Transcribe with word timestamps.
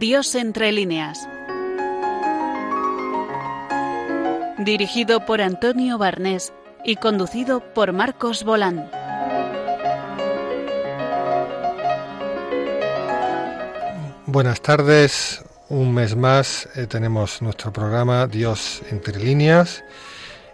Dios 0.00 0.34
entre 0.34 0.72
líneas. 0.72 1.28
Dirigido 4.56 5.26
por 5.26 5.42
Antonio 5.42 5.98
Barnés 5.98 6.54
y 6.86 6.96
conducido 6.96 7.60
por 7.74 7.92
Marcos 7.92 8.42
Bolán. 8.42 8.90
Buenas 14.24 14.62
tardes, 14.62 15.44
un 15.68 15.92
mes 15.92 16.16
más 16.16 16.66
eh, 16.76 16.86
tenemos 16.86 17.42
nuestro 17.42 17.70
programa 17.70 18.26
Dios 18.26 18.80
entre 18.90 19.18
líneas 19.18 19.84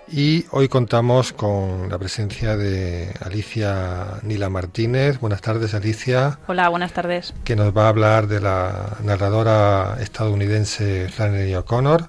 y 0.08 0.44
hoy 0.50 0.68
contamos 0.68 1.32
con 1.32 1.88
la 1.88 1.98
presencia 1.98 2.56
de 2.56 3.12
Alicia 3.20 4.20
Nila 4.22 4.48
Martínez. 4.48 5.18
Buenas 5.20 5.40
tardes, 5.40 5.74
Alicia. 5.74 6.38
Hola, 6.46 6.68
buenas 6.68 6.92
tardes. 6.92 7.34
Que 7.44 7.56
nos 7.56 7.76
va 7.76 7.86
a 7.86 7.88
hablar 7.88 8.28
de 8.28 8.40
la 8.40 8.96
narradora 9.02 9.96
estadounidense 10.00 11.08
Flannery 11.08 11.54
O'Connor. 11.56 12.08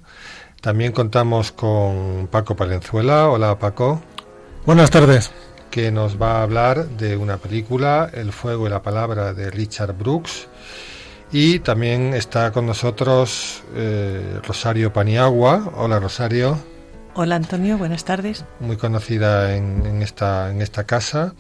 También 0.62 0.92
contamos 0.92 1.52
con 1.52 2.28
Paco 2.32 2.56
Palenzuela. 2.56 3.30
Hola, 3.30 3.58
Paco. 3.58 4.02
Buenas 4.66 4.92
tardes. 4.92 5.32
Que 5.72 5.92
nos 5.92 6.22
va 6.22 6.40
a 6.40 6.44
hablar 6.44 6.88
de 6.90 7.18
una 7.18 7.38
película, 7.38 8.10
El 8.14 8.32
fuego 8.32 8.68
y 8.68 8.70
la 8.70 8.82
palabra, 8.82 9.34
de 9.34 9.50
Richard 9.50 9.94
Brooks. 9.94 10.48
Y 11.32 11.60
también 11.60 12.14
está 12.14 12.52
con 12.52 12.66
nosotros 12.66 13.64
eh, 13.76 14.40
Rosario 14.44 14.94
Paniagua. 14.94 15.72
Hola, 15.76 16.00
Rosario. 16.00 16.58
Hola 17.20 17.36
Antonio, 17.36 17.80
buenas 17.80 18.06
tardes. 18.06 18.46
Muy 18.60 18.78
conocida 18.78 19.56
en, 19.56 20.04
esta, 20.04 20.52
en 20.52 20.62
esta 20.62 20.84
casa, 20.84 21.34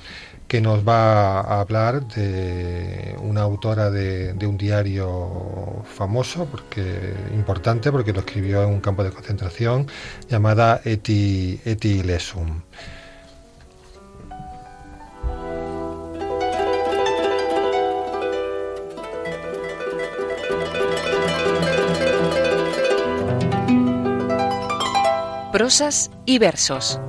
que 0.48 0.60
nos 0.60 0.88
va 0.88 1.40
a 1.40 1.60
hablar 1.60 2.08
de 2.08 3.16
una 3.22 3.42
autora 3.42 3.92
de, 3.92 4.34
un 4.48 4.58
diario 4.58 5.84
famoso, 5.86 6.46
porque 6.46 7.14
importante, 7.32 7.92
porque 7.92 8.12
lo 8.12 8.22
escribió 8.22 8.64
en 8.64 8.70
un 8.70 8.82
campo 8.82 9.04
de 9.04 9.12
concentración, 9.12 9.86
llamada 10.28 10.82
Eti, 10.84 11.62
Eti 11.64 12.02
Lesum. 12.02 12.64
Prosas 25.58 26.12
y 26.28 26.38
versos. 26.38 27.00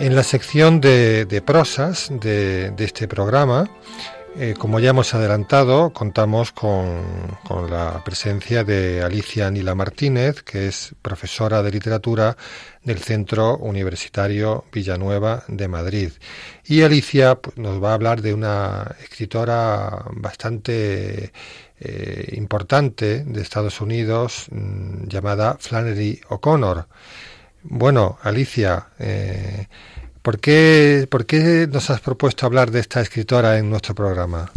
En 0.00 0.16
la 0.16 0.22
sección 0.22 0.80
de, 0.80 1.42
prosas 1.44 2.08
de, 2.10 2.72
este 2.78 3.06
programa, 3.06 3.68
eh, 4.34 4.54
como 4.58 4.80
ya 4.80 4.90
hemos 4.90 5.12
adelantado, 5.12 5.92
contamos 5.92 6.52
con, 6.52 7.02
la 7.68 8.02
presencia 8.02 8.64
de 8.64 9.02
Alicia 9.02 9.50
Nila 9.50 9.74
Martínez, 9.74 10.42
que 10.42 10.68
es 10.68 10.94
profesora 11.02 11.62
de 11.62 11.70
literatura 11.70 12.34
del 12.82 12.96
Centro 12.96 13.58
Universitario 13.58 14.64
Villanueva 14.72 15.44
de 15.48 15.68
Madrid. 15.68 16.12
Y 16.64 16.80
Alicia 16.80 17.34
pues, 17.34 17.58
nos 17.58 17.82
va 17.84 17.90
a 17.90 17.94
hablar 17.94 18.22
de 18.22 18.32
una 18.32 18.96
escritora 19.02 20.06
bastante 20.12 21.30
eh, 21.80 22.34
importante 22.36 23.24
de 23.24 23.40
Estados 23.40 23.80
Unidos 23.80 24.46
mm, 24.50 25.06
llamada 25.06 25.56
Flannery 25.58 26.20
O'Connor. 26.28 26.86
Bueno, 27.62 28.18
Alicia, 28.22 28.88
eh, 28.98 29.68
¿por, 30.22 30.38
qué, 30.38 31.06
¿por 31.10 31.26
qué 31.26 31.68
nos 31.70 31.90
has 31.90 32.00
propuesto 32.00 32.46
hablar 32.46 32.70
de 32.70 32.80
esta 32.80 33.00
escritora 33.00 33.58
en 33.58 33.70
nuestro 33.70 33.94
programa? 33.94 34.50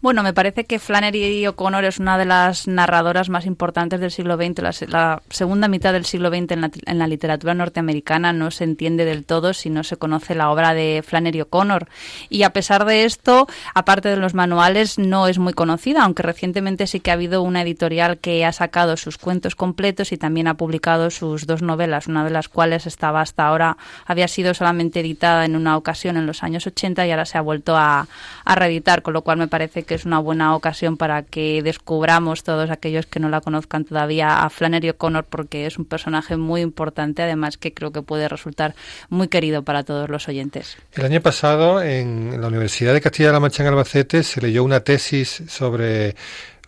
Bueno, 0.00 0.22
me 0.22 0.32
parece 0.32 0.64
que 0.64 0.78
Flannery 0.78 1.44
O'Connor 1.48 1.84
es 1.84 1.98
una 1.98 2.16
de 2.18 2.24
las 2.24 2.68
narradoras 2.68 3.28
más 3.30 3.46
importantes 3.46 3.98
del 3.98 4.12
siglo 4.12 4.36
XX. 4.36 4.88
La, 4.88 5.22
segunda 5.28 5.66
mitad 5.66 5.92
del 5.92 6.04
siglo 6.04 6.28
XX 6.28 6.52
en 6.86 6.98
la, 7.00 7.06
literatura 7.08 7.52
norteamericana 7.52 8.32
no 8.32 8.52
se 8.52 8.62
entiende 8.62 9.04
del 9.04 9.24
todo 9.24 9.52
si 9.54 9.70
no 9.70 9.82
se 9.82 9.96
conoce 9.96 10.36
la 10.36 10.50
obra 10.52 10.72
de 10.72 11.02
Flannery 11.04 11.40
O'Connor. 11.40 11.88
Y 12.28 12.44
a 12.44 12.52
pesar 12.52 12.84
de 12.84 13.06
esto, 13.06 13.48
aparte 13.74 14.08
de 14.08 14.18
los 14.18 14.34
manuales, 14.34 15.00
no 15.00 15.26
es 15.26 15.40
muy 15.40 15.52
conocida, 15.52 16.04
aunque 16.04 16.22
recientemente 16.22 16.86
sí 16.86 17.00
que 17.00 17.10
ha 17.10 17.14
habido 17.14 17.42
una 17.42 17.62
editorial 17.62 18.18
que 18.18 18.44
ha 18.44 18.52
sacado 18.52 18.96
sus 18.96 19.18
cuentos 19.18 19.56
completos 19.56 20.12
y 20.12 20.16
también 20.16 20.46
ha 20.46 20.54
publicado 20.54 21.10
sus 21.10 21.44
dos 21.44 21.60
novelas, 21.60 22.06
una 22.06 22.22
de 22.22 22.30
las 22.30 22.48
cuales 22.48 22.86
estaba 22.86 23.20
hasta 23.20 23.48
ahora, 23.48 23.76
había 24.06 24.28
sido 24.28 24.54
solamente 24.54 25.00
editada 25.00 25.44
en 25.44 25.56
una 25.56 25.76
ocasión 25.76 26.16
en 26.16 26.26
los 26.26 26.44
años 26.44 26.68
80 26.68 27.04
y 27.04 27.10
ahora 27.10 27.26
se 27.26 27.36
ha 27.36 27.40
vuelto 27.40 27.76
a, 27.76 28.06
a 28.44 28.54
reeditar, 28.54 29.02
con 29.02 29.12
lo 29.12 29.22
cual 29.22 29.38
me 29.38 29.48
parece 29.48 29.87
que 29.88 29.96
es 29.96 30.04
una 30.04 30.20
buena 30.20 30.54
ocasión 30.54 30.96
para 30.96 31.22
que 31.24 31.62
descubramos 31.62 32.44
todos 32.44 32.70
aquellos 32.70 33.06
que 33.06 33.18
no 33.18 33.28
la 33.28 33.40
conozcan 33.40 33.84
todavía 33.84 34.44
a 34.44 34.50
Flannery 34.50 34.90
O'Connor 34.90 35.24
porque 35.24 35.66
es 35.66 35.78
un 35.78 35.86
personaje 35.86 36.36
muy 36.36 36.60
importante, 36.60 37.22
además 37.22 37.56
que 37.56 37.74
creo 37.74 37.90
que 37.90 38.02
puede 38.02 38.28
resultar 38.28 38.76
muy 39.08 39.26
querido 39.26 39.64
para 39.64 39.82
todos 39.82 40.08
los 40.08 40.28
oyentes. 40.28 40.76
El 40.92 41.06
año 41.06 41.20
pasado 41.20 41.82
en 41.82 42.40
la 42.40 42.46
Universidad 42.46 42.92
de 42.92 43.00
Castilla-La 43.00 43.40
Mancha 43.40 43.64
en 43.64 43.70
Albacete 43.70 44.22
se 44.22 44.40
leyó 44.40 44.62
una 44.62 44.80
tesis 44.80 45.42
sobre 45.48 46.14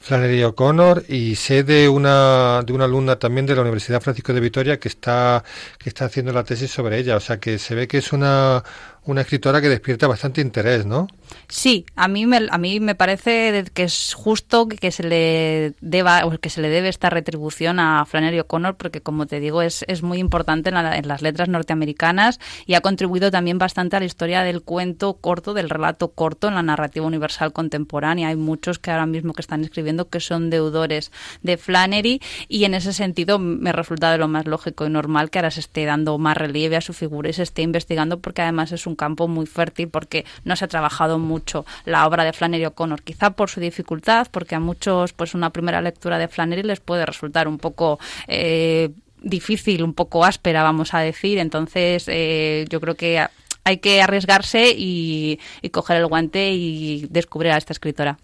Flannery 0.01 0.43
O'Connor 0.45 1.05
y 1.09 1.37
sé 1.37 1.63
de 1.63 1.89
una 1.89 2.63
de 2.65 2.73
una 2.73 2.87
alumna 2.87 3.17
también 3.17 3.45
de 3.45 3.55
la 3.55 3.61
Universidad 3.61 4.01
Francisco 4.01 4.33
de 4.33 4.41
Vitoria 4.41 4.81
que 4.81 4.89
está 4.89 5.45
que 5.79 5.91
está 5.91 6.07
haciendo 6.07 6.33
la 6.33 6.43
tesis 6.43 6.71
sobre 6.71 6.99
ella, 6.99 7.17
o 7.17 7.21
sea 7.21 7.39
que 7.39 7.59
se 7.59 7.75
ve 7.75 7.87
que 7.87 7.99
es 7.99 8.13
una 8.15 8.65
una 9.05 9.23
escritora 9.23 9.61
que 9.61 9.69
despierta 9.69 10.07
bastante 10.07 10.41
interés, 10.41 10.85
¿no? 10.87 11.09
Sí, 11.49 11.87
a 11.97 12.09
mí 12.09 12.27
me, 12.27 12.47
a 12.51 12.59
mí 12.59 12.81
me 12.81 12.95
parece 12.95 13.65
que 13.73 13.85
es 13.85 14.15
justo 14.15 14.69
que 14.69 14.91
se 14.91 15.03
le 15.03 15.75
deba 15.81 16.25
o 16.27 16.39
que 16.39 16.51
se 16.51 16.61
le 16.61 16.69
debe 16.69 16.89
esta 16.89 17.11
retribución 17.11 17.81
a 17.81 18.05
Flannery 18.05 18.41
O'Connor 18.41 18.77
porque 18.77 19.01
como 19.01 19.27
te 19.27 19.41
digo 19.41 19.63
es, 19.63 19.85
es 19.89 20.03
muy 20.03 20.19
importante 20.19 20.71
en, 20.71 21.09
las 21.09 21.23
letras 21.23 21.49
norteamericanas 21.49 22.41
y 22.67 22.75
ha 22.75 22.81
contribuido 22.81 23.31
también 23.31 23.59
bastante 23.59 23.97
a 23.97 24.01
la 24.01 24.07
historia 24.07 24.43
del 24.43 24.63
cuento 24.63 25.15
corto, 25.15 25.55
del 25.55 25.71
relato 25.71 26.09
corto 26.09 26.49
en 26.49 26.55
la 26.55 26.63
narrativa 26.63 27.07
universal 27.07 27.53
contemporánea. 27.53 28.29
Hay 28.29 28.37
muchos 28.37 28.79
que 28.79 28.91
ahora 28.91 29.07
mismo 29.07 29.33
que 29.33 29.43
están 29.43 29.65
escribiendo 29.65 30.09
que 30.09 30.21
son 30.21 30.51
deudores 30.51 31.11
de 31.43 31.57
Flannery 31.57 32.21
y 32.49 32.65
en 32.65 32.75
ese 32.75 32.93
sentido 32.93 33.39
me 33.39 33.73
resulta 33.73 34.13
de 34.13 34.19
lo 34.19 34.29
más 34.29 34.47
lógico 34.47 34.87
y 34.87 34.91
normal 34.91 35.31
que 35.31 35.39
ahora 35.39 35.51
se 35.51 35.61
esté 35.61 35.85
dando 35.85 36.19
más 36.19 36.37
relieve 36.37 36.77
a 36.77 36.81
su 36.81 36.93
figura 36.93 37.31
y 37.31 37.33
se 37.33 37.43
esté 37.43 37.63
investigando 37.63 38.21
porque 38.21 38.43
además 38.43 38.73
es 38.73 38.87
un 38.87 38.90
un 38.91 38.97
campo 38.97 39.29
muy 39.29 39.47
fértil 39.47 39.89
porque 39.89 40.25
no 40.45 40.57
se 40.57 40.65
ha 40.65 40.69
trabajado 40.69 41.19
mucho 41.19 41.65
la 41.85 42.07
obra 42.07 42.25
de 42.25 42.33
Flannery 42.33 42.67
O'Connor, 42.67 43.03
quizá 43.03 43.31
por 43.31 43.49
su 43.49 43.61
dificultad, 43.61 44.27
porque 44.31 44.55
a 44.55 44.61
muchos 44.61 45.13
pues 45.13 45.35
una 45.35 45.51
primera 45.51 45.81
lectura 45.81 46.19
de 46.19 46.29
Flannery 46.29 46.63
les 46.63 46.81
puede 46.81 47.07
resultar 47.07 47.49
un 47.49 47.59
poco 47.59 47.99
eh, 48.29 48.91
difícil, 49.23 49.83
un 49.83 49.95
poco 49.95 50.25
áspera, 50.25 50.63
vamos 50.63 50.95
a 50.95 51.01
decir. 51.01 51.39
Entonces, 51.39 52.05
eh, 52.09 52.67
yo 52.69 52.81
creo 52.81 52.95
que 52.95 53.25
hay 53.65 53.79
que 53.79 54.03
arriesgarse 54.03 54.75
y, 54.77 55.39
y 55.63 55.71
coger 55.71 55.99
el 55.99 56.07
guante 56.07 56.51
y 56.53 57.07
descubrir 57.11 57.53
a 57.53 57.59
esta 57.59 57.73
escritora. 57.73 58.19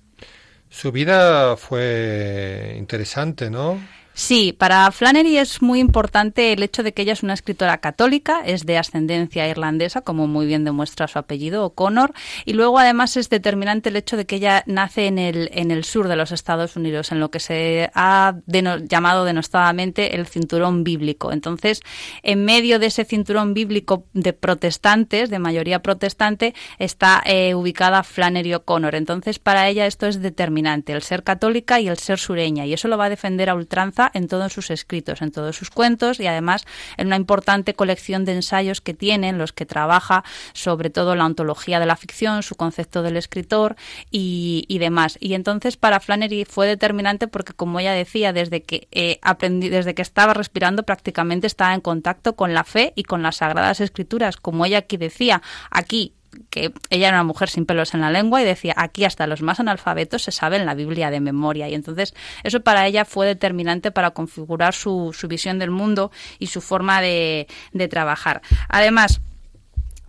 Su 0.68 0.92
vida 0.92 1.56
fue 1.56 2.74
interesante, 2.76 3.50
¿no? 3.50 3.80
Sí, 4.18 4.54
para 4.58 4.90
Flannery 4.92 5.36
es 5.36 5.60
muy 5.60 5.78
importante 5.78 6.54
el 6.54 6.62
hecho 6.62 6.82
de 6.82 6.94
que 6.94 7.02
ella 7.02 7.12
es 7.12 7.22
una 7.22 7.34
escritora 7.34 7.76
católica, 7.82 8.40
es 8.46 8.64
de 8.64 8.78
ascendencia 8.78 9.46
irlandesa, 9.46 10.00
como 10.00 10.26
muy 10.26 10.46
bien 10.46 10.64
demuestra 10.64 11.06
su 11.06 11.18
apellido, 11.18 11.66
O'Connor, 11.66 12.14
y 12.46 12.54
luego 12.54 12.78
además 12.78 13.18
es 13.18 13.28
determinante 13.28 13.90
el 13.90 13.96
hecho 13.96 14.16
de 14.16 14.24
que 14.24 14.36
ella 14.36 14.62
nace 14.64 15.06
en 15.06 15.18
el, 15.18 15.50
en 15.52 15.70
el 15.70 15.84
sur 15.84 16.08
de 16.08 16.16
los 16.16 16.32
Estados 16.32 16.76
Unidos, 16.76 17.12
en 17.12 17.20
lo 17.20 17.30
que 17.30 17.40
se 17.40 17.90
ha 17.92 18.36
llamado 18.46 19.26
denostadamente 19.26 20.16
el 20.16 20.26
cinturón 20.26 20.82
bíblico. 20.82 21.30
Entonces, 21.30 21.82
en 22.22 22.42
medio 22.42 22.78
de 22.78 22.86
ese 22.86 23.04
cinturón 23.04 23.52
bíblico 23.52 24.06
de 24.14 24.32
protestantes, 24.32 25.28
de 25.28 25.38
mayoría 25.38 25.82
protestante, 25.82 26.54
está 26.78 27.22
eh, 27.26 27.54
ubicada 27.54 28.02
Flannery 28.02 28.54
O'Connor. 28.54 28.94
Entonces, 28.94 29.38
para 29.38 29.68
ella 29.68 29.84
esto 29.84 30.06
es 30.06 30.22
determinante, 30.22 30.94
el 30.94 31.02
ser 31.02 31.22
católica 31.22 31.80
y 31.80 31.88
el 31.88 31.98
ser 31.98 32.18
sureña, 32.18 32.64
y 32.64 32.72
eso 32.72 32.88
lo 32.88 32.96
va 32.96 33.04
a 33.04 33.10
defender 33.10 33.50
a 33.50 33.54
ultranza 33.54 34.05
en 34.14 34.28
todos 34.28 34.52
sus 34.52 34.70
escritos, 34.70 35.22
en 35.22 35.32
todos 35.32 35.56
sus 35.56 35.70
cuentos 35.70 36.20
y 36.20 36.26
además 36.26 36.64
en 36.96 37.08
una 37.08 37.16
importante 37.16 37.74
colección 37.74 38.24
de 38.24 38.32
ensayos 38.32 38.80
que 38.80 38.94
tiene, 38.94 39.28
en 39.28 39.38
los 39.38 39.52
que 39.52 39.66
trabaja 39.66 40.24
sobre 40.52 40.90
todo 40.90 41.14
la 41.14 41.26
ontología 41.26 41.80
de 41.80 41.86
la 41.86 41.96
ficción, 41.96 42.42
su 42.42 42.54
concepto 42.54 43.02
del 43.02 43.16
escritor 43.16 43.76
y, 44.10 44.76
demás. 44.78 45.16
Y 45.20 45.34
entonces 45.34 45.76
para 45.76 46.00
Flannery 46.00 46.44
fue 46.44 46.66
determinante 46.66 47.28
porque, 47.28 47.54
como 47.54 47.80
ella 47.80 47.92
decía, 47.92 48.32
desde 48.32 48.62
que 48.62 48.88
eh, 48.92 49.18
aprendí, 49.22 49.68
desde 49.68 49.94
que 49.94 50.02
estaba 50.02 50.34
respirando 50.34 50.82
prácticamente 50.82 51.46
estaba 51.46 51.74
en 51.74 51.80
contacto 51.80 52.36
con 52.36 52.54
la 52.54 52.64
fe 52.64 52.92
y 52.94 53.04
con 53.04 53.22
las 53.22 53.36
sagradas 53.36 53.80
escrituras, 53.80 54.36
como 54.36 54.66
ella 54.66 54.78
aquí 54.78 54.96
decía, 54.96 55.42
aquí 55.70 56.15
que 56.50 56.72
ella 56.90 57.08
era 57.08 57.16
una 57.18 57.24
mujer 57.24 57.48
sin 57.48 57.66
pelos 57.66 57.94
en 57.94 58.00
la 58.00 58.10
lengua 58.10 58.40
y 58.40 58.44
decía, 58.44 58.74
aquí 58.76 59.04
hasta 59.04 59.26
los 59.26 59.42
más 59.42 59.60
analfabetos 59.60 60.22
se 60.22 60.32
saben 60.32 60.66
la 60.66 60.74
Biblia 60.74 61.10
de 61.10 61.20
memoria. 61.20 61.68
Y 61.68 61.74
entonces 61.74 62.14
eso 62.44 62.60
para 62.60 62.86
ella 62.86 63.04
fue 63.04 63.26
determinante 63.26 63.90
para 63.90 64.10
configurar 64.10 64.74
su, 64.74 65.12
su 65.12 65.28
visión 65.28 65.58
del 65.58 65.70
mundo 65.70 66.10
y 66.38 66.48
su 66.48 66.60
forma 66.60 67.00
de, 67.00 67.46
de 67.72 67.88
trabajar. 67.88 68.42
Además, 68.68 69.20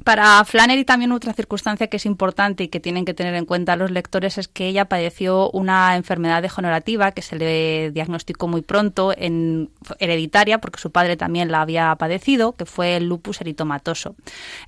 Para 0.08 0.42
Flannery 0.46 0.86
también 0.86 1.12
otra 1.12 1.34
circunstancia 1.34 1.88
que 1.88 1.98
es 1.98 2.06
importante 2.06 2.64
y 2.64 2.68
que 2.70 2.80
tienen 2.80 3.04
que 3.04 3.14
tener 3.14 3.36
en 3.36 3.44
cuenta 3.44 3.76
los 3.76 3.92
lectores 3.92 4.38
es 4.38 4.48
que 4.48 4.70
ella 4.70 4.86
padeció 4.86 5.52
una 5.52 5.98
enfermedad 5.98 6.42
degenerativa 6.42 7.12
que 7.12 7.22
se 7.22 7.36
le 7.36 7.92
diagnosticó 7.92 8.48
muy 8.48 8.62
pronto, 8.62 9.14
en 9.18 9.70
hereditaria, 10.00 10.62
porque 10.62 10.80
su 10.80 10.94
padre 10.94 11.18
también 11.18 11.52
la 11.52 11.60
había 11.60 11.94
padecido, 11.96 12.54
que 12.54 12.66
fue 12.66 12.96
el 12.96 13.10
lupus 13.10 13.42
eritomatoso. 13.42 14.16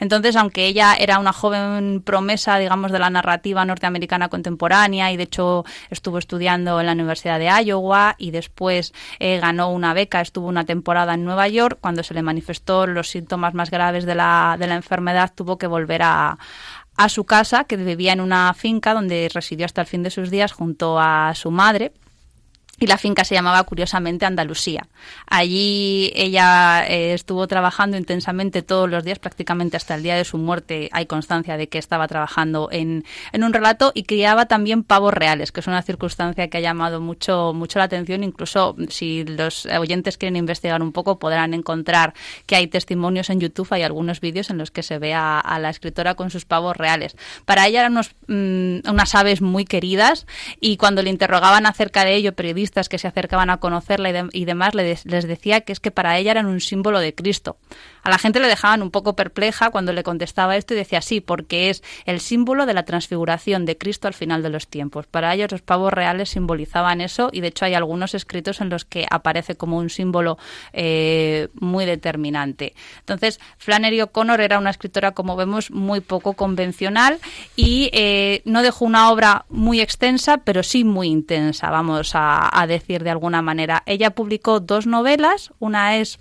Entonces, 0.02 0.36
aunque 0.36 0.68
ella 0.68 0.94
era 1.00 1.20
una 1.20 1.32
joven 1.32 2.02
promesa, 2.04 2.58
digamos, 2.58 2.92
de 2.92 3.00
la 3.00 3.10
narrativa 3.10 3.64
norteamericana 3.64 4.28
contemporánea 4.28 5.10
y 5.14 5.16
de 5.16 5.24
hecho 5.24 5.64
estuvo 5.90 6.18
estudiando 6.18 6.82
en 6.82 6.86
la 6.86 6.92
Universidad 6.92 7.40
de 7.40 7.46
Iowa 7.64 8.16
y 8.18 8.32
después 8.32 8.94
eh, 9.20 9.40
ganó 9.40 9.72
una 9.72 9.94
beca, 9.94 10.20
estuvo 10.20 10.50
una 10.50 10.66
temporada 10.66 11.14
en 11.14 11.24
Nueva 11.24 11.48
York, 11.48 11.78
cuando 11.80 12.04
se 12.04 12.14
le 12.14 12.24
manifestó 12.24 12.86
los 12.88 13.10
síntomas 13.10 13.54
más 13.54 13.72
graves 13.72 14.04
de 14.06 14.16
la, 14.16 14.58
de 14.60 14.68
la 14.68 14.76
enfermedad 14.76 15.29
tuvo 15.36 15.58
que 15.58 15.68
volver 15.68 16.02
a, 16.04 16.38
a 16.98 17.10
su 17.10 17.26
casa, 17.26 17.64
que 17.64 17.78
vivía 17.78 18.14
en 18.14 18.22
una 18.22 18.54
finca 18.54 18.94
donde 18.94 19.30
residió 19.34 19.66
hasta 19.66 19.82
el 19.82 19.88
fin 19.88 20.04
de 20.04 20.10
sus 20.10 20.30
días 20.30 20.52
junto 20.52 21.00
a 21.00 21.34
su 21.36 21.52
madre 21.52 21.94
y 22.80 22.88
la 22.88 22.98
finca 22.98 23.24
se 23.24 23.36
llamaba 23.36 23.64
curiosamente 23.64 24.26
Andalucía. 24.26 24.88
Allí 25.28 26.12
ella 26.16 26.86
eh, 26.88 27.14
estuvo 27.14 27.48
trabajando 27.48 27.98
intensamente 27.98 28.62
todos 28.62 28.90
los 28.90 29.04
días, 29.04 29.20
prácticamente 29.20 29.78
hasta 29.78 29.96
el 29.96 30.04
día 30.04 30.16
de 30.16 30.24
su 30.24 30.38
muerte 30.38 30.90
hay 30.92 31.06
constancia 31.06 31.58
de 31.58 31.68
que 31.68 31.78
estaba 31.78 32.08
trabajando 32.08 32.70
en, 32.72 33.06
en, 33.34 33.44
un 33.44 33.54
relato 33.54 33.92
y 33.94 34.04
criaba 34.04 34.46
también 34.46 34.84
pavos 34.84 35.14
reales, 35.14 35.52
que 35.52 35.60
es 35.60 35.68
una 35.68 35.82
circunstancia 35.82 36.50
que 36.50 36.58
ha 36.58 36.62
llamado 36.62 37.02
mucho, 37.02 37.54
mucho 37.54 37.80
la 37.80 37.86
atención. 37.86 38.24
Incluso 38.24 38.76
si 38.90 39.26
los 39.26 39.66
oyentes 39.66 40.18
quieren 40.18 40.38
investigar 40.38 40.82
un 40.82 40.92
poco 40.92 41.20
podrán 41.20 41.54
encontrar 41.54 42.14
que 42.46 42.56
hay 42.56 42.68
testimonios 42.68 43.30
en 43.30 43.40
YouTube, 43.40 43.68
hay 43.72 43.84
algunos 43.84 44.22
vídeos 44.22 44.50
en 44.50 44.58
los 44.58 44.72
que 44.72 44.84
se 44.84 45.00
ve 45.00 45.14
a, 45.14 45.58
la 45.60 45.70
escritora 45.70 46.16
con 46.16 46.30
sus 46.30 46.46
pavos 46.46 46.78
reales. 46.78 47.16
Para 47.46 47.68
ella 47.68 47.82
eran 47.82 47.94
unos, 47.94 48.16
mm, 48.28 48.90
unas 48.90 49.16
aves 49.16 49.42
muy 49.42 49.66
queridas 49.66 50.26
y 50.62 50.78
cuando 50.78 51.02
le 51.02 51.10
interrogaban 51.10 51.66
acerca 51.66 52.06
de 52.06 52.16
ello 52.16 52.34
periodistas 52.34 52.69
que 52.72 52.98
se 52.98 53.08
acercaban 53.08 53.50
a 53.50 53.58
conocerla 53.58 54.30
y, 54.32 54.46
demás 54.46 54.76
les, 54.76 55.04
decía 55.04 55.62
que 55.62 55.74
es 55.74 55.80
que 55.80 55.92
para 55.92 56.18
ella 56.18 56.32
eran 56.32 56.46
un 56.46 56.60
símbolo 56.62 57.00
de 57.00 57.14
Cristo. 57.14 57.58
A 58.04 58.10
la 58.10 58.18
gente 58.18 58.40
le 58.40 58.48
dejaban 58.48 58.82
un 58.82 58.92
poco 58.92 59.16
perpleja 59.16 59.70
cuando 59.72 59.94
le 59.94 60.04
contestaba 60.04 60.56
esto 60.56 60.74
y 60.74 60.78
decía 60.78 61.02
sí, 61.02 61.22
porque 61.22 61.70
es 61.70 61.84
el 62.06 62.20
símbolo 62.20 62.66
de 62.66 62.74
la 62.74 62.84
transfiguración 62.84 63.66
de 63.66 63.78
Cristo 63.78 64.08
al 64.08 64.14
final 64.14 64.44
de 64.44 64.50
los 64.50 64.68
tiempos. 64.68 65.08
Para 65.08 65.34
ellos 65.34 65.52
los 65.52 65.62
pavos 65.62 65.92
reales 65.92 66.30
simbolizaban 66.30 67.02
eso 67.02 67.30
y 67.32 67.42
de 67.42 67.48
hecho 67.50 67.66
hay 67.66 67.74
algunos 67.74 68.16
escritos 68.16 68.62
en 68.62 68.70
los 68.70 68.86
que 68.86 69.06
aparece 69.10 69.56
como 69.56 69.78
un 69.78 69.90
símbolo 69.90 70.38
eh, 70.74 71.50
muy 71.54 71.86
determinante. 71.86 72.74
Entonces, 73.00 73.40
Flannery 73.58 74.02
O'Connor 74.02 74.42
era 74.42 74.60
una 74.60 74.70
escritora, 74.70 75.12
como 75.12 75.36
vemos, 75.36 75.72
muy 75.72 76.02
poco 76.02 76.34
convencional 76.34 77.20
y 77.56 77.90
eh, 77.94 78.42
no 78.46 78.62
dejó 78.62 78.86
una 78.86 79.12
obra 79.12 79.46
muy 79.50 79.82
extensa, 79.82 80.38
pero 80.38 80.64
sí 80.64 80.84
muy 80.84 81.08
intensa, 81.08 81.70
vamos 81.70 82.12
a, 82.14 82.59
a 82.62 82.68
decir 82.68 83.04
de 83.04 83.10
alguna 83.10 83.42
manera. 83.42 83.84
Ella 83.86 84.12
publicó 84.12 84.60
dos 84.60 84.86
novelas, 84.86 85.52
una 85.60 85.96
es 85.98 86.20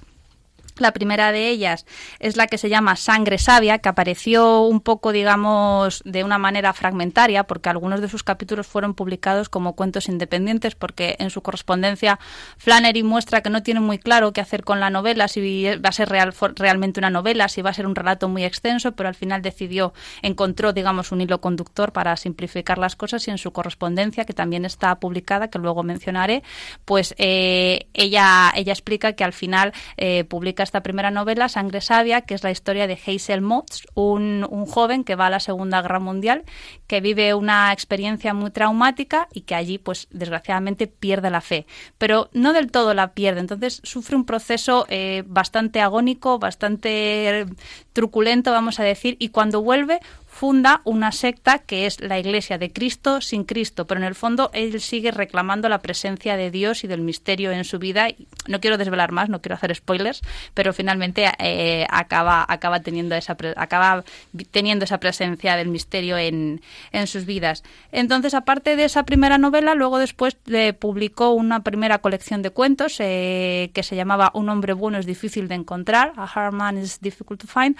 la 0.80 0.92
primera 0.92 1.32
de 1.32 1.48
ellas 1.48 1.86
es 2.18 2.36
la 2.36 2.46
que 2.46 2.58
se 2.58 2.68
llama 2.68 2.96
Sangre 2.96 3.38
Sabia, 3.38 3.78
que 3.78 3.88
apareció 3.88 4.62
un 4.62 4.80
poco, 4.80 5.12
digamos, 5.12 6.02
de 6.04 6.24
una 6.24 6.38
manera 6.38 6.72
fragmentaria, 6.72 7.44
porque 7.44 7.68
algunos 7.68 8.00
de 8.00 8.08
sus 8.08 8.22
capítulos 8.22 8.66
fueron 8.66 8.94
publicados 8.94 9.48
como 9.48 9.74
cuentos 9.74 10.08
independientes, 10.08 10.74
porque 10.74 11.16
en 11.18 11.30
su 11.30 11.42
correspondencia 11.42 12.18
Flannery 12.56 13.02
muestra 13.02 13.42
que 13.42 13.50
no 13.50 13.62
tiene 13.62 13.80
muy 13.80 13.98
claro 13.98 14.32
qué 14.32 14.40
hacer 14.40 14.64
con 14.64 14.80
la 14.80 14.90
novela, 14.90 15.28
si 15.28 15.64
va 15.64 15.88
a 15.88 15.92
ser 15.92 16.08
real, 16.08 16.34
realmente 16.56 17.00
una 17.00 17.10
novela, 17.10 17.48
si 17.48 17.62
va 17.62 17.70
a 17.70 17.74
ser 17.74 17.86
un 17.86 17.94
relato 17.94 18.28
muy 18.28 18.44
extenso, 18.44 18.92
pero 18.92 19.08
al 19.08 19.14
final 19.14 19.42
decidió, 19.42 19.92
encontró, 20.22 20.72
digamos, 20.72 21.12
un 21.12 21.20
hilo 21.20 21.40
conductor 21.40 21.92
para 21.92 22.16
simplificar 22.16 22.78
las 22.78 22.96
cosas 22.96 23.26
y 23.28 23.30
en 23.30 23.38
su 23.38 23.52
correspondencia, 23.52 24.24
que 24.24 24.32
también 24.32 24.64
está 24.64 24.98
publicada, 25.00 25.48
que 25.48 25.58
luego 25.58 25.82
mencionaré, 25.82 26.42
pues 26.84 27.14
eh, 27.18 27.88
ella, 27.94 28.52
ella 28.54 28.72
explica 28.72 29.12
que 29.12 29.24
al 29.24 29.32
final 29.32 29.72
eh, 29.96 30.24
publica 30.24 30.62
esta 30.68 30.82
primera 30.82 31.10
novela, 31.10 31.48
Sangre 31.48 31.80
Sabia, 31.80 32.20
que 32.20 32.34
es 32.34 32.44
la 32.44 32.50
historia 32.50 32.86
de 32.86 32.98
Hazel 33.06 33.40
Motz, 33.40 33.86
un, 33.94 34.46
un, 34.50 34.66
joven 34.66 35.02
que 35.02 35.16
va 35.16 35.26
a 35.26 35.30
la 35.30 35.40
Segunda 35.40 35.80
Guerra 35.80 35.98
Mundial, 35.98 36.44
que 36.86 37.00
vive 37.00 37.32
una 37.32 37.72
experiencia 37.72 38.34
muy 38.34 38.50
traumática 38.50 39.28
y 39.32 39.42
que 39.42 39.54
allí, 39.54 39.78
pues 39.78 40.08
desgraciadamente, 40.10 40.86
pierde 40.86 41.30
la 41.30 41.40
fe. 41.40 41.66
Pero 41.96 42.28
no 42.32 42.52
del 42.52 42.70
todo 42.70 42.92
la 42.92 43.12
pierde, 43.14 43.40
entonces 43.40 43.80
sufre 43.82 44.14
un 44.14 44.26
proceso 44.26 44.86
eh, 44.90 45.24
bastante 45.26 45.80
agónico, 45.80 46.38
bastante 46.38 47.46
truculento, 47.94 48.52
vamos 48.52 48.78
a 48.78 48.84
decir, 48.84 49.16
y 49.18 49.30
cuando 49.30 49.62
vuelve 49.62 50.00
funda 50.38 50.82
una 50.84 51.10
secta 51.10 51.58
que 51.58 51.86
es 51.86 52.00
la 52.00 52.16
Iglesia 52.16 52.58
de 52.58 52.72
Cristo 52.72 53.20
sin 53.20 53.42
Cristo, 53.42 53.88
pero 53.88 53.98
en 53.98 54.06
el 54.06 54.14
fondo 54.14 54.50
él 54.52 54.80
sigue 54.80 55.10
reclamando 55.10 55.68
la 55.68 55.80
presencia 55.80 56.36
de 56.36 56.52
Dios 56.52 56.84
y 56.84 56.86
del 56.86 57.00
misterio 57.00 57.50
en 57.50 57.64
su 57.64 57.80
vida. 57.80 58.06
No 58.46 58.60
quiero 58.60 58.78
desvelar 58.78 59.10
más, 59.10 59.28
no 59.28 59.40
quiero 59.42 59.56
hacer 59.56 59.74
spoilers, 59.74 60.22
pero 60.54 60.72
finalmente 60.72 61.26
eh, 61.40 61.88
acaba, 61.90 62.46
acaba, 62.48 62.78
teniendo 62.78 63.16
esa, 63.16 63.36
acaba 63.56 64.04
teniendo 64.52 64.84
esa 64.84 65.00
presencia 65.00 65.56
del 65.56 65.70
misterio 65.70 66.16
en, 66.16 66.60
en 66.92 67.08
sus 67.08 67.26
vidas. 67.26 67.64
Entonces, 67.90 68.32
aparte 68.32 68.76
de 68.76 68.84
esa 68.84 69.02
primera 69.02 69.38
novela, 69.38 69.74
luego 69.74 69.98
después 69.98 70.36
le 70.46 70.72
publicó 70.72 71.32
una 71.32 71.64
primera 71.64 71.98
colección 71.98 72.42
de 72.42 72.50
cuentos 72.50 72.98
eh, 73.00 73.72
que 73.74 73.82
se 73.82 73.96
llamaba 73.96 74.30
Un 74.34 74.48
hombre 74.50 74.72
bueno 74.72 74.98
es 74.98 75.06
difícil 75.06 75.48
de 75.48 75.56
encontrar, 75.56 76.12
A 76.16 76.26
Hard 76.32 76.54
Man 76.54 76.78
is 76.78 77.00
Difficult 77.00 77.40
to 77.40 77.48
Find, 77.48 77.76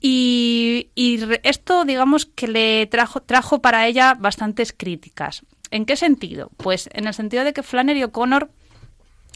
y, 0.00 0.88
y 0.94 1.20
esto, 1.42 1.84
digamos 1.84 1.97
que 2.26 2.48
le 2.48 2.86
trajo, 2.86 3.20
trajo 3.20 3.60
para 3.60 3.86
ella 3.86 4.14
bastantes 4.18 4.72
críticas. 4.72 5.44
¿En 5.70 5.84
qué 5.84 5.96
sentido? 5.96 6.50
Pues 6.56 6.88
en 6.92 7.06
el 7.06 7.14
sentido 7.14 7.44
de 7.44 7.52
que 7.52 7.62
Flannery 7.62 8.04
O'Connor 8.04 8.50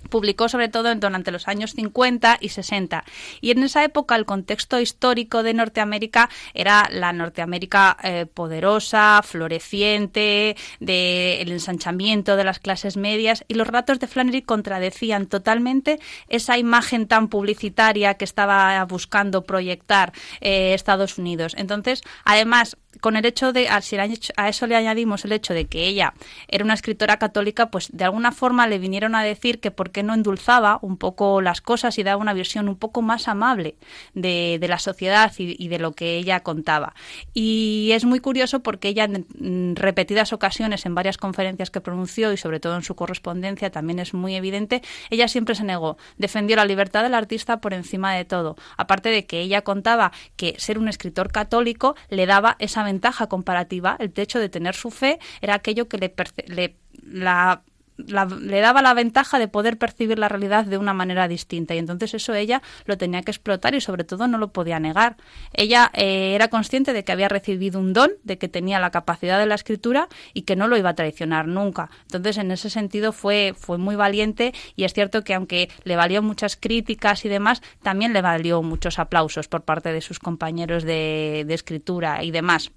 publicó 0.08 0.48
sobre 0.48 0.68
todo 0.68 0.94
durante 0.94 1.30
los 1.30 1.48
años 1.48 1.72
50 1.72 2.38
y 2.40 2.50
60. 2.50 3.04
Y 3.40 3.50
en 3.50 3.62
esa 3.62 3.84
época 3.84 4.16
el 4.16 4.24
contexto 4.24 4.80
histórico 4.80 5.42
de 5.42 5.54
Norteamérica 5.54 6.28
era 6.54 6.88
la 6.90 7.12
Norteamérica 7.12 7.96
eh, 8.02 8.26
poderosa, 8.26 9.20
floreciente, 9.22 10.56
del 10.80 11.52
ensanchamiento 11.52 12.36
de 12.36 12.44
las 12.44 12.58
clases 12.58 12.96
medias 12.96 13.44
y 13.48 13.54
los 13.54 13.66
relatos 13.66 13.98
de 13.98 14.06
Flannery 14.06 14.42
contradecían 14.42 15.26
totalmente 15.26 15.98
esa 16.28 16.58
imagen 16.58 17.06
tan 17.06 17.28
publicitaria 17.28 18.14
que 18.14 18.24
estaba 18.24 18.84
buscando 18.84 19.42
proyectar 19.44 20.12
eh, 20.40 20.74
Estados 20.74 21.18
Unidos. 21.18 21.54
Entonces, 21.56 22.02
además, 22.24 22.76
con 23.00 23.16
el 23.16 23.24
hecho 23.24 23.52
de, 23.52 23.68
si 23.80 23.96
a 24.36 24.48
eso 24.48 24.66
le 24.66 24.76
añadimos 24.76 25.24
el 25.24 25.32
hecho 25.32 25.54
de 25.54 25.66
que 25.66 25.86
ella 25.86 26.14
era 26.48 26.64
una 26.64 26.74
escritora 26.74 27.18
católica, 27.18 27.70
pues 27.70 27.88
de 27.92 28.04
alguna 28.04 28.32
forma 28.32 28.66
le 28.66 28.78
vinieron 28.78 29.14
a 29.14 29.22
decir 29.22 29.60
que 29.60 29.70
por 29.70 29.90
qué 29.90 30.02
no 30.02 30.14
endulzaba 30.14 30.78
un 30.82 30.96
poco 30.96 31.40
las 31.40 31.60
cosas 31.60 31.98
y 31.98 32.02
daba 32.02 32.20
una 32.20 32.34
visión 32.34 32.68
un 32.68 32.76
poco 32.76 33.02
más 33.02 33.28
amable 33.28 33.76
de, 34.14 34.58
de 34.60 34.68
la 34.68 34.78
sociedad 34.78 35.32
y, 35.38 35.56
y, 35.62 35.68
de 35.68 35.78
lo 35.78 35.92
que 35.92 36.16
ella 36.16 36.40
contaba. 36.40 36.94
Y 37.34 37.90
es 37.92 38.04
muy 38.04 38.20
curioso 38.20 38.60
porque 38.60 38.88
ella 38.88 39.04
en 39.04 39.76
repetidas 39.76 40.32
ocasiones, 40.32 40.86
en 40.86 40.94
varias 40.94 41.16
conferencias 41.16 41.70
que 41.70 41.80
pronunció 41.80 42.32
y 42.32 42.36
sobre 42.36 42.60
todo 42.60 42.76
en 42.76 42.82
su 42.82 42.94
correspondencia 42.94 43.70
también 43.70 43.98
es 43.98 44.14
muy 44.14 44.34
evidente, 44.34 44.82
ella 45.10 45.28
siempre 45.28 45.54
se 45.54 45.64
negó, 45.64 45.96
defendió 46.18 46.56
la 46.56 46.64
libertad 46.64 47.02
del 47.02 47.14
artista 47.14 47.60
por 47.60 47.74
encima 47.74 48.14
de 48.14 48.24
todo. 48.24 48.56
Aparte 48.76 49.08
de 49.08 49.26
que 49.26 49.40
ella 49.40 49.62
contaba 49.62 50.12
que 50.36 50.54
ser 50.58 50.78
un 50.78 50.88
escritor 50.88 51.30
católico 51.32 51.96
le 52.08 52.26
daba 52.26 52.56
esa 52.58 52.81
ventaja 52.82 53.26
comparativa, 53.26 53.96
el 53.98 54.12
hecho 54.16 54.38
de 54.38 54.48
tener 54.48 54.74
su 54.74 54.90
fe 54.90 55.18
era 55.40 55.54
aquello 55.54 55.88
que 55.88 55.98
le, 55.98 56.14
le 56.46 56.76
la 57.02 57.62
le 58.06 58.60
daba 58.60 58.82
la 58.82 58.94
ventaja 58.94 59.38
de 59.38 59.48
poder 59.48 59.78
percibir 59.78 60.18
la 60.18 60.28
realidad 60.28 60.64
de 60.64 60.78
una 60.78 60.94
manera 60.94 61.28
distinta 61.28 61.74
y 61.74 61.78
entonces 61.78 62.14
eso 62.14 62.34
ella 62.34 62.62
lo 62.86 62.98
tenía 62.98 63.22
que 63.22 63.30
explotar 63.30 63.74
y 63.74 63.80
sobre 63.80 64.04
todo 64.04 64.28
no 64.28 64.38
lo 64.38 64.52
podía 64.52 64.78
negar. 64.78 65.16
Ella 65.52 65.90
eh, 65.94 66.34
era 66.34 66.48
consciente 66.48 66.92
de 66.92 67.04
que 67.04 67.12
había 67.12 67.28
recibido 67.28 67.80
un 67.80 67.92
don, 67.92 68.10
de 68.24 68.38
que 68.38 68.48
tenía 68.48 68.80
la 68.80 68.90
capacidad 68.90 69.38
de 69.38 69.46
la 69.46 69.54
escritura 69.54 70.08
y 70.34 70.42
que 70.42 70.56
no 70.56 70.68
lo 70.68 70.76
iba 70.76 70.90
a 70.90 70.94
traicionar 70.94 71.46
nunca. 71.46 71.90
Entonces 72.02 72.38
en 72.38 72.50
ese 72.50 72.70
sentido 72.70 73.12
fue, 73.12 73.54
fue 73.56 73.78
muy 73.78 73.96
valiente 73.96 74.52
y 74.76 74.84
es 74.84 74.92
cierto 74.92 75.24
que 75.24 75.34
aunque 75.34 75.70
le 75.84 75.96
valió 75.96 76.22
muchas 76.22 76.56
críticas 76.56 77.24
y 77.24 77.28
demás, 77.28 77.62
también 77.82 78.12
le 78.12 78.22
valió 78.22 78.62
muchos 78.62 78.98
aplausos 78.98 79.48
por 79.48 79.62
parte 79.62 79.92
de 79.92 80.00
sus 80.00 80.18
compañeros 80.18 80.84
de, 80.84 81.44
de 81.46 81.54
escritura 81.54 82.22
y 82.24 82.30
demás. 82.30 82.70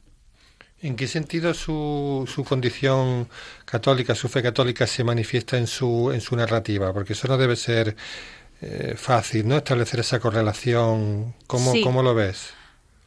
¿En 0.85 0.95
qué 0.95 1.07
sentido 1.07 1.55
su, 1.55 2.29
su 2.31 2.43
condición 2.43 3.27
católica, 3.65 4.13
su 4.13 4.29
fe 4.29 4.43
católica 4.43 4.85
se 4.85 5.03
manifiesta 5.03 5.57
en 5.57 5.65
su, 5.65 6.11
en 6.13 6.21
su 6.21 6.35
narrativa? 6.35 6.93
Porque 6.93 7.13
eso 7.13 7.27
no 7.27 7.37
debe 7.37 7.55
ser 7.55 7.95
eh, 8.61 8.93
fácil, 8.95 9.47
¿no? 9.47 9.57
Establecer 9.57 10.01
esa 10.01 10.19
correlación. 10.19 11.33
¿Cómo, 11.47 11.71
sí. 11.71 11.81
¿Cómo 11.81 12.03
lo 12.03 12.13
ves? 12.13 12.53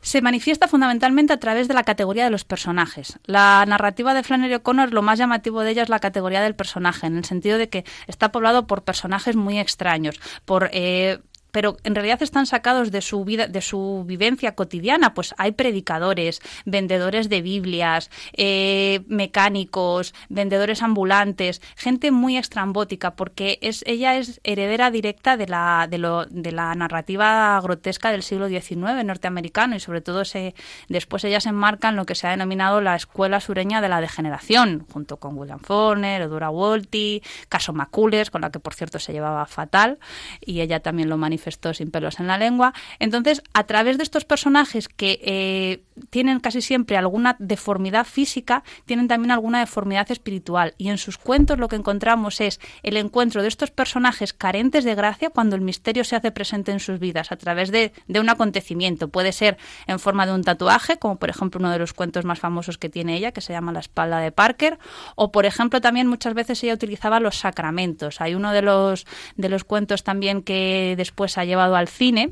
se 0.01 0.23
manifiesta 0.23 0.69
fundamentalmente 0.69 1.33
a 1.33 1.41
través 1.41 1.69
de 1.69 1.75
la 1.75 1.83
categoría 1.83 2.25
de 2.25 2.31
los 2.31 2.45
personajes. 2.45 3.19
La 3.27 3.65
narrativa 3.67 4.15
de 4.15 4.23
Flannery 4.23 4.55
O'Connor, 4.55 4.93
lo 4.93 5.03
más 5.03 5.19
llamativo 5.19 5.61
de 5.61 5.73
ella 5.73 5.83
es 5.83 5.89
la 5.89 5.99
categoría 5.99 6.41
del 6.41 6.55
personaje, 6.55 7.07
en 7.07 7.17
el 7.17 7.25
sentido 7.25 7.59
de 7.59 7.69
que 7.69 7.85
está 8.07 8.31
poblado 8.33 8.67
por 8.67 8.85
personajes 8.85 9.37
muy 9.37 9.59
extraños, 9.59 10.19
por 10.45 10.71
eh, 10.73 11.19
pero 11.59 11.77
en 11.83 11.97
realidad 11.97 12.23
están 12.23 12.47
sacados 12.47 12.93
de 12.93 13.01
su 13.01 13.25
vida, 13.25 13.49
de 13.49 13.61
su 13.63 14.05
vivencia 14.07 14.55
cotidiana. 14.55 15.13
Pues 15.13 15.35
hay 15.39 15.51
predicadores, 15.51 16.41
vendedores 16.67 17.29
de 17.29 17.43
Biblias, 17.43 18.13
eh, 18.33 19.01
mecánicos, 19.09 20.15
vendedores 20.29 20.85
ambulantes, 20.85 21.61
gente 21.75 22.13
muy 22.13 22.37
extrambótica, 22.37 23.17
porque 23.17 23.59
es, 23.61 23.83
ella 23.89 24.15
es 24.19 24.41
heredera 24.45 24.93
directa 24.93 25.37
de 25.37 25.49
la, 25.49 25.89
de, 25.91 26.53
la 26.53 26.75
narrativa 26.77 27.61
grotesca 27.61 28.13
del 28.13 28.23
siglo 28.23 28.47
XIX 28.47 29.05
norteamericano 29.05 29.75
y 29.75 29.81
sobre 29.81 30.01
todo 30.01 30.25
se, 30.25 30.55
después 30.89 31.25
ella 31.25 31.41
se 31.41 31.49
enmarca 31.49 31.89
en 31.89 31.97
lo 31.97 32.07
que 32.07 32.15
se 32.15 32.29
ha 32.29 32.31
denominado 32.31 32.81
la 32.81 32.95
escuela 32.95 33.41
sureña 33.41 33.81
de 33.81 33.89
la 33.89 34.01
degeneración, 34.01 34.87
junto 34.93 35.17
con 35.17 35.37
William 35.37 35.59
Faulkner, 35.59 36.23
Edura 36.23 36.51
Wolty, 36.51 37.21
Caso 37.49 37.73
Macules, 37.73 38.31
con 38.31 38.43
la 38.43 38.51
que 38.51 38.61
por 38.61 38.75
cierto 38.75 39.01
se 39.01 39.13
llevaba 39.13 39.45
fatal, 39.47 39.99
y 40.41 40.61
ella 40.61 40.79
también 40.79 41.09
lo 41.09 41.17
manifestó 41.17 41.48
sin 41.51 41.91
pelos 41.91 42.21
en 42.21 42.27
la 42.27 42.39
lengua. 42.39 42.73
Entonces, 42.99 43.43
a 43.53 43.65
través 43.65 43.97
de 43.97 44.03
estos 44.03 44.25
personajes 44.25 44.89
que 44.89 45.21
eh, 45.23 45.83
tienen 46.11 46.41
casi 46.41 46.63
siempre 46.63 46.97
alguna 46.97 47.37
deformidad 47.39 48.07
física, 48.07 48.63
tienen 48.87 49.09
también 49.09 49.31
alguna 49.31 49.61
deformidad 49.61 50.11
espiritual. 50.11 50.75
Y 50.79 50.89
en 50.89 50.99
sus 50.99 51.19
cuentos 51.19 51.59
lo 51.59 51.69
que 51.69 51.77
encontramos 51.77 52.41
es 52.41 52.61
el 52.83 52.97
encuentro 52.97 53.43
de 53.43 53.49
estos 53.49 53.71
personajes 53.71 54.33
carentes 54.33 54.85
de 54.85 54.95
gracia 54.95 55.31
cuando 55.31 55.57
el 55.57 55.63
misterio 55.63 56.05
se 56.05 56.17
hace 56.17 56.31
presente 56.31 56.73
en 56.73 56.81
sus 56.81 56.99
vidas 56.99 57.33
a 57.33 57.37
través 57.37 57.71
de, 57.71 57.93
de 58.07 58.21
un 58.21 58.29
acontecimiento. 58.29 59.09
Puede 59.09 59.33
ser 59.33 59.59
en 59.87 59.99
forma 59.99 60.27
de 60.27 60.33
un 60.33 60.45
tatuaje, 60.45 60.99
como 60.99 61.17
por 61.17 61.31
ejemplo 61.31 61.59
uno 61.59 61.71
de 61.71 61.79
los 61.79 61.93
cuentos 61.93 62.25
más 62.25 62.39
famosos 62.39 62.79
que 62.79 62.89
tiene 62.89 63.17
ella, 63.17 63.33
que 63.33 63.41
se 63.41 63.53
llama 63.53 63.73
La 63.73 63.81
espalda 63.81 64.21
de 64.21 64.33
Parker, 64.33 64.79
o 65.17 65.33
por 65.33 65.47
ejemplo 65.47 65.81
también 65.81 66.07
muchas 66.07 66.35
veces 66.35 66.63
ella 66.63 66.75
utilizaba 66.75 67.21
los 67.21 67.37
sacramentos. 67.39 68.21
Hay 68.21 68.35
uno 68.35 68.53
de 68.53 68.63
los, 68.63 69.07
de 69.37 69.49
los 69.49 69.65
cuentos 69.65 70.05
también 70.05 70.43
que 70.43 70.95
después 70.97 71.28
ha 71.37 71.45
llevado 71.45 71.77
al 71.77 71.89
cine, 71.89 72.31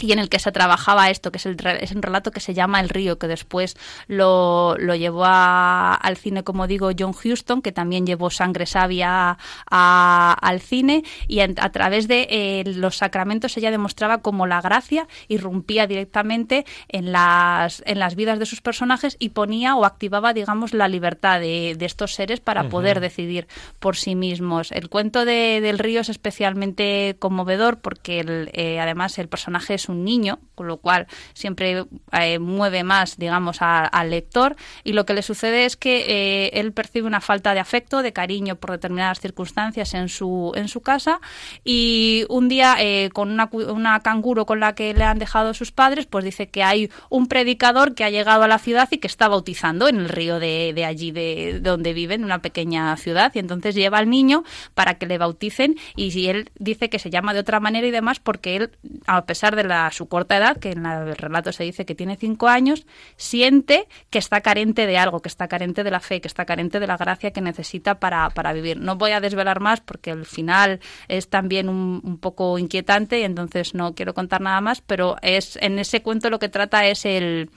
y 0.00 0.12
en 0.12 0.18
el 0.18 0.28
que 0.28 0.38
se 0.38 0.52
trabajaba 0.52 1.10
esto, 1.10 1.30
que 1.30 1.38
es, 1.38 1.46
el, 1.46 1.56
es 1.80 1.92
un 1.92 2.02
relato 2.02 2.30
que 2.30 2.40
se 2.40 2.54
llama 2.54 2.80
El 2.80 2.88
río, 2.88 3.18
que 3.18 3.28
después 3.28 3.76
lo, 4.06 4.76
lo 4.78 4.94
llevó 4.94 5.24
al 5.26 6.16
cine, 6.16 6.42
como 6.42 6.66
digo, 6.66 6.90
John 6.98 7.12
Huston, 7.12 7.62
que 7.62 7.72
también 7.72 8.06
llevó 8.06 8.30
Sangre 8.30 8.66
Sabia 8.66 9.36
al 9.70 10.60
cine, 10.60 11.04
y 11.28 11.40
a, 11.40 11.52
través 11.72 12.08
de 12.08 12.26
eh, 12.30 12.64
los 12.66 12.96
sacramentos 12.96 13.56
ella 13.56 13.70
demostraba 13.70 14.18
cómo 14.18 14.46
la 14.46 14.60
gracia 14.60 15.06
irrumpía 15.28 15.86
directamente 15.86 16.64
en 16.88 17.12
las, 17.12 17.82
en 17.86 17.98
las 17.98 18.14
vidas 18.14 18.38
de 18.38 18.46
sus 18.46 18.60
personajes 18.60 19.16
y 19.18 19.30
ponía 19.30 19.76
o 19.76 19.84
activaba, 19.84 20.32
digamos, 20.32 20.72
la 20.72 20.88
libertad 20.88 21.40
de, 21.40 21.74
de 21.76 21.86
estos 21.86 22.14
seres 22.14 22.40
para 22.40 22.68
poder 22.68 23.00
decidir 23.00 23.46
por 23.78 23.96
sí 23.96 24.14
mismos. 24.14 24.72
El 24.72 24.88
cuento 24.88 25.24
de, 25.24 25.60
del 25.60 25.78
río 25.78 26.00
es 26.00 26.08
especialmente 26.08 27.16
conmovedor 27.18 27.80
porque 27.80 28.20
el, 28.20 28.50
eh, 28.52 28.80
además 28.80 29.18
el 29.18 29.28
personaje 29.28 29.78
es 29.82 29.88
un 29.88 30.04
niño, 30.04 30.38
con 30.54 30.66
lo 30.66 30.78
cual 30.78 31.06
siempre 31.34 31.84
eh, 32.12 32.38
mueve 32.38 32.84
más, 32.84 33.16
digamos, 33.16 33.58
al 33.60 34.10
lector 34.10 34.56
y 34.84 34.92
lo 34.92 35.04
que 35.04 35.14
le 35.14 35.22
sucede 35.22 35.64
es 35.64 35.76
que 35.76 36.04
eh, 36.08 36.50
él 36.60 36.72
percibe 36.72 37.06
una 37.06 37.20
falta 37.20 37.54
de 37.54 37.60
afecto, 37.60 38.02
de 38.02 38.12
cariño 38.12 38.56
por 38.56 38.70
determinadas 38.70 39.20
circunstancias 39.20 39.94
en 39.94 40.08
su, 40.08 40.52
en 40.54 40.68
su 40.68 40.80
casa 40.80 41.20
y 41.64 42.24
un 42.28 42.48
día 42.48 42.76
eh, 42.78 43.10
con 43.12 43.30
una, 43.30 43.48
una 43.52 44.00
canguro 44.00 44.46
con 44.46 44.60
la 44.60 44.74
que 44.74 44.94
le 44.94 45.04
han 45.04 45.18
dejado 45.18 45.54
sus 45.54 45.72
padres, 45.72 46.06
pues 46.06 46.24
dice 46.24 46.48
que 46.48 46.62
hay 46.62 46.90
un 47.10 47.26
predicador 47.26 47.94
que 47.94 48.04
ha 48.04 48.10
llegado 48.10 48.44
a 48.44 48.48
la 48.48 48.58
ciudad 48.58 48.88
y 48.90 48.98
que 48.98 49.06
está 49.06 49.28
bautizando 49.28 49.88
en 49.88 49.96
el 49.96 50.08
río 50.08 50.38
de, 50.38 50.72
de 50.74 50.84
allí, 50.84 51.10
de, 51.10 51.60
donde 51.60 51.92
vive, 51.92 52.14
en 52.14 52.24
una 52.24 52.40
pequeña 52.40 52.96
ciudad, 52.96 53.32
y 53.34 53.38
entonces 53.38 53.74
lleva 53.74 53.98
al 53.98 54.08
niño 54.08 54.44
para 54.74 54.94
que 54.94 55.06
le 55.06 55.18
bauticen 55.18 55.76
y 55.96 56.12
si 56.12 56.28
él 56.28 56.50
dice 56.58 56.88
que 56.88 56.98
se 56.98 57.10
llama 57.10 57.34
de 57.34 57.40
otra 57.40 57.60
manera 57.60 57.86
y 57.86 57.90
demás 57.90 58.20
porque 58.20 58.56
él, 58.56 58.70
a 59.06 59.24
pesar 59.24 59.56
de 59.56 59.64
su 59.90 60.08
corta 60.08 60.36
edad, 60.36 60.56
que 60.58 60.72
en 60.72 60.86
el 60.86 61.16
relato 61.16 61.52
se 61.52 61.64
dice 61.64 61.84
que 61.84 61.94
tiene 61.94 62.16
cinco 62.16 62.48
años, 62.48 62.86
siente 63.16 63.88
que 64.10 64.18
está 64.18 64.40
carente 64.40 64.86
de 64.86 64.98
algo, 64.98 65.20
que 65.20 65.28
está 65.28 65.48
carente 65.48 65.84
de 65.84 65.90
la 65.90 66.00
fe, 66.00 66.20
que 66.20 66.28
está 66.28 66.44
carente 66.44 66.80
de 66.80 66.86
la 66.86 66.96
gracia 66.96 67.32
que 67.32 67.40
necesita 67.40 67.98
para, 67.98 68.30
para 68.30 68.52
vivir. 68.52 68.78
No 68.78 68.96
voy 68.96 69.12
a 69.12 69.20
desvelar 69.20 69.60
más 69.60 69.80
porque 69.80 70.10
el 70.10 70.26
final 70.26 70.80
es 71.08 71.28
también 71.28 71.68
un, 71.68 72.00
un, 72.04 72.18
poco 72.18 72.58
inquietante 72.58 73.20
y 73.20 73.24
entonces 73.24 73.74
no 73.74 73.94
quiero 73.94 74.14
contar 74.14 74.40
nada 74.40 74.60
más, 74.60 74.80
pero 74.80 75.16
es 75.22 75.58
en 75.60 75.78
ese 75.78 76.02
cuento 76.02 76.30
lo 76.30 76.38
que 76.38 76.48
trata 76.48 76.86
es 76.86 77.04
el 77.04 77.50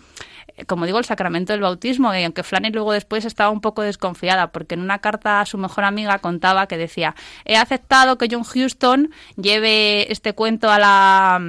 como 0.68 0.86
digo, 0.86 1.00
el 1.00 1.06
sacramento 1.06 1.54
del 1.54 1.62
bautismo, 1.62 2.14
y 2.16 2.24
aunque 2.24 2.44
Flannery 2.44 2.74
luego 2.74 2.94
después 2.94 3.26
estaba 3.26 3.50
un 3.50 3.62
poco 3.62 3.82
desconfiada, 3.82 4.52
porque 4.52 4.76
en 4.76 4.82
una 4.82 5.00
carta 5.00 5.42
a 5.42 5.46
su 5.46 5.58
mejor 5.58 5.84
amiga 5.84 6.20
contaba 6.20 6.68
que 6.68 6.78
decía, 6.78 7.16
he 7.44 7.58
aceptado 7.58 8.18
que 8.18 8.28
John 8.32 8.44
Houston 8.44 9.12
lleve 9.36 10.12
este 10.12 10.34
cuento 10.34 10.70
a 10.70 10.80
la 10.80 11.42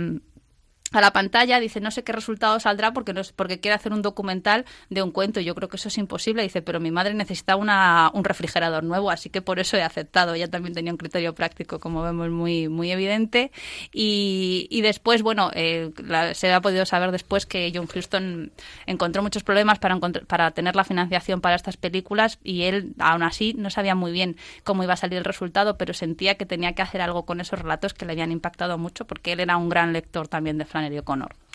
a 0.96 1.00
la 1.00 1.12
pantalla, 1.12 1.60
dice, 1.60 1.80
no 1.80 1.90
sé 1.90 2.02
qué 2.04 2.12
resultado 2.12 2.58
saldrá 2.60 2.92
porque, 2.92 3.12
no, 3.12 3.22
porque 3.36 3.60
quiere 3.60 3.74
hacer 3.74 3.92
un 3.92 4.02
documental 4.02 4.64
de 4.90 5.02
un 5.02 5.10
cuento. 5.10 5.40
Yo 5.40 5.54
creo 5.54 5.68
que 5.68 5.76
eso 5.76 5.88
es 5.88 5.98
imposible. 5.98 6.42
Dice, 6.42 6.62
pero 6.62 6.80
mi 6.80 6.90
madre 6.90 7.14
necesita 7.14 7.56
una, 7.56 8.10
un 8.14 8.24
refrigerador 8.24 8.84
nuevo, 8.84 9.10
así 9.10 9.30
que 9.30 9.42
por 9.42 9.58
eso 9.58 9.76
he 9.76 9.82
aceptado. 9.82 10.34
Ella 10.34 10.48
también 10.48 10.74
tenía 10.74 10.92
un 10.92 10.98
criterio 10.98 11.34
práctico, 11.34 11.78
como 11.78 12.02
vemos, 12.02 12.30
muy, 12.30 12.68
muy 12.68 12.90
evidente. 12.90 13.52
Y, 13.92 14.80
después, 14.82 15.22
bueno, 15.22 15.50
eh, 15.54 15.90
se 16.34 16.52
ha 16.52 16.60
podido 16.60 16.86
saber 16.86 17.10
después 17.12 17.46
que 17.46 17.72
John 17.74 17.88
Huston 17.92 18.52
encontró 18.86 19.22
muchos 19.22 19.42
problemas 19.42 19.78
para, 19.78 19.98
para 19.98 20.50
tener 20.52 20.76
la 20.76 20.84
financiación 20.84 21.40
para 21.40 21.56
estas 21.56 21.76
películas 21.76 22.38
y 22.42 22.62
él, 22.62 22.94
aún 22.98 23.22
así, 23.22 23.54
no 23.54 23.70
sabía 23.70 23.94
muy 23.94 24.12
bien 24.12 24.36
cómo 24.64 24.82
iba 24.84 24.94
a 24.94 24.96
salir 24.96 25.18
el 25.18 25.24
resultado, 25.24 25.76
pero 25.76 25.94
sentía 25.94 26.36
que 26.36 26.46
tenía 26.46 26.74
que 26.74 26.82
hacer 26.82 27.00
algo 27.00 27.24
con 27.24 27.40
esos 27.40 27.58
relatos 27.58 27.94
que 27.94 28.06
le 28.06 28.12
habían 28.12 28.32
impactado 28.32 28.78
mucho 28.78 29.06
porque 29.06 29.32
él 29.32 29.40
era 29.40 29.56
un 29.56 29.68
gran 29.68 29.92
lector 29.92 30.28
también 30.28 30.58
de 30.58 30.64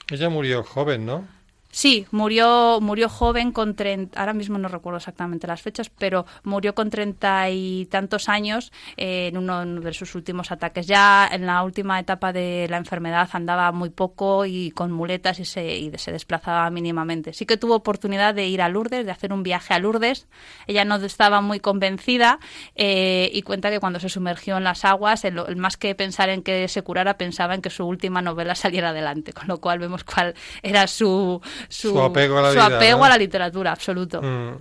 Ella 0.10 0.30
murió 0.30 0.64
joven, 0.64 1.06
¿no? 1.06 1.28
Sí, 1.72 2.06
murió, 2.12 2.80
murió 2.82 3.08
joven 3.10 3.52
con 3.52 3.76
30, 3.76 4.20
ahora 4.20 4.34
mismo 4.34 4.58
no 4.58 4.68
recuerdo 4.68 4.98
exactamente 4.98 5.48
las 5.48 5.62
fechas, 5.62 5.90
pero 5.90 6.26
murió 6.44 6.76
con 6.76 6.90
treinta 6.90 7.50
y 7.50 7.86
tantos 7.86 8.30
años 8.30 8.72
eh, 8.98 9.28
en 9.28 9.38
uno 9.38 9.66
de 9.66 9.94
sus 9.94 10.14
últimos 10.16 10.52
ataques. 10.52 10.86
Ya 10.88 11.28
en 11.32 11.46
la 11.46 11.64
última 11.64 12.00
etapa 12.00 12.34
de 12.34 12.68
la 12.70 12.78
enfermedad 12.78 13.30
andaba 13.32 13.72
muy 13.72 13.90
poco 13.90 14.46
y 14.46 14.72
con 14.72 14.92
muletas 14.92 15.40
y 15.40 15.46
se, 15.46 15.78
y 15.78 15.92
se 15.98 16.12
desplazaba 16.12 16.70
mínimamente. 16.70 17.34
Sí 17.34 17.46
que 17.46 17.58
tuvo 17.58 17.76
oportunidad 17.76 18.34
de 18.34 18.48
ir 18.48 18.62
a 18.62 18.70
Lourdes, 18.70 19.06
de 19.06 19.12
hacer 19.12 19.32
un 19.32 19.44
viaje 19.44 19.74
a 19.74 19.80
Lourdes. 19.80 20.28
Ella 20.68 20.86
no 20.86 20.96
estaba 20.96 21.42
muy 21.42 21.60
convencida 21.60 22.40
eh, 22.76 23.30
y 23.34 23.42
cuenta 23.44 23.70
que 23.70 23.80
cuando 23.80 24.00
se 24.00 24.10
sumergió 24.10 24.58
en 24.58 24.64
las 24.64 24.86
aguas, 24.86 25.24
el, 25.26 25.56
más 25.56 25.78
que 25.78 25.96
pensar 25.96 26.30
en 26.30 26.44
que 26.44 26.68
se 26.68 26.82
curara, 26.82 27.18
pensaba 27.18 27.56
en 27.56 27.62
que 27.62 27.70
su 27.70 27.86
última 27.86 28.22
novela 28.22 28.56
saliera 28.56 28.90
adelante, 28.90 29.34
con 29.34 29.48
lo 29.48 29.60
cual 29.60 29.80
vemos 29.80 30.04
cuál 30.04 30.36
era 30.64 30.88
su 30.88 31.42
su, 31.70 32.00
apego 32.02 32.40
a 32.40 32.42
la, 32.42 32.54
su 32.54 32.60
apego 32.60 33.04
a 33.04 33.10
la 33.10 33.18
literatura, 33.18 33.72
absoluto. 33.72 34.22
Mm. 34.22 34.56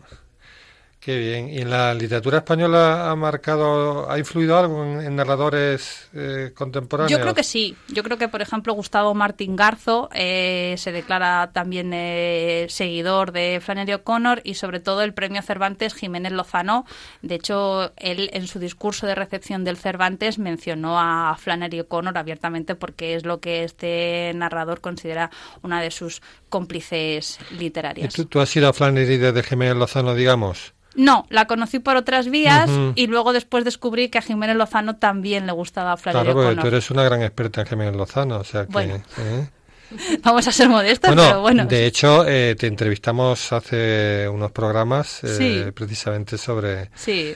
Qué 1.01 1.17
bien. 1.17 1.49
¿Y 1.49 1.63
en 1.63 1.71
la 1.71 1.95
literatura 1.95 2.39
española 2.39 3.11
ha 3.11 3.17
marcado, 3.17 4.11
ha 4.11 4.19
influido 4.19 4.59
algo 4.59 4.85
en, 4.85 5.01
en 5.01 5.17
narradores 5.17 6.11
eh, 6.13 6.53
contemporáneos? 6.55 7.11
Yo 7.11 7.23
creo 7.23 7.35
que 7.35 7.43
sí. 7.43 7.75
Yo 7.89 8.03
creo 8.03 8.19
que, 8.19 8.29
por 8.29 8.43
ejemplo, 8.43 8.75
Gustavo 8.75 9.15
Martín 9.15 9.57
Garzo 9.57 10.11
eh, 10.13 10.75
se 10.77 10.93
declara 10.93 11.53
también 11.55 11.93
eh, 11.95 12.67
seguidor 12.69 13.33
de 13.33 13.63
Flannery 13.65 13.95
O'Connor 13.95 14.43
y, 14.45 14.55
sobre 14.55 14.79
todo, 14.79 15.01
el 15.01 15.15
premio 15.15 15.41
Cervantes 15.41 15.95
Jiménez 15.95 16.33
Lozano. 16.33 16.85
De 17.23 17.37
hecho, 17.37 17.93
él 17.97 18.29
en 18.35 18.47
su 18.47 18.59
discurso 18.59 19.07
de 19.07 19.15
recepción 19.15 19.65
del 19.65 19.79
Cervantes 19.79 20.39
mencionó 20.39 21.01
a 21.01 21.35
Flannery 21.39 21.81
O'Connor 21.81 22.19
abiertamente 22.19 22.75
porque 22.75 23.15
es 23.15 23.25
lo 23.25 23.41
que 23.41 23.65
este 23.65 24.33
narrador 24.35 24.83
considera 24.83 25.31
una 25.63 25.81
de 25.81 25.91
sus 25.93 26.21
cómplices 26.51 27.39
literarias. 27.59 28.13
¿Y 28.13 28.17
tú, 28.17 28.27
tú 28.27 28.41
has 28.41 28.55
ido 28.55 28.69
a 28.69 28.75
Flannery 28.75 29.17
desde 29.17 29.43
Jiménez 29.43 29.77
Lozano, 29.77 30.15
digamos? 30.15 30.75
No, 30.95 31.27
la 31.31 31.47
conocí 31.47 31.79
por 31.79 31.97
otras 31.97 32.29
vías 32.29 32.69
uh 32.69 32.73
-huh. 32.73 32.93
y 32.97 33.07
luego 33.07 33.33
después 33.33 33.65
descubrí 33.65 34.09
que 34.09 34.19
a 34.19 34.23
Jiménez 34.23 34.57
Lozano 34.57 34.97
también 34.97 35.47
le 35.47 35.53
gustaba 35.53 35.97
Flannery 35.97 36.33
Claro, 36.33 36.43
porque 36.49 36.61
tú 36.61 36.67
eres 36.67 36.91
una 36.91 37.05
gran 37.05 37.23
experta 37.23 37.61
en 37.61 37.67
Jiménez 37.69 37.95
Lozano, 37.97 38.39
o 38.39 38.45
sea 38.45 38.67
que... 38.67 38.73
Bueno. 38.73 38.95
¿eh? 39.19 39.49
Vamos 40.23 40.47
a 40.47 40.53
ser 40.53 40.69
modestos, 40.69 41.09
Bueno, 41.15 41.23
pero 41.29 41.41
bueno. 41.41 41.65
de 41.67 41.87
hecho, 41.87 42.25
eh, 42.27 42.55
te 42.59 42.67
entrevistamos 42.69 43.53
hace 43.53 44.29
unos 44.29 44.53
programas 44.53 45.23
eh, 45.25 45.29
Sí. 45.37 45.71
precisamente 45.73 46.39
sobre, 46.39 46.91
Sí, 46.95 47.35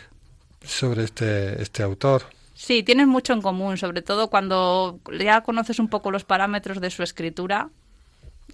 sobre 0.65 1.05
este, 1.05 1.61
este 1.63 1.83
autor. 1.83 2.23
sí, 2.55 2.83
tienes 2.85 3.07
mucho 3.09 3.33
en 3.33 3.43
común, 3.43 3.77
sobre 3.77 4.03
todo 4.03 4.31
cuando 4.31 5.01
ya 5.19 5.41
conoces 5.43 5.79
un 5.81 5.89
poco 5.89 6.11
los 6.13 6.25
parámetros 6.25 6.81
de 6.81 6.91
su 6.91 7.03
escritura. 7.03 7.71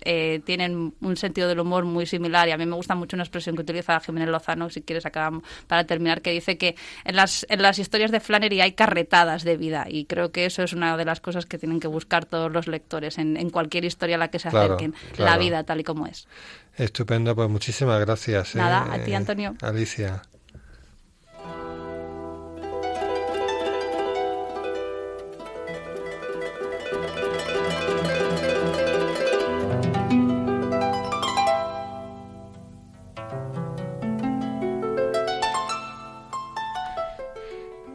Eh, 0.02 0.40
tienen 0.44 0.94
un 1.00 1.16
sentido 1.16 1.48
del 1.48 1.60
humor 1.60 1.84
muy 1.84 2.06
similar 2.06 2.48
y 2.48 2.52
a 2.52 2.56
mí 2.56 2.66
me 2.66 2.74
gusta 2.76 2.94
mucho 2.94 3.16
una 3.16 3.24
expresión 3.24 3.54
que 3.56 3.62
utiliza 3.62 3.98
Jiménez 4.00 4.28
Lozano, 4.28 4.70
si 4.70 4.82
quieres 4.82 5.06
acabamos 5.06 5.42
para 5.66 5.84
terminar, 5.84 6.22
que 6.22 6.30
dice 6.32 6.58
que 6.58 6.76
en 7.04 7.16
las, 7.16 7.46
en 7.48 7.62
las 7.62 7.78
historias 7.78 8.10
de 8.10 8.20
Flannery 8.20 8.60
hay 8.60 8.72
carretadas 8.72 9.44
de 9.44 9.56
vida 9.56 9.86
y 9.88 10.04
creo 10.04 10.32
que 10.32 10.46
eso 10.46 10.62
es 10.62 10.72
una 10.72 10.96
de 10.96 11.04
las 11.04 11.20
cosas 11.20 11.46
que 11.46 11.58
tienen 11.58 11.80
que 11.80 11.88
buscar 11.88 12.24
todos 12.24 12.50
los 12.52 12.66
lectores 12.66 13.18
en, 13.18 13.36
en 13.36 13.50
cualquier 13.50 13.84
historia 13.84 14.16
a 14.16 14.18
la 14.18 14.28
que 14.28 14.38
se 14.38 14.48
Claro, 14.50 14.74
acerquen, 14.74 14.94
claro. 15.14 15.30
la 15.32 15.38
vida 15.38 15.64
tal 15.64 15.80
y 15.80 15.84
como 15.84 16.06
es. 16.06 16.26
Estupendo, 16.76 17.34
pues 17.36 17.48
muchísimas 17.50 18.00
gracias. 18.00 18.54
Nada, 18.54 18.86
¿eh? 18.96 19.00
a 19.00 19.04
ti, 19.04 19.14
Antonio. 19.14 19.54
Alicia. 19.60 20.22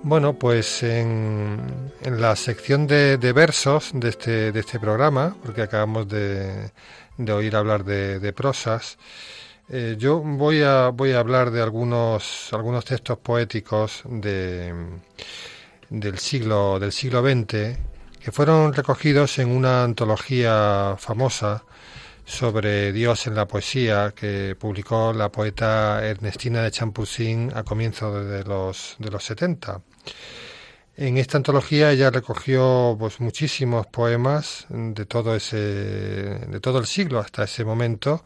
Bueno, 0.07 0.37
pues 0.37 0.83
en, 0.83 1.91
la 2.03 2.35
sección 2.35 2.85
de, 2.85 3.17
versos 3.33 3.89
de 3.91 4.09
este, 4.09 4.51
de 4.51 4.59
este 4.59 4.79
programa, 4.79 5.35
porque 5.43 5.63
acabamos 5.63 6.07
de, 6.07 6.71
oír 7.33 7.55
hablar 7.55 7.83
de, 7.83 8.31
prosas, 8.31 8.99
eh, 9.67 9.95
yo 9.97 10.19
voy 10.19 10.61
a, 10.61 10.89
voy 10.89 11.13
a 11.13 11.19
hablar 11.19 11.49
de 11.49 11.59
algunos, 11.63 12.53
algunos 12.53 12.85
textos 12.85 13.17
poéticos 13.17 14.03
de, 14.05 14.75
del, 15.89 16.19
siglo, 16.19 16.77
del 16.77 16.91
siglo 16.91 17.23
XX 17.23 17.75
que 18.23 18.31
fueron 18.31 18.73
recogidos 18.73 19.39
en 19.39 19.49
una 19.49 19.83
antología 19.85 20.97
famosa 20.99 21.63
sobre 22.25 22.91
Dios 22.91 23.25
en 23.25 23.33
la 23.33 23.47
poesía 23.47 24.13
que 24.15 24.55
publicó 24.55 25.13
la 25.13 25.31
poeta 25.31 26.05
Ernestina 26.05 26.61
de 26.61 26.69
Champusín 26.69 27.51
a 27.55 27.63
comienzos 27.63 28.23
de 28.27 28.43
los, 28.43 28.97
de 28.99 29.09
los 29.09 29.23
70. 29.23 29.81
En 30.97 31.17
esta 31.17 31.37
antología 31.37 31.91
ella 31.91 32.09
recogió 32.09 32.95
pues 32.97 33.19
muchísimos 33.19 33.85
poemas 33.87 34.65
de 34.69 35.05
todo 35.05 35.35
ese 35.35 35.57
de 35.57 36.59
todo 36.61 36.79
el 36.79 36.85
siglo 36.85 37.19
hasta 37.19 37.43
ese 37.43 37.65
momento. 37.65 38.23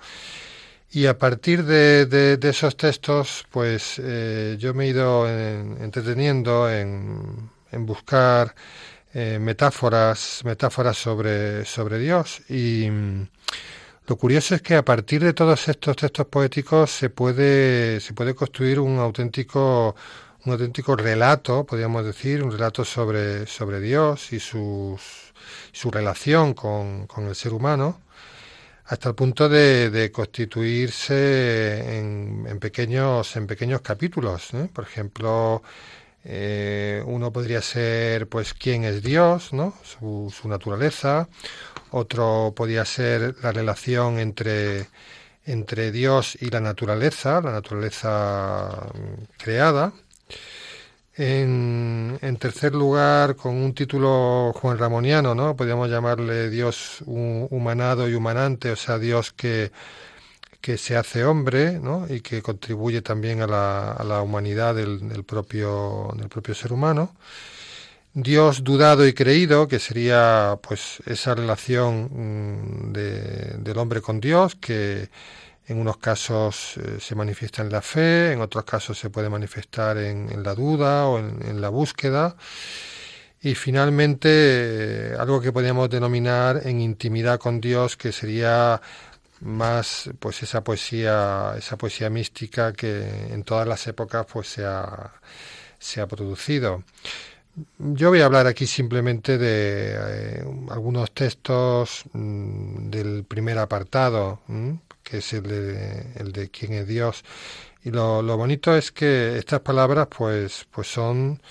Y 0.91 1.05
a 1.07 1.17
partir 1.17 1.63
de, 1.65 2.37
esos 2.41 2.77
textos 2.77 3.45
pues 3.51 3.99
eh, 4.03 4.55
yo 4.59 4.73
me 4.73 4.85
he 4.85 4.87
ido 4.89 5.27
entreteniendo 5.27 6.69
en, 6.69 7.49
buscar 7.71 8.55
eh, 9.13 9.39
metáforas 9.39 10.41
metáforas 10.45 10.97
sobre 10.97 11.65
sobre 11.65 11.97
Dios. 11.97 12.41
Y 12.49 12.87
mm, 12.91 13.27
lo 14.07 14.15
curioso 14.17 14.53
es 14.55 14.61
que 14.61 14.75
a 14.75 14.85
partir 14.85 15.23
de 15.23 15.33
todos 15.33 15.67
estos 15.67 15.95
textos 15.95 16.27
poéticos 16.27 16.91
se 16.91 17.09
puede 17.09 17.99
se 17.99 18.13
puede 18.13 18.35
construir 18.35 18.79
un 18.79 18.99
auténtico 18.99 19.95
un 20.45 20.53
auténtico 20.53 20.95
relato, 20.95 21.65
podríamos 21.65 22.05
decir, 22.05 22.43
un 22.43 22.51
relato 22.51 22.85
sobre, 22.85 23.45
sobre 23.45 23.79
Dios 23.79 24.31
y 24.33 24.39
sus, 24.39 25.33
su 25.71 25.91
relación 25.91 26.53
con, 26.53 27.07
el 27.17 27.35
ser 27.35 27.53
humano, 27.53 28.01
hasta 28.85 29.09
el 29.09 29.15
punto 29.15 29.49
de, 29.49 30.11
constituirse 30.13 31.97
en, 31.99 32.59
pequeños, 32.59 33.35
en 33.35 33.47
pequeños 33.47 33.81
capítulos. 33.81 34.53
¿eh? 34.53 34.69
Por 34.73 34.85
ejemplo, 34.85 35.61
eh, 36.23 37.03
uno 37.05 37.31
podría 37.31 37.61
ser 37.61 38.27
pues 38.27 38.53
quién 38.53 38.83
es 38.85 39.03
Dios, 39.03 39.53
¿no? 39.53 39.75
su, 39.83 40.33
su 40.35 40.47
naturaleza, 40.47 41.27
otro 41.91 42.53
podría 42.55 42.85
ser 42.85 43.35
la 43.43 43.51
relación 43.51 44.19
entre 44.19 44.87
entre 45.49 45.91
Dios 45.91 46.37
y 46.39 46.51
la 46.51 46.59
naturaleza, 46.59 47.41
la 47.41 47.51
naturaleza 47.51 48.87
creada, 49.37 49.91
en, 51.19 52.37
tercer 52.39 52.73
lugar, 52.73 53.35
con 53.35 53.55
un 53.55 53.73
título 53.73 54.53
Juan 54.55 54.77
Ramoniano, 54.77 55.35
¿no? 55.35 55.55
Podríamos 55.55 55.89
llamarle 55.89 56.49
Dios 56.49 57.03
humanado 57.05 58.07
y 58.07 58.13
humanante, 58.13 58.71
o 58.71 58.75
sea, 58.77 58.97
Dios 58.97 59.33
que, 59.33 59.71
que 60.61 60.77
se 60.77 60.95
hace 60.95 61.25
hombre, 61.25 61.79
¿no? 61.79 62.05
Y 62.09 62.21
que 62.21 62.41
contribuye 62.41 63.01
también 63.01 63.41
a 63.41 63.47
la, 63.47 63.91
a 63.91 64.03
la 64.05 64.21
humanidad 64.21 64.75
del, 64.75 65.25
propio, 65.25 66.09
del 66.15 66.29
propio 66.29 66.55
ser 66.55 66.71
humano. 66.71 67.13
Dios 68.13 68.63
dudado 68.63 69.05
y 69.05 69.13
creído, 69.13 69.67
que 69.67 69.79
sería 69.79 70.57
pues 70.61 70.99
esa 71.05 71.35
relación 71.35 72.09
mm, 72.89 72.93
del 72.93 73.77
hombre 73.77 74.01
con 74.01 74.21
Dios, 74.21 74.55
que 74.55 75.09
en 75.69 75.79
unos 75.79 75.97
casos 75.97 76.77
eh, 76.77 76.97
se 76.99 77.15
manifiesta 77.15 77.61
en 77.61 77.71
la 77.71 77.81
fe, 77.81 78.33
en 78.33 78.41
otros 78.41 78.65
casos 78.65 78.97
se 78.97 79.11
puede 79.11 79.29
manifestar 79.29 79.97
en, 79.97 80.43
la 80.43 80.55
duda 80.55 81.07
o 81.07 81.19
en, 81.19 81.61
la 81.61 81.69
búsqueda. 81.69 82.35
Y 83.41 83.55
finalmente, 83.55 84.29
eh, 84.31 85.15
algo 85.17 85.39
que 85.39 85.53
podríamos 85.53 85.89
denominar 85.89 86.61
en 86.65 86.81
intimidad 86.81 87.39
con 87.39 87.61
Dios, 87.61 87.95
que 87.95 88.11
sería 88.11 88.81
más 89.41 90.09
pues 90.19 90.43
esa 90.43 90.63
poesía, 90.63 91.53
esa 91.57 91.77
poesía 91.77 92.09
mística 92.09 92.73
que 92.73 93.27
en 93.31 93.43
todas 93.43 93.67
las 93.67 93.87
épocas 93.87 94.25
pues 94.25 94.47
se 94.49 94.65
ha, 94.65 95.13
se 95.77 96.01
ha 96.01 96.07
producido. 96.07 96.83
Yo 97.77 98.09
voy 98.09 98.21
a 98.21 98.25
hablar 98.25 98.47
aquí 98.47 98.65
simplemente 98.65 99.37
de 99.37 99.93
eh, 99.95 100.43
algunos 100.71 101.11
textos 101.11 102.03
mm, 102.13 102.89
del 102.89 103.23
primer 103.23 103.59
apartado, 103.59 104.41
que 105.09 105.17
es 105.17 105.33
el 105.33 105.43
de, 105.43 106.13
el 106.15 106.31
de 106.31 106.49
quién 106.49 106.73
es 106.73 106.87
Dios. 106.87 107.23
Y 107.83 107.91
lo, 107.91 108.21
lo, 108.21 108.37
bonito 108.37 108.75
es 108.75 108.91
que 108.91 109.37
estas 109.37 109.61
palabras 109.61 110.07
pues, 110.07 110.67
pues 110.71 110.87
son, 110.91 111.41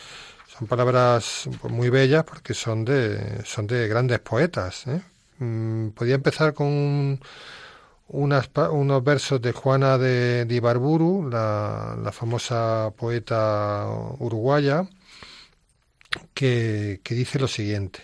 son 0.46 0.68
palabras 0.68 1.48
muy 1.64 1.88
bellas 1.88 2.24
porque 2.24 2.54
son 2.54 2.84
de, 2.84 3.44
son 3.44 3.66
de 3.66 3.88
grandes 3.88 4.20
poetas. 4.20 4.86
¿eh? 4.86 5.00
Mm, 5.38 5.90
podía 5.90 6.16
empezar 6.16 6.54
con 6.54 7.20
unos 8.08 9.04
versos 9.04 9.40
de 9.40 9.52
Juana 9.52 9.98
de, 9.98 10.44
de 10.44 10.54
Ibarburu, 10.54 11.28
la, 11.30 11.96
la, 12.02 12.12
famosa 12.12 12.92
poeta 12.96 13.86
uruguaya, 14.18 14.88
que, 16.34 17.00
que 17.02 17.14
dice 17.14 17.38
lo 17.38 17.48
siguiente. 17.48 18.00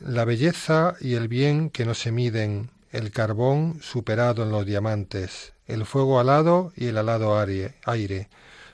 La 0.00 0.24
belleza 0.24 0.94
y 1.00 1.14
el 1.14 1.28
bien 1.28 1.70
que 1.70 1.84
no 1.84 1.94
se 1.94 2.12
miden, 2.12 2.70
el 2.90 3.10
carbón 3.10 3.80
superado 3.82 4.42
en 4.42 4.50
los 4.50 4.64
diamantes, 4.64 5.52
el 5.66 5.84
fuego 5.84 6.20
alado 6.20 6.72
y 6.76 6.86
el 6.86 6.98
alado 6.98 7.38
aire. 7.38 8.28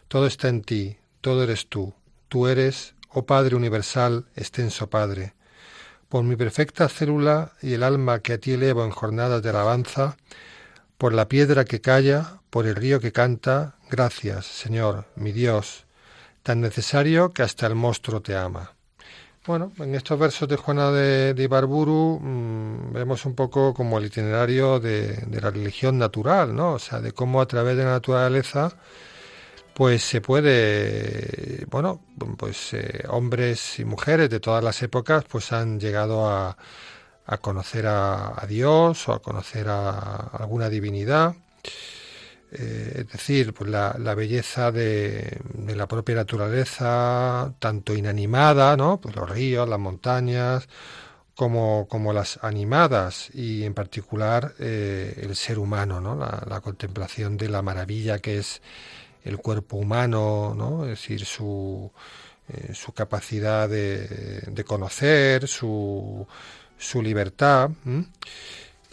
Todo 0.09 0.27
está 0.27 0.49
en 0.49 0.63
ti, 0.63 0.97
todo 1.21 1.43
eres 1.43 1.69
tú. 1.69 1.95
Tú 2.29 2.47
eres, 2.47 2.95
oh 3.11 3.27
Padre 3.27 3.57
universal, 3.57 4.27
extenso 4.37 4.89
Padre. 4.89 5.35
Por 6.09 6.25
mi 6.25 6.37
perfecta 6.37 6.89
célula 6.89 7.53
y 7.61 7.73
el 7.75 7.83
alma 7.83 8.21
que 8.21 8.35
a 8.35 8.39
ti 8.39 8.53
elevo 8.53 8.85
en 8.85 8.91
jornadas 8.91 9.43
de 9.43 9.51
alabanza, 9.51 10.17
por 10.99 11.13
la 11.13 11.29
piedra 11.29 11.65
que 11.65 11.81
calla, 11.81 12.41
por 12.51 12.67
el 12.67 12.77
río 12.77 13.01
que 13.01 13.13
canta, 13.13 13.75
gracias, 13.91 14.47
Señor, 14.47 15.07
mi 15.17 15.33
Dios, 15.33 15.87
tan 16.43 16.61
necesario 16.61 17.33
que 17.33 17.43
hasta 17.43 17.67
el 17.67 17.75
monstruo 17.75 18.23
te 18.23 18.37
ama. 18.37 18.74
Bueno, 19.47 19.73
en 19.79 19.95
estos 19.95 20.19
versos 20.19 20.49
de 20.49 20.57
Juana 20.57 20.91
de, 20.91 21.35
Ibarburu 21.43 22.19
mm, 22.19 22.93
vemos 22.95 23.27
un 23.27 23.35
poco 23.35 23.75
como 23.75 23.99
el 23.99 24.07
itinerario 24.07 24.81
de, 24.81 25.19
la 25.31 25.51
religión 25.51 25.99
natural, 25.99 26.55
¿no? 26.57 26.73
O 26.75 26.79
sea, 26.79 27.01
de 27.01 27.13
cómo 27.13 27.43
a 27.43 27.47
través 27.47 27.77
de 27.77 27.85
la 27.85 27.91
naturaleza 27.91 28.73
pues 29.75 30.03
se 30.05 30.21
puede, 30.23 31.67
bueno, 31.71 32.01
pues 32.39 32.75
eh, 32.75 33.05
hombres 33.09 33.79
y 33.81 33.85
mujeres 33.85 34.31
de 34.31 34.41
todas 34.41 34.65
las 34.65 34.83
épocas 34.83 35.25
pues 35.29 35.53
han 35.53 35.81
llegado 35.81 36.29
a, 36.31 36.57
conocer 37.43 37.87
a, 37.87 38.41
a, 38.43 38.47
Dios 38.47 39.09
o 39.09 39.13
a 39.13 39.21
conocer 39.21 39.69
a 39.69 40.31
alguna 40.39 40.71
divinidad. 40.71 41.35
Eh, 42.57 43.01
es 43.01 43.09
decir, 43.09 43.53
pues 43.53 43.69
la, 43.69 44.15
belleza 44.15 44.71
de, 44.71 45.41
la 45.75 45.89
propia 45.89 46.15
naturaleza, 46.15 47.53
tanto 47.59 47.95
inanimada, 47.95 48.77
¿no? 48.77 49.01
Pues 49.01 49.17
los 49.17 49.29
ríos, 49.29 49.69
las 49.69 49.81
montañas, 49.81 50.69
como, 51.35 51.89
como 51.89 52.13
las 52.13 52.39
animadas 52.43 53.31
y 53.35 53.65
en 53.65 53.75
particular 53.75 54.55
eh, 54.61 55.21
el 55.23 55.35
ser 55.35 55.59
humano, 55.59 56.01
¿no? 56.01 56.15
La, 56.15 56.61
contemplación 56.61 57.37
de 57.37 57.49
la 57.49 57.61
maravilla 57.63 58.21
que 58.21 58.39
es 58.39 58.63
el 59.25 59.39
cuerpo 59.39 59.77
humano, 59.79 60.55
¿no? 60.57 60.85
Es 60.85 60.91
decir, 60.91 61.25
su, 61.25 61.91
eh, 62.49 62.73
su 62.73 62.93
capacidad 62.93 63.69
de, 63.69 64.65
conocer, 64.65 65.49
su, 65.49 66.25
su 66.79 67.03
libertad. 67.03 67.71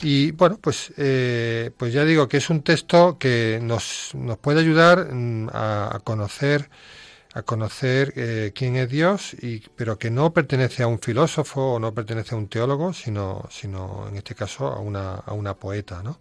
Y 0.03 0.31
bueno, 0.31 0.57
pues, 0.59 0.93
eh, 0.97 1.71
pues 1.77 1.93
ya 1.93 2.03
digo 2.05 2.27
que 2.27 2.37
es 2.37 2.49
un 2.49 2.63
texto 2.63 3.17
que 3.19 3.59
nos, 3.61 4.11
nos 4.15 4.37
puede 4.39 4.59
ayudar 4.61 5.13
mm, 5.13 5.49
a, 5.53 6.01
conocer 6.03 6.69
a 7.33 7.43
conocer 7.43 8.11
eh, 8.17 8.51
quién 8.53 8.75
es 8.75 8.89
Dios, 8.89 9.33
y, 9.35 9.61
pero 9.75 9.97
que 9.97 10.11
no 10.11 10.33
pertenece 10.33 10.83
a 10.83 10.87
un 10.87 10.99
filósofo 10.99 11.75
o 11.75 11.79
no 11.79 11.93
pertenece 11.93 12.35
a 12.35 12.37
un 12.37 12.49
teólogo, 12.49 12.91
sino, 12.93 13.47
sino 13.49 14.07
en 14.09 14.17
este 14.17 14.35
caso 14.35 14.67
a 14.67 14.79
una, 14.79 15.13
a 15.15 15.33
una 15.33 15.53
poeta. 15.55 16.03
¿no? 16.03 16.19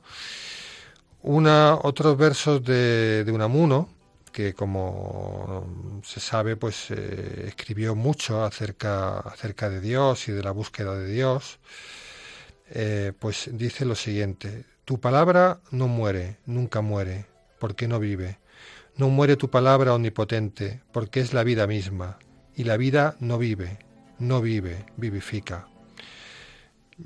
Una, 1.22 1.74
otros 1.74 2.16
versos 2.16 2.62
de, 2.64 3.24
de 3.24 3.32
Unamuno, 3.32 3.88
que 4.32 4.54
como 4.54 6.00
se 6.04 6.20
sabe, 6.20 6.56
pues 6.56 6.90
eh, 6.90 7.46
escribió 7.48 7.94
mucho 7.94 8.44
acerca, 8.44 9.18
acerca 9.20 9.68
de 9.68 9.80
Dios 9.80 10.28
y 10.28 10.32
de 10.32 10.42
la 10.42 10.52
búsqueda 10.52 10.94
de 10.96 11.08
Dios. 11.08 11.58
Eh, 12.70 13.12
pues 13.18 13.50
dice 13.52 13.84
lo 13.84 13.94
siguiente, 13.94 14.64
tu 14.84 15.00
palabra 15.00 15.60
no 15.70 15.88
muere, 15.88 16.38
nunca 16.46 16.80
muere, 16.80 17.26
porque 17.58 17.88
no 17.88 17.98
vive. 17.98 18.38
No 18.96 19.08
muere 19.08 19.36
tu 19.36 19.50
palabra 19.50 19.94
omnipotente, 19.94 20.80
porque 20.92 21.20
es 21.20 21.32
la 21.32 21.44
vida 21.44 21.66
misma, 21.66 22.18
y 22.54 22.64
la 22.64 22.76
vida 22.76 23.16
no 23.20 23.38
vive, 23.38 23.78
no 24.18 24.40
vive, 24.40 24.84
vivifica. 24.96 25.68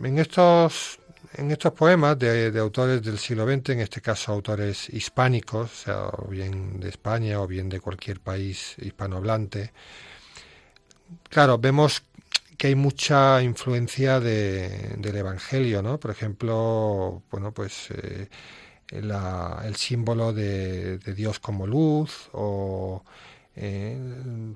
en 0.03 0.19
estos 0.19 0.99
en 1.37 1.51
estos 1.51 1.73
poemas 1.73 2.19
de, 2.19 2.59
autores 2.59 3.03
del 3.03 3.19
siglo 3.19 3.45
XX, 3.47 3.71
en 3.71 3.81
este 3.81 4.01
caso 4.01 4.33
autores 4.33 4.89
hispánicos, 4.91 5.73
o 5.73 5.85
sea, 5.85 6.07
o 6.07 6.29
bien 6.29 6.79
de 6.81 6.89
España 6.89 7.41
o 7.41 7.47
bien 7.47 7.69
de 7.69 7.81
cualquier 7.81 8.21
país 8.21 8.77
hispanohablante, 8.79 9.73
claro, 11.29 11.59
vemos 11.59 12.03
que 12.59 12.69
hay 12.69 12.75
mucha 12.75 13.43
influencia 13.43 14.21
del 14.21 15.17
Evangelio, 15.17 15.83
¿no? 15.83 15.99
Por 15.99 16.11
ejemplo, 16.11 17.23
bueno, 17.31 17.53
pues 17.53 17.89
eh, 17.91 18.29
el 18.91 19.77
símbolo 19.77 20.33
de, 20.33 20.99
Dios 20.99 21.41
como 21.41 21.67
luz 21.67 22.29
o 22.33 23.03
eh, 23.57 23.99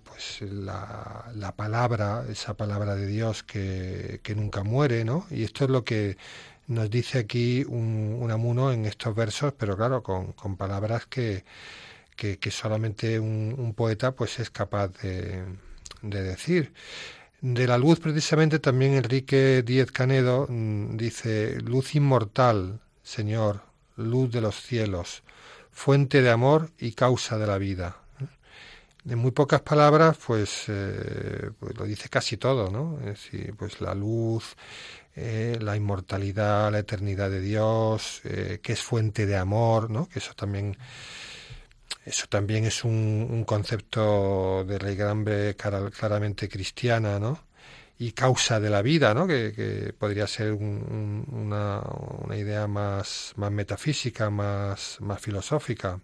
pues 0.04 0.42
la, 0.42 1.30
la, 1.34 1.54
palabra, 1.54 2.24
esa 2.28 2.54
palabra 2.56 2.94
de 2.96 3.06
Dios 3.06 3.42
que, 3.42 4.20
nunca 4.36 4.62
muere, 4.64 5.04
¿no? 5.04 5.26
Y 5.30 5.44
esto 5.44 5.64
es 5.64 5.70
lo 5.70 5.84
que 5.84 6.16
nos 6.66 6.90
dice 6.90 7.18
aquí 7.18 7.64
un, 7.66 8.28
Amuno 8.30 8.72
en 8.72 8.84
estos 8.86 9.14
versos, 9.14 9.54
pero 9.58 9.76
claro, 9.76 10.02
con, 10.02 10.56
palabras 10.56 11.06
que, 11.06 11.44
que, 12.16 12.50
solamente 12.50 13.18
un, 13.20 13.74
poeta 13.76 14.12
pues 14.12 14.38
es 14.40 14.50
capaz 14.50 14.88
de, 15.02 15.44
decir. 16.02 16.72
De 17.40 17.68
la 17.68 17.78
luz, 17.78 18.00
precisamente, 18.00 18.58
también 18.58 18.94
Enrique 18.94 19.62
Díez 19.62 19.92
Canedo 19.92 20.46
mm, 20.48 20.96
dice, 20.96 21.60
luz 21.60 21.94
inmortal, 21.94 22.80
Señor, 23.02 23.62
luz 23.96 24.32
de 24.32 24.40
los 24.40 24.60
cielos, 24.60 25.22
fuente 25.70 26.20
de 26.20 26.30
amor 26.30 26.70
y 26.78 26.92
causa 26.92 27.38
de 27.38 27.46
la 27.46 27.58
vida. 27.58 27.98
En 29.08 29.18
muy 29.18 29.30
pocas 29.30 29.60
palabras, 29.60 30.18
pues, 30.26 30.64
eh, 30.66 31.50
pues 31.58 31.78
lo 31.78 31.84
dice 31.84 32.08
casi 32.08 32.36
todo, 32.36 32.70
¿no? 32.70 32.98
Es 33.00 33.06
decir, 33.06 33.54
pues 33.56 33.80
la 33.80 33.94
luz, 33.94 34.56
eh, 35.14 35.56
la 35.60 35.76
inmortalidad, 35.76 36.70
la 36.72 36.80
eternidad 36.80 37.30
de 37.30 37.40
Dios, 37.40 38.20
eh, 38.24 38.58
que 38.62 38.72
es 38.72 38.82
fuente 38.82 39.26
de 39.26 39.36
amor, 39.36 39.90
¿no? 39.90 40.08
Que 40.08 40.18
eso 40.18 40.34
también, 40.34 40.76
eso 42.08 42.26
también 42.28 42.64
es 42.64 42.84
un, 42.84 43.44
concepto 43.46 44.64
de 44.64 44.78
la 44.78 44.90
gran 44.92 45.24
claramente 45.90 46.48
cristiana, 46.48 47.18
¿no? 47.18 47.44
Y 47.98 48.12
causa 48.12 48.60
de 48.60 48.70
la 48.70 48.82
vida, 48.82 49.12
¿no? 49.14 49.26
Que, 49.26 49.94
podría 49.98 50.26
ser 50.26 50.52
una, 50.52 51.82
idea 52.36 52.66
más, 52.66 53.34
metafísica, 53.36 54.30
más, 54.30 54.98
más 55.00 55.20
filosófica. 55.20 56.00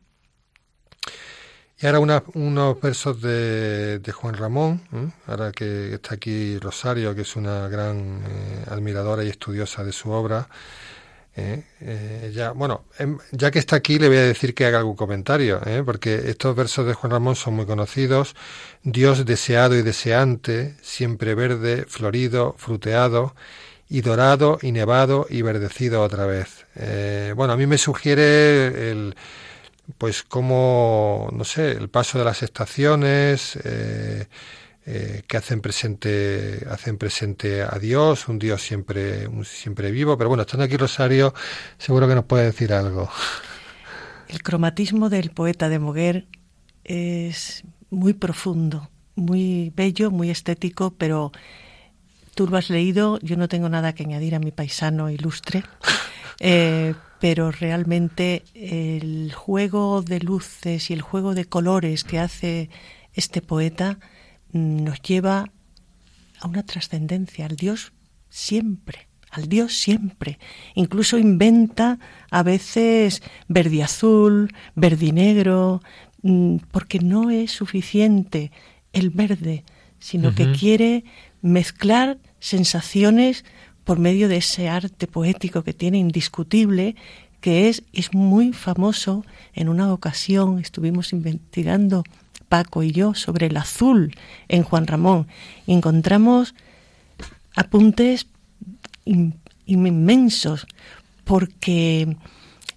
Y 1.80 1.86
ahora 1.86 2.22
unos 2.34 2.80
versos 2.80 3.20
de, 3.20 4.00
Juan 4.14 4.34
Ramón, 4.34 4.82
ahora 5.26 5.52
que 5.52 5.94
está 5.94 6.14
aquí 6.14 6.58
Rosario, 6.58 7.14
que 7.14 7.22
es 7.22 7.36
una 7.36 7.68
gran 7.68 8.22
eh, 8.26 8.64
admiradora 8.68 9.24
y 9.24 9.28
estudiosa 9.28 9.82
de 9.84 9.92
su 9.92 10.10
obra. 10.10 10.48
Eh, 11.36 11.64
eh, 11.80 12.32
ya, 12.32 12.52
bueno, 12.52 12.84
em, 12.98 13.18
ya 13.32 13.50
que 13.50 13.58
está 13.58 13.76
aquí 13.76 13.98
le 13.98 14.08
voy 14.08 14.18
a 14.18 14.22
decir 14.22 14.54
que 14.54 14.66
haga 14.66 14.78
algún 14.78 14.94
comentario, 14.94 15.60
porque 15.84 16.30
estos 16.30 16.54
versos 16.54 16.86
de 16.86 16.94
Juan 16.94 17.10
Ramón 17.10 17.36
son 17.36 17.54
muy 17.54 17.66
conocidos. 17.66 18.36
Dios 18.82 19.24
deseado 19.24 19.74
y 19.76 19.82
deseante, 19.82 20.76
siempre 20.82 21.34
verde, 21.34 21.86
florido, 21.88 22.54
fruteado, 22.58 23.34
y 23.88 24.00
dorado, 24.00 24.58
y 24.62 24.72
nevado, 24.72 25.26
y 25.28 25.42
verdecido 25.42 26.02
otra 26.02 26.26
vez. 26.26 26.66
bueno, 27.36 27.52
a 27.52 27.56
mí 27.56 27.66
me 27.66 27.78
sugiere 27.78 28.90
el 28.90 29.16
pues 29.98 30.22
como, 30.22 31.28
no 31.32 31.44
sé, 31.44 31.72
el 31.72 31.90
paso 31.90 32.18
de 32.18 32.24
las 32.24 32.42
estaciones, 32.42 33.58
eh, 34.86 35.22
que 35.26 35.38
hacen 35.38 35.62
presente, 35.62 36.66
hacen 36.70 36.98
presente 36.98 37.62
a 37.62 37.78
Dios, 37.78 38.28
un 38.28 38.38
Dios 38.38 38.60
siempre, 38.60 39.28
siempre 39.44 39.90
vivo. 39.90 40.18
Pero 40.18 40.28
bueno, 40.28 40.42
estando 40.42 40.64
aquí 40.64 40.76
Rosario, 40.76 41.32
seguro 41.78 42.06
que 42.06 42.14
nos 42.14 42.24
puede 42.24 42.44
decir 42.44 42.72
algo. 42.72 43.08
El 44.28 44.42
cromatismo 44.42 45.08
del 45.08 45.30
poeta 45.30 45.70
de 45.70 45.78
Moguer 45.78 46.26
es 46.84 47.64
muy 47.88 48.12
profundo, 48.12 48.90
muy 49.14 49.72
bello, 49.74 50.10
muy 50.10 50.28
estético, 50.28 50.92
pero 50.92 51.32
tú 52.34 52.46
lo 52.46 52.58
has 52.58 52.68
leído, 52.68 53.18
yo 53.22 53.36
no 53.36 53.48
tengo 53.48 53.70
nada 53.70 53.94
que 53.94 54.02
añadir 54.02 54.34
a 54.34 54.38
mi 54.38 54.50
paisano 54.50 55.08
ilustre. 55.08 55.64
Eh, 56.40 56.94
pero 57.20 57.52
realmente 57.52 58.42
el 58.54 59.32
juego 59.32 60.02
de 60.02 60.18
luces 60.18 60.90
y 60.90 60.92
el 60.92 61.00
juego 61.00 61.34
de 61.34 61.44
colores 61.44 62.02
que 62.02 62.18
hace 62.18 62.68
este 63.14 63.40
poeta 63.40 63.98
nos 64.54 65.02
lleva 65.02 65.50
a 66.40 66.48
una 66.48 66.62
trascendencia, 66.62 67.46
al 67.46 67.56
Dios 67.56 67.92
siempre, 68.30 69.08
al 69.30 69.48
Dios 69.48 69.76
siempre. 69.76 70.38
Incluso 70.74 71.18
inventa 71.18 71.98
a 72.30 72.42
veces 72.42 73.22
verde 73.48 73.82
azul, 73.82 74.54
verde 74.74 75.12
negro, 75.12 75.82
mm, 76.22 76.56
porque 76.70 77.00
no 77.00 77.30
es 77.30 77.50
suficiente 77.50 78.52
el 78.92 79.10
verde, 79.10 79.64
sino 79.98 80.34
que 80.34 80.52
quiere 80.52 81.04
mezclar 81.42 82.18
sensaciones 82.38 83.44
por 83.82 83.98
medio 83.98 84.28
de 84.28 84.36
ese 84.36 84.68
arte 84.68 85.06
poético 85.06 85.64
que 85.64 85.74
tiene 85.74 85.98
indiscutible, 85.98 86.94
que 87.40 87.68
es, 87.68 87.82
es 87.92 88.14
muy 88.14 88.52
famoso. 88.52 89.24
En 89.52 89.68
una 89.68 89.92
ocasión 89.92 90.58
estuvimos 90.60 91.12
investigando 91.12 92.04
Paco 92.48 92.82
y 92.82 92.92
yo 92.92 93.14
sobre 93.14 93.46
el 93.46 93.56
azul 93.56 94.14
en 94.48 94.62
Juan 94.62 94.86
Ramón. 94.86 95.26
Encontramos 95.66 96.54
apuntes 97.56 98.26
inmensos 99.66 100.66
porque 101.24 102.16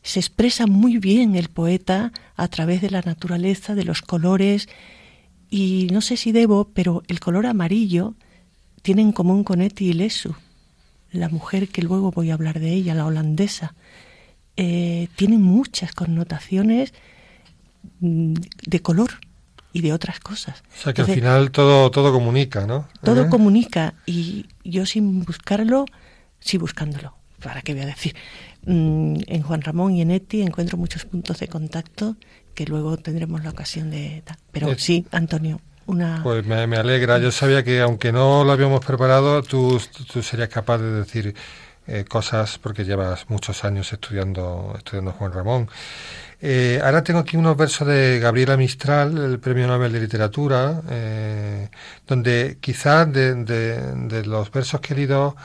se 0.04 0.20
expresa 0.20 0.68
muy 0.68 0.98
bien 0.98 1.36
el 1.36 1.50
poeta 1.50 2.12
a 2.36 2.48
través 2.48 2.82
de 2.82 2.90
la 2.90 3.02
naturaleza, 3.02 3.76
de 3.76 3.84
los 3.84 4.02
colores 4.02 4.70
y 5.50 5.88
no 5.92 6.02
sé 6.02 6.18
si 6.18 6.32
debo, 6.32 6.70
pero 6.74 7.04
el 7.08 7.20
color 7.20 7.46
amarillo 7.46 8.16
tiene 8.82 9.02
en 9.02 9.12
común 9.12 9.44
con 9.44 9.62
Eti 9.62 9.94
Lesu 9.94 10.36
la 11.12 11.30
mujer 11.30 11.70
que 11.70 11.82
luego 11.82 12.12
voy 12.12 12.32
a 12.32 12.34
hablar 12.34 12.60
de 12.60 12.74
ella, 12.74 12.96
la 12.96 13.06
holandesa, 13.06 13.76
eh, 14.56 15.08
tiene 15.16 15.38
muchas 15.38 15.94
connotaciones 15.94 16.94
mm, 18.00 18.34
de 18.66 18.80
color 18.82 19.12
y 19.78 19.82
de 19.82 19.94
otras 19.94 20.20
cosas. 20.20 20.64
O 20.76 20.82
sea 20.82 20.94
que 20.94 21.02
al 21.02 21.08
final 21.08 21.52
todo, 21.52 21.92
todo 21.92 22.12
comunica, 22.12 22.66
¿no? 22.66 22.88
Todo 23.04 23.26
¿Eh? 23.26 23.30
comunica 23.30 23.94
y 24.08 24.48
yo 24.64 24.88
sin 24.88 25.24
buscarlo, 25.24 25.86
sí 26.40 26.58
buscándolo. 26.58 27.14
¿Para 27.44 27.62
qué 27.62 27.74
voy 27.74 27.84
a 27.84 27.86
decir? 27.86 28.16
Mm, 28.66 29.18
en 29.28 29.42
Juan 29.44 29.62
Ramón 29.62 29.94
y 29.94 30.02
en 30.02 30.10
Eti 30.10 30.42
encuentro 30.42 30.80
muchos 30.80 31.06
puntos 31.06 31.40
de 31.40 31.48
contacto 31.48 32.16
que 32.56 32.66
luego 32.66 32.98
tendremos 32.98 33.44
la 33.44 33.52
ocasión 33.52 33.92
de... 33.92 34.24
Pero 34.52 34.76
sí, 34.80 35.06
Antonio, 35.12 35.62
pues 36.24 36.44
me, 36.46 36.76
alegra. 36.76 37.20
Yo 37.20 37.32
sabía 37.32 37.64
que 37.64 37.80
aunque 37.80 38.12
no 38.12 38.44
lo 38.44 38.52
habíamos 38.52 38.84
preparado, 38.84 39.44
tú, 39.44 39.80
tú 40.12 40.24
serías 40.24 40.50
capaz 40.50 40.80
de 40.80 40.92
decir 40.92 41.36
eh, 41.86 42.04
cosas 42.04 42.58
porque 42.58 42.84
llevas 42.84 43.30
muchos 43.30 43.64
años 43.64 43.94
estudiando, 43.94 44.74
estudiando 44.76 45.12
Juan 45.12 45.32
Ramón. 45.32 45.70
Eh, 46.40 46.80
ahora 46.84 47.04
tengo 47.04 47.20
aquí 47.20 47.36
unos 47.36 47.58
versos 47.58 47.88
de 47.88 48.20
Gabriela 48.20 48.58
Mistral, 48.58 49.18
el 49.18 49.40
Premio 49.40 49.68
Nobel 49.68 49.92
de 49.92 50.00
Literatura, 50.00 50.82
eh, 50.90 51.70
donde 52.06 52.58
quizás 52.62 53.12
de, 53.12 54.24
los 54.26 54.52
versos 54.52 54.80
que 54.80 54.94
he 54.94 54.98
leído, 54.98 55.36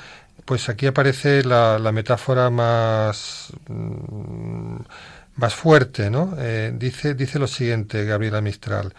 pues 0.45 0.69
aquí 0.69 0.87
aparece 0.87 1.45
la, 1.45 1.79
metáfora 1.93 2.51
más, 2.51 3.53
mm, 3.69 4.77
más 5.37 5.55
fuerte, 5.55 6.11
¿no? 6.11 6.37
dice, 6.75 7.15
dice 7.15 7.39
lo 7.39 7.47
siguiente, 7.47 8.05
Gabriela 8.05 8.41
Mistral. 8.43 8.95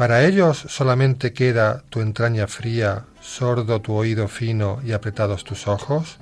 Para 0.00 0.24
ellos 0.24 0.56
solamente 0.68 1.32
queda 1.34 1.82
tu 1.90 2.00
entraña 2.00 2.46
fría, 2.46 3.04
sordo 3.20 3.80
tu 3.82 3.92
oído 3.94 4.28
fino 4.28 4.80
y 4.82 4.92
apretados 4.92 5.44
tus 5.44 5.68
ojos. 5.68 6.18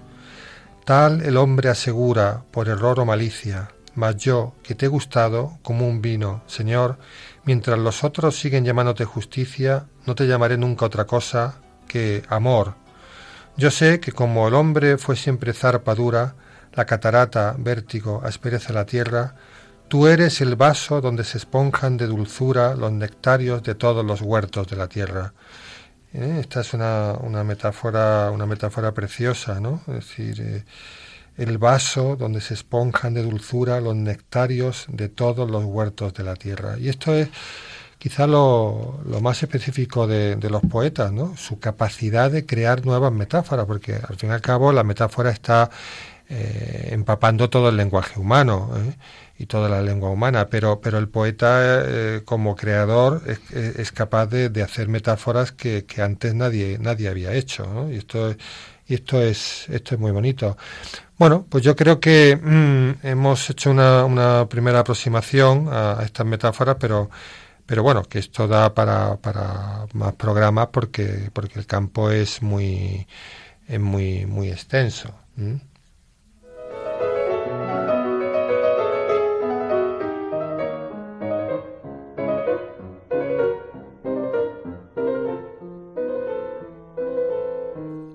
Tal 0.85 1.23
el 1.23 1.37
hombre 1.37 1.69
asegura 1.69 2.43
por 2.51 2.69
error 2.69 2.99
o 2.99 3.05
malicia, 3.05 3.71
mas 3.99 4.17
yo, 4.17 4.55
que 4.63 4.77
te 4.77 4.87
he 4.87 4.89
gustado 4.89 5.59
como 5.63 5.89
un 5.89 6.01
vino, 6.01 6.43
Señor, 6.47 6.99
mientras 7.45 7.79
los 7.79 8.05
otros 8.05 8.39
siguen 8.39 8.65
llamándote 8.65 9.05
justicia, 9.05 9.87
no 10.07 10.15
te 10.15 10.29
llamaré 10.29 10.57
nunca 10.57 10.87
otra 10.87 11.05
cosa 11.05 11.61
que 11.89 12.23
amor. 12.29 12.77
Yo 13.57 13.73
sé 13.73 13.99
que 13.99 14.13
como 14.13 14.47
el 14.47 14.55
hombre 14.55 14.99
fue 14.99 15.17
siempre 15.17 15.53
zarpa 15.53 15.97
dura, 15.97 16.37
la 16.75 16.87
catarata, 16.87 17.57
vértigo, 17.59 18.23
aspereza 18.25 18.73
la 18.73 18.87
tierra, 18.87 19.35
Tú 19.89 20.07
eres 20.07 20.43
el 20.43 20.55
vaso 20.55 21.01
donde 21.01 21.25
se 21.25 21.39
esponjan 21.39 21.97
de 21.97 22.07
dulzura 22.07 22.75
los 22.75 22.93
nectarios 22.93 23.63
de 23.63 23.75
todos 23.75 24.05
los 24.05 24.21
huertos 24.21 24.67
de 24.67 24.77
la 24.77 24.87
tierra. 24.87 25.33
¿Eh? 26.13 26.41
Esta 26.41 26.61
es 26.61 26.75
una, 26.75 27.15
una, 27.23 27.43
metáfora, 27.43 28.31
una 28.31 28.45
metáfora 28.45 28.93
preciosa, 28.93 29.61
¿no? 29.61 29.81
Es 29.89 29.95
decir, 29.95 30.41
eh, 30.43 30.65
el 31.39 31.57
vaso 31.59 32.17
donde 32.17 32.41
se 32.41 32.55
esponjan 32.55 33.15
de 33.15 33.23
dulzura 33.23 33.81
los 33.81 33.95
nectarios 33.95 34.87
de 34.89 35.09
todos 35.09 35.49
los 35.51 35.65
huertos 35.65 36.13
de 36.15 36.25
la 36.25 36.35
tierra. 36.35 36.77
Y 36.79 36.89
esto 36.89 37.15
es 37.15 37.29
quizá 37.99 38.27
lo, 38.27 39.01
más 39.23 39.43
específico 39.43 40.07
de, 40.07 40.37
los 40.51 40.63
poetas, 40.63 41.13
¿no? 41.13 41.37
Su 41.37 41.59
capacidad 41.59 42.31
de 42.31 42.45
crear 42.45 42.85
nuevas 42.85 43.13
metáforas, 43.13 43.67
porque 43.67 43.95
al 43.95 44.17
fin 44.17 44.31
y 44.31 44.33
al 44.33 44.41
cabo 44.41 44.73
la 44.73 44.85
metáfora 44.85 45.31
está 45.31 45.71
eh, 46.29 46.89
empapando 46.93 47.49
todo 47.49 47.71
el 47.71 47.77
lenguaje 47.77 48.21
humano 48.21 48.71
¿eh? 48.77 48.95
y 49.39 49.47
toda 49.47 49.69
la 49.69 49.81
lengua 49.81 50.11
humana, 50.11 50.49
pero, 50.49 50.81
pero 50.81 50.99
el 50.99 51.09
poeta 51.09 51.83
eh, 51.87 52.23
como 52.25 52.55
creador 52.55 53.23
es, 53.27 53.93
capaz 53.93 54.27
de, 54.27 54.63
hacer 54.63 54.89
metáforas 54.89 55.53
que, 55.53 55.85
antes 56.03 56.35
nadie, 56.35 56.79
nadie 56.79 57.09
había 57.09 57.33
hecho, 57.33 57.89
y 57.91 57.97
esto 57.97 58.35
y 58.89 58.95
esto 58.95 59.21
es 59.23 59.69
esto 59.69 59.95
es 59.95 60.01
muy 60.01 60.11
bonito. 60.11 60.57
Bueno, 61.19 61.47
pues 61.49 61.63
yo 61.65 61.77
creo 61.77 62.01
que 62.01 62.37
mm, 62.37 63.07
hemos 63.07 63.51
hecho 63.51 63.71
una, 63.71 64.05
una 64.05 64.49
primera 64.49 64.81
aproximación 64.81 65.69
a, 65.71 66.01
estas 66.05 66.27
metáforas, 66.27 66.77
pero 66.81 67.11
pero 67.67 67.83
bueno, 67.83 68.03
que 68.05 68.19
esto 68.19 68.49
da 68.49 68.73
para, 68.73 69.17
para 69.17 69.87
más 69.93 70.15
programas 70.15 70.69
porque 70.73 71.31
porque 71.33 71.59
el 71.59 71.67
campo 71.67 72.11
es 72.11 72.43
muy 72.43 73.07
es 73.67 73.81
muy 73.81 74.27
muy 74.27 74.49
extenso. 74.51 75.15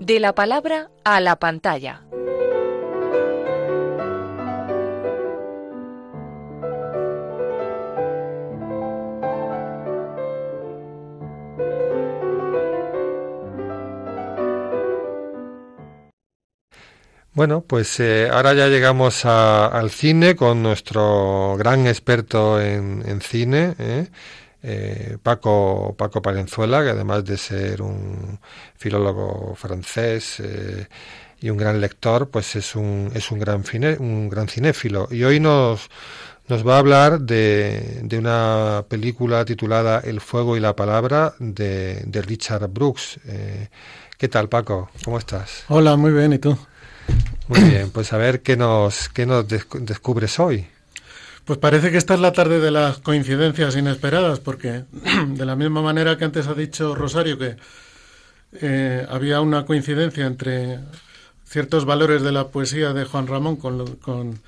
De 0.05 0.19
la 0.19 0.35
palabra 0.35 0.89
a 1.05 1.21
la 1.21 1.37
pantalla. 1.37 2.01
Bueno, 17.31 17.61
pues 17.61 17.97
eh, 18.01 18.27
ahora 18.29 18.53
ya 18.53 18.67
llegamos 18.67 19.23
al 19.23 19.89
cine 19.89 20.35
con 20.35 20.61
nuestro 20.61 21.55
gran 21.57 21.87
experto 21.87 22.59
en, 22.59 23.21
cine, 23.21 23.73
¿eh? 23.79 24.09
Eh, 24.65 25.17
Paco, 25.21 25.93
Paco 25.97 26.21
Palenzuela, 26.21 26.81
que 26.83 26.91
además 26.91 27.25
de 27.25 27.37
ser 27.37 27.81
un 27.81 28.39
filólogo 28.77 29.55
francés 29.55 30.39
eh, 30.39 30.87
y 31.41 31.49
un 31.49 31.57
gran 31.57 31.81
lector, 31.81 32.29
pues 32.29 32.55
es 32.55 32.73
un, 32.75 33.11
es 33.13 33.29
un, 33.29 33.39
gran, 33.39 33.63
un 33.99 34.29
gran 34.29 34.47
cinéfilo. 34.47 35.09
Y 35.11 35.25
hoy 35.25 35.41
nos, 35.41 35.89
nos 36.47 36.65
va 36.65 36.75
a 36.75 36.79
hablar 36.79 37.19
de, 37.19 37.99
de, 38.03 38.17
una 38.17 38.85
película 38.87 39.43
titulada 39.43 39.99
El 39.99 40.21
fuego 40.21 40.55
y 40.55 40.61
la 40.61 40.75
palabra 40.75 41.33
de, 41.39 42.01
de 42.05 42.21
Richard 42.21 42.69
Brooks. 42.69 43.19
Eh, 43.25 43.67
¿Qué 44.17 44.29
tal, 44.29 44.47
Paco? 44.47 44.89
¿Cómo 45.03 45.17
estás? 45.17 45.65
Hola, 45.67 45.97
muy 45.97 46.13
bien, 46.13 46.31
¿y 46.31 46.39
tú? 46.39 46.57
Muy 47.49 47.59
bien, 47.59 47.91
pues 47.91 48.13
a 48.13 48.17
ver 48.17 48.41
qué 48.41 48.55
nos, 48.55 49.09
qué 49.09 49.25
nos 49.25 49.45
descubres 49.47 50.39
hoy. 50.39 50.65
Pues 51.45 51.59
parece 51.59 51.91
que 51.91 51.97
esta 51.97 52.13
es 52.13 52.21
la 52.21 52.31
tarde 52.31 52.61
de 52.61 52.71
las 52.71 52.99
coincidencias 52.99 53.75
inesperadas, 53.75 54.39
porque 54.39 54.85
de 55.27 55.45
la 55.45 55.55
misma 55.55 55.81
manera 55.81 56.17
que 56.17 56.23
antes 56.23 56.47
ha 56.47 56.53
dicho 56.53 56.95
Rosario 56.95 57.37
que 57.37 57.57
eh, 58.53 59.05
había 59.09 59.41
una 59.41 59.65
coincidencia 59.65 60.25
entre 60.25 60.79
ciertos 61.45 61.85
valores 61.85 62.21
de 62.21 62.31
la 62.31 62.47
poesía 62.47 62.93
de 62.93 63.03
Juan 63.03 63.27
Ramón 63.27 63.57
con 63.57 63.77
lo, 63.77 63.85
con 63.99 64.39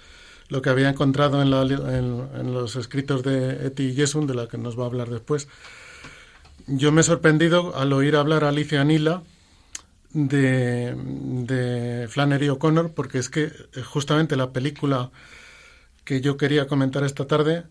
lo 0.47 0.62
que 0.62 0.69
había 0.69 0.89
encontrado 0.89 1.41
en, 1.41 1.51
en, 1.51 2.53
los 2.53 2.77
escritos 2.77 3.23
de 3.23 3.67
Eti 3.67 3.93
Yesun, 3.93 4.25
de 4.25 4.36
la 4.36 4.47
que 4.47 4.58
nos 4.58 4.79
va 4.79 4.84
a 4.84 4.88
hablar 4.88 5.10
después. 5.10 5.49
Yo 6.67 6.91
me 6.91 7.01
he 7.01 7.03
sorprendido 7.03 7.75
al 7.75 7.91
oír 7.93 8.15
hablar 8.15 8.43
a 8.43 8.49
Alicia 8.49 8.84
Nila 8.86 9.21
de, 10.13 10.95
de 10.95 12.08
Flannery 12.08 12.49
O'Connor, 12.49 12.93
porque 12.93 13.17
es 13.17 13.29
que 13.29 13.43
eh, 13.43 13.81
justamente 13.84 14.36
la 14.36 14.53
película 14.53 15.12
que 16.05 16.21
yo 16.21 16.37
quería 16.37 16.67
comentar 16.67 17.03
esta 17.03 17.27
tarde 17.27 17.65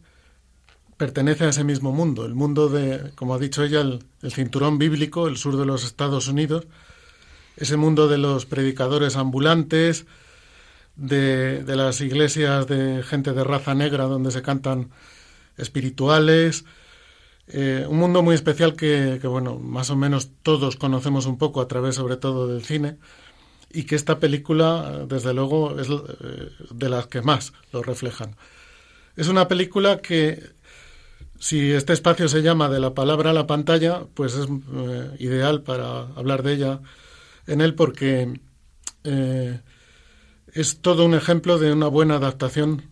pertenece 0.96 1.44
a 1.44 1.48
ese 1.48 1.64
mismo 1.64 1.92
mundo, 1.92 2.24
el 2.24 2.34
mundo 2.34 2.68
de, 2.68 3.12
como 3.14 3.34
ha 3.34 3.38
dicho 3.38 3.64
ella, 3.64 3.80
el, 3.80 4.04
cinturón 4.30 4.78
bíblico, 4.78 5.26
el 5.26 5.36
sur 5.36 5.56
de 5.56 5.66
los 5.66 5.84
Estados 5.84 6.28
Unidos, 6.28 6.66
ese 7.56 7.76
mundo 7.76 8.08
de 8.08 8.18
los 8.18 8.46
predicadores 8.46 9.16
ambulantes, 9.16 10.06
de, 10.96 11.64
las 11.66 12.00
iglesias 12.00 12.68
de 12.68 13.02
gente 13.02 13.32
de 13.32 13.42
raza 13.42 13.74
negra 13.74 14.04
donde 14.04 14.30
se 14.30 14.42
cantan 14.42 14.90
espirituales, 15.56 16.64
eh, 17.48 17.84
un 17.88 17.98
mundo 17.98 18.22
muy 18.22 18.34
especial 18.34 18.74
que, 18.74 19.18
que, 19.20 19.26
bueno, 19.26 19.58
más 19.58 19.90
o 19.90 19.96
menos 19.96 20.30
todos 20.42 20.76
conocemos 20.76 21.26
un 21.26 21.38
poco 21.38 21.60
a 21.60 21.68
través 21.68 21.96
sobre 21.96 22.16
todo 22.16 22.46
del 22.46 22.64
cine, 22.64 22.98
y 23.74 23.84
que 23.84 23.96
esta 23.96 24.20
película, 24.20 25.04
desde 25.06 25.34
luego, 25.34 25.78
es 25.80 25.88
eh, 25.90 26.50
de 26.70 26.88
las 26.88 27.08
que 27.08 27.22
más 27.22 27.52
lo 27.72 27.82
reflejan. 27.82 28.36
Es 29.16 29.28
una 29.28 29.48
película 29.48 29.98
que, 29.98 30.42
si 31.40 31.72
este 31.72 31.92
espacio 31.92 32.28
se 32.28 32.42
llama 32.42 32.68
de 32.68 32.80
la 32.80 32.94
palabra 32.94 33.30
a 33.30 33.34
la 33.34 33.46
pantalla, 33.46 34.06
pues 34.14 34.34
es 34.34 34.46
eh, 34.48 35.16
ideal 35.18 35.62
para 35.62 36.02
hablar 36.14 36.42
de 36.44 36.52
ella 36.54 36.80
en 37.46 37.60
él 37.60 37.74
porque 37.74 38.40
eh, 39.02 39.60
es 40.52 40.80
todo 40.80 41.04
un 41.04 41.14
ejemplo 41.14 41.58
de 41.58 41.72
una 41.72 41.88
buena 41.88 42.14
adaptación 42.14 42.82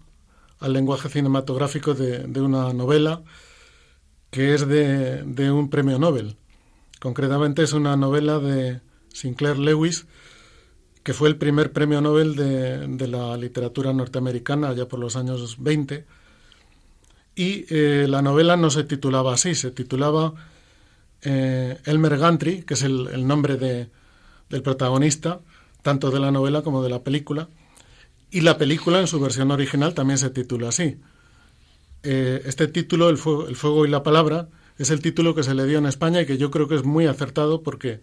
al 0.58 0.72
lenguaje 0.72 1.08
cinematográfico 1.08 1.94
de, 1.94 2.40
una 2.40 2.72
novela 2.72 3.22
que 4.30 4.54
es 4.54 4.66
de, 4.66 5.22
de 5.22 5.50
un 5.50 5.70
premio 5.70 5.98
Nobel. 5.98 6.36
Concretamente 7.00 7.62
es 7.62 7.72
una 7.72 7.96
novela 7.96 8.38
de 8.38 8.80
Sinclair 9.12 9.58
Lewis, 9.58 10.06
que 11.02 11.14
fue 11.14 11.28
el 11.28 11.36
primer 11.36 11.72
premio 11.72 12.00
Nobel 12.00 12.36
de, 12.36 13.08
la 13.08 13.36
literatura 13.36 13.92
norteamericana 13.92 14.72
ya 14.72 14.86
por 14.86 15.00
los 15.00 15.16
años 15.16 15.56
20. 15.58 16.04
Y 17.34 17.64
eh, 17.70 18.06
la 18.08 18.22
novela 18.22 18.56
no 18.56 18.70
se 18.70 18.84
titulaba 18.84 19.34
así, 19.34 19.54
se 19.54 19.70
titulaba 19.70 20.34
eh, 21.22 21.78
Elmer 21.84 22.18
Gantry, 22.18 22.62
que 22.62 22.74
es 22.74 22.82
el, 22.82 23.26
nombre 23.26 23.56
de, 23.56 23.88
del 24.48 24.62
protagonista, 24.62 25.40
tanto 25.82 26.10
de 26.10 26.20
la 26.20 26.30
novela 26.30 26.62
como 26.62 26.82
de 26.82 26.90
la 26.90 27.02
película. 27.02 27.48
Y 28.30 28.42
la 28.42 28.56
película 28.56 29.00
en 29.00 29.06
su 29.06 29.18
versión 29.18 29.50
original 29.50 29.94
también 29.94 30.18
se 30.18 30.30
titula 30.30 30.68
así. 30.68 30.98
Eh, 32.04 32.42
este 32.46 32.68
título, 32.68 33.08
el 33.08 33.16
el 33.16 33.56
fuego 33.56 33.86
y 33.86 33.88
la 33.88 34.02
palabra, 34.02 34.48
es 34.78 34.90
el 34.90 35.00
título 35.00 35.34
que 35.34 35.42
se 35.42 35.54
le 35.54 35.66
dio 35.66 35.78
en 35.78 35.86
España 35.86 36.20
y 36.20 36.26
que 36.26 36.38
yo 36.38 36.50
creo 36.50 36.68
que 36.68 36.76
es 36.76 36.84
muy 36.84 37.06
acertado 37.06 37.62
porque 37.62 38.00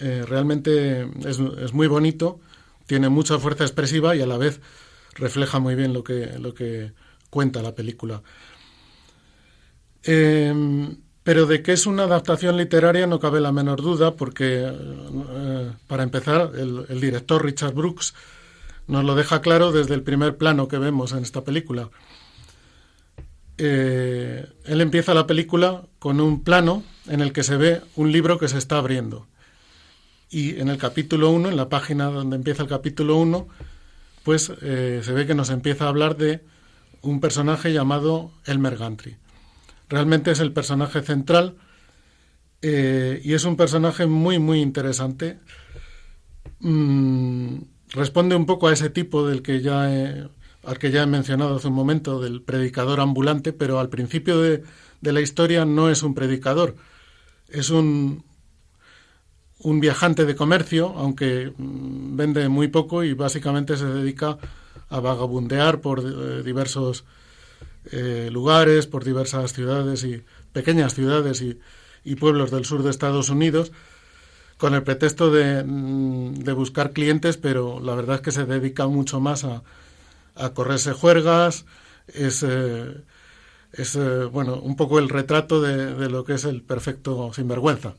eh, 0.00 0.24
realmente 0.26 1.08
es, 1.26 1.72
muy 1.72 1.86
bonito, 1.86 2.40
tiene 2.86 3.08
mucha 3.08 3.38
fuerza 3.38 3.64
expresiva 3.64 4.16
y 4.16 4.22
a 4.22 4.26
la 4.26 4.38
vez 4.38 4.60
refleja 5.14 5.58
muy 5.58 5.74
bien 5.74 5.92
lo 5.92 6.04
que, 6.04 6.92
cuenta 7.28 7.62
la 7.62 7.74
película. 7.74 8.22
Em, 10.02 10.96
pero 11.22 11.46
de 11.46 11.62
que 11.62 11.72
es 11.72 11.86
una 11.86 12.04
adaptación 12.04 12.56
literaria 12.56 13.06
no 13.06 13.20
cabe 13.20 13.40
la 13.40 13.52
menor 13.52 13.82
duda, 13.82 14.16
porque, 14.16 14.66
eh, 14.66 15.72
para 15.86 16.02
empezar, 16.02 16.52
el, 16.56 17.00
director 17.00 17.44
Richard 17.44 17.74
Brooks 17.74 18.14
nos 18.86 19.04
lo 19.04 19.14
deja 19.14 19.40
claro 19.40 19.70
desde 19.70 19.94
el 19.94 20.02
primer 20.02 20.36
plano 20.36 20.66
que 20.66 20.78
vemos 20.78 21.12
en 21.12 21.22
esta 21.22 21.44
película. 21.44 21.90
Eh, 23.58 24.48
él 24.64 24.80
empieza 24.80 25.12
la 25.12 25.26
película 25.26 25.82
con 25.98 26.20
un 26.20 26.42
plano 26.42 26.82
en 27.06 27.20
el 27.20 27.32
que 27.32 27.44
se 27.44 27.58
ve 27.58 27.82
un 27.94 28.10
libro 28.10 28.38
que 28.38 28.48
se 28.48 28.56
está 28.56 28.78
abriendo. 28.78 29.28
Y 30.30 30.60
en 30.60 30.68
el 30.68 30.78
capítulo 30.78 31.30
1, 31.30 31.48
en 31.48 31.56
la 31.56 31.68
página 31.68 32.06
donde 32.06 32.36
empieza 32.36 32.62
el 32.62 32.68
capítulo 32.68 33.16
1, 33.16 33.48
pues 34.22 34.52
eh, 34.62 35.00
se 35.02 35.12
ve 35.12 35.26
que 35.26 35.34
nos 35.34 35.50
empieza 35.50 35.86
a 35.86 35.88
hablar 35.88 36.16
de 36.16 36.44
un 37.02 37.20
personaje 37.20 37.72
llamado 37.72 38.30
Elmer 38.46 38.76
Gantry. 38.76 39.16
Realmente 39.88 40.30
es 40.30 40.38
el 40.38 40.52
personaje 40.52 41.02
central 41.02 41.56
eh, 42.62 43.20
y 43.24 43.34
es 43.34 43.44
un 43.44 43.56
personaje 43.56 44.06
muy, 44.06 44.38
muy 44.38 44.60
interesante. 44.60 45.40
Mm, 46.60 47.62
responde 47.88 48.36
un 48.36 48.46
poco 48.46 48.68
a 48.68 48.72
ese 48.72 48.88
tipo 48.88 49.26
del 49.26 49.42
que 49.42 49.60
ya 49.62 50.30
al 50.62 50.78
que 50.78 50.92
ya 50.92 51.02
he 51.02 51.06
mencionado 51.06 51.56
hace 51.56 51.68
un 51.68 51.74
momento, 51.74 52.20
del 52.20 52.42
predicador 52.42 53.00
ambulante, 53.00 53.52
pero 53.52 53.80
al 53.80 53.88
principio 53.88 54.40
de 54.40 54.62
la 55.00 55.20
historia 55.22 55.64
no 55.64 55.88
es 55.88 56.02
un 56.02 56.14
predicador, 56.14 56.76
es 57.48 57.70
un, 57.70 58.22
un 59.62 59.80
viajante 59.80 60.24
de 60.24 60.34
comercio, 60.34 60.94
aunque 60.96 61.52
mm, 61.56 62.16
vende 62.16 62.48
muy 62.48 62.68
poco 62.68 63.04
y 63.04 63.14
básicamente 63.14 63.76
se 63.76 63.86
dedica 63.86 64.38
a 64.88 65.00
vagabundear 65.00 65.80
por 65.80 66.00
eh, 66.00 66.42
diversos 66.42 67.04
eh, 67.92 68.28
lugares, 68.32 68.86
por 68.86 69.04
diversas 69.04 69.52
ciudades 69.52 70.04
y 70.04 70.22
pequeñas 70.52 70.94
ciudades 70.94 71.42
y, 71.42 71.58
pueblos 72.16 72.50
del 72.50 72.64
sur 72.64 72.82
de 72.82 72.90
Estados 72.90 73.28
Unidos, 73.28 73.72
con 74.58 74.74
el 74.74 74.82
pretexto 74.82 75.30
de, 75.30 75.62
mm, 75.64 76.34
de, 76.34 76.52
buscar 76.52 76.92
clientes, 76.92 77.36
pero 77.36 77.80
la 77.80 77.94
verdad 77.94 78.16
es 78.16 78.22
que 78.22 78.32
se 78.32 78.46
dedica 78.46 78.86
mucho 78.88 79.20
más 79.20 79.44
a, 79.44 79.62
a 80.34 80.50
correrse 80.54 80.92
juergas, 80.92 81.66
es, 82.08 82.42
eh, 82.42 82.94
es 83.72 83.98
bueno 84.32 84.56
un 84.56 84.76
poco 84.76 84.98
el 84.98 85.08
retrato 85.08 85.62
de, 85.62 86.08
lo 86.08 86.24
que 86.24 86.34
es 86.34 86.44
el 86.44 86.62
perfecto 86.62 87.32
sinvergüenza. 87.32 87.94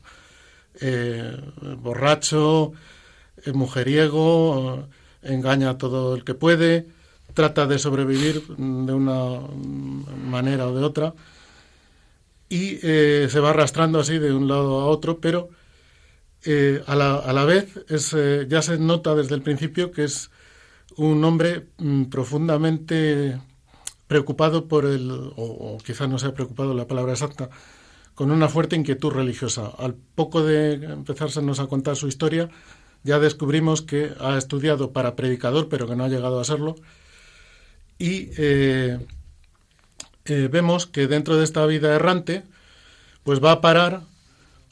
Eh, 0.82 1.36
borracho, 1.78 2.72
eh, 3.44 3.52
mujeriego, 3.52 4.88
engaña 5.22 5.70
a 5.70 5.78
todo 5.78 6.14
el 6.14 6.24
que 6.24 6.34
puede, 6.34 6.86
trata 7.34 7.66
de 7.66 7.78
sobrevivir 7.78 8.42
de 8.56 8.92
una 8.92 9.40
manera 10.26 10.66
o 10.66 10.74
de 10.74 10.84
otra 10.84 11.14
y 12.48 12.76
se 12.76 13.40
va 13.40 13.50
arrastrando 13.50 14.00
así 14.00 14.18
de 14.18 14.34
un 14.34 14.46
lado 14.46 14.80
a 14.80 14.86
otro, 14.86 15.20
pero 15.20 15.48
a, 16.86 16.94
la, 16.94 17.14
a, 17.16 17.32
la, 17.32 17.44
vez 17.46 17.80
es, 17.88 18.14
ya 18.48 18.60
se 18.60 18.76
nota 18.76 19.14
desde 19.14 19.36
el 19.36 19.42
principio 19.42 19.90
que 19.90 20.04
es 20.04 20.30
un 20.96 21.24
hombre 21.24 21.68
mm, 21.78 22.04
profundamente 22.04 23.40
preocupado 24.06 24.68
por 24.68 24.84
el, 24.84 25.10
o, 25.10 25.78
quizás 25.84 26.08
no 26.08 26.18
sea 26.18 26.34
preocupado 26.34 26.74
la 26.74 26.86
palabra 26.86 27.12
exacta, 27.12 27.48
con 28.14 28.30
una 28.30 28.48
fuerte 28.48 28.76
inquietud 28.76 29.10
religiosa. 29.10 29.72
Al 29.78 29.94
poco 29.94 30.44
de 30.44 30.74
empezársenos 30.74 31.60
a 31.60 31.66
contar 31.66 31.96
su 31.96 32.08
historia, 32.08 32.50
ya 33.02 33.18
descubrimos 33.18 33.82
que 33.82 34.12
ha 34.20 34.38
estudiado 34.38 34.92
para 34.92 35.16
predicador, 35.16 35.68
pero 35.68 35.86
que 35.86 35.96
no 35.96 36.04
ha 36.04 36.08
llegado 36.08 36.40
a 36.40 36.44
serlo. 36.44 36.76
Y 37.98 38.30
eh, 38.36 38.98
eh, 40.24 40.48
vemos 40.50 40.86
que 40.86 41.06
dentro 41.06 41.36
de 41.36 41.44
esta 41.44 41.64
vida 41.66 41.94
errante, 41.94 42.44
pues 43.24 43.42
va 43.42 43.52
a 43.52 43.60
parar 43.60 44.02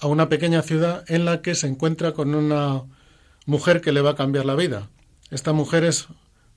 a 0.00 0.06
una 0.06 0.28
pequeña 0.28 0.62
ciudad 0.62 1.04
en 1.08 1.24
la 1.24 1.42
que 1.42 1.54
se 1.54 1.66
encuentra 1.66 2.12
con 2.12 2.34
una 2.34 2.82
mujer 3.46 3.80
que 3.80 3.92
le 3.92 4.00
va 4.00 4.10
a 4.10 4.16
cambiar 4.16 4.46
la 4.46 4.54
vida. 4.54 4.88
Esta 5.30 5.52
mujer 5.52 5.84
es 5.84 6.08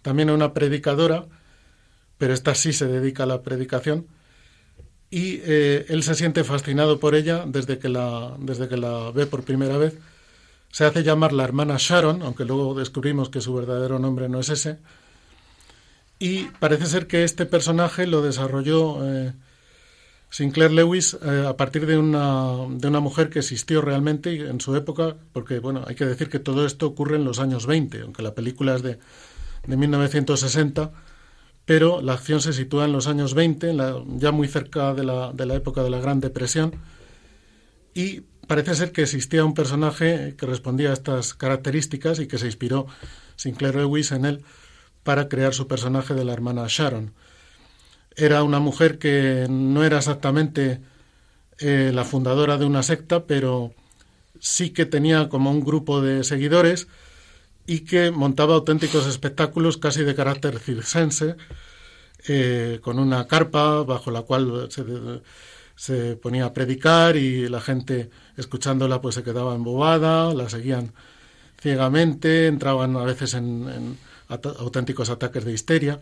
también 0.02 0.30
una 0.30 0.54
predicadora 0.54 1.28
pero 2.24 2.34
esta 2.34 2.56
sí 2.56 2.72
se 2.72 2.88
dedica 2.88 3.24
a 3.24 3.26
la 3.26 3.42
predicación 3.42 4.08
y 5.14 5.42
eh, 5.44 5.86
él 5.90 6.02
se 6.02 6.16
siente 6.16 6.44
fascinado 6.44 7.00
por 7.00 7.14
ella 7.14 7.44
desde 7.46 7.78
que, 7.78 7.88
la, 7.88 8.36
desde 8.40 8.68
que 8.68 8.78
la 8.78 9.12
ve 9.12 9.28
por 9.28 9.44
primera 9.44 9.78
vez. 9.78 9.96
Se 10.72 10.86
hace 10.86 11.04
llamar 11.04 11.34
la 11.34 11.44
hermana 11.44 11.76
Sharon, 11.78 12.24
aunque 12.24 12.46
luego 12.46 12.74
descubrimos 12.74 13.30
que 13.30 13.40
su 13.40 13.54
verdadero 13.54 14.00
nombre 14.00 14.28
no 14.28 14.40
es 14.40 14.50
ese. 14.50 14.80
Y 16.18 16.46
parece 16.60 16.88
ser 16.88 17.06
que 17.06 17.24
este 17.24 17.46
personaje 17.46 18.08
lo 18.08 18.24
desarrolló 18.24 19.08
eh, 19.08 19.34
Sinclair 20.32 20.72
Lewis 20.72 21.16
eh, 21.22 21.46
a 21.48 21.56
partir 21.58 21.86
de 21.86 22.00
una, 22.00 22.66
de 22.72 22.88
una 22.88 23.00
mujer 23.00 23.30
que 23.30 23.38
existió 23.38 23.84
realmente 23.84 24.34
en 24.34 24.60
su 24.62 24.76
época, 24.76 25.16
porque 25.32 25.60
bueno, 25.60 25.84
hay 25.86 25.94
que 25.94 26.08
decir 26.08 26.28
que 26.28 26.40
todo 26.40 26.66
esto 26.66 26.88
ocurre 26.88 27.18
en 27.18 27.24
los 27.24 27.38
años 27.38 27.68
20, 27.68 28.02
aunque 28.02 28.24
la 28.24 28.34
película 28.34 28.74
es 28.74 28.82
de, 28.82 28.98
de 29.68 29.78
1960 29.78 30.92
pero 31.66 32.02
la 32.02 32.14
acción 32.14 32.42
se 32.42 32.54
sitúa 32.54 32.86
en 32.86 32.92
los 32.92 33.08
años 33.08 33.34
20, 33.34 33.76
ya 34.18 34.32
muy 34.32 34.48
cerca 34.48 34.94
de 34.94 35.04
la, 35.04 35.56
época 35.56 35.84
de 35.84 35.90
la 35.90 36.00
Gran 36.00 36.20
Depresión, 36.20 36.74
y 37.94 38.22
parece 38.48 38.76
ser 38.76 38.92
que 38.92 39.04
existía 39.04 39.46
un 39.46 39.54
personaje 39.54 40.36
que 40.38 40.46
respondía 40.46 40.90
a 40.90 40.94
estas 40.94 41.34
características 41.34 42.20
y 42.20 42.28
que 42.28 42.38
se 42.38 42.48
inspiró 42.48 42.88
Sinclair 43.36 43.76
Lewis 43.76 44.12
en 44.12 44.26
él 44.26 44.44
para 45.04 45.30
crear 45.30 45.54
su 45.54 45.68
personaje 45.68 46.14
de 46.14 46.26
la 46.26 46.34
hermana 46.34 46.66
Sharon. 46.68 47.14
Era 48.16 48.44
una 48.44 48.60
mujer 48.60 49.00
que 49.00 49.48
no 49.50 49.84
era 49.84 49.98
exactamente 49.98 50.82
eh, 51.60 51.92
la 51.94 52.04
fundadora 52.04 52.58
de 52.58 52.66
una 52.66 52.84
secta, 52.84 53.26
pero 53.26 53.74
sí 54.40 54.72
que 54.72 54.86
tenía 54.86 55.30
como 55.30 55.52
un 55.52 55.64
grupo 55.64 56.02
de 56.02 56.24
seguidores 56.24 56.88
y 57.66 57.82
que 57.82 58.12
montaba 58.12 58.56
auténticos 58.56 59.08
espectáculos 59.08 59.78
casi 59.78 60.04
de 60.04 60.16
carácter 60.16 60.60
circense, 60.60 61.36
eh, 62.28 62.80
con 62.82 63.00
una 63.00 63.28
carpa 63.28 63.84
bajo 63.84 64.12
la 64.12 64.22
cual 64.22 64.70
se, 65.76 66.16
ponía 66.16 66.46
a 66.46 66.54
predicar 66.54 67.18
y 67.18 67.50
la 67.50 67.62
gente 67.62 68.10
escuchándola 68.38 69.02
pues 69.02 69.16
se 69.16 69.24
quedaba 69.24 69.56
embobada, 69.56 70.34
la 70.34 70.50
seguían 70.50 70.94
ciegamente, 71.62 72.48
entraban 72.48 72.96
a 72.96 73.04
veces 73.04 73.34
en, 73.34 73.98
auténticos 74.28 75.10
ataques 75.10 75.46
de 75.46 75.54
histeria. 75.54 76.00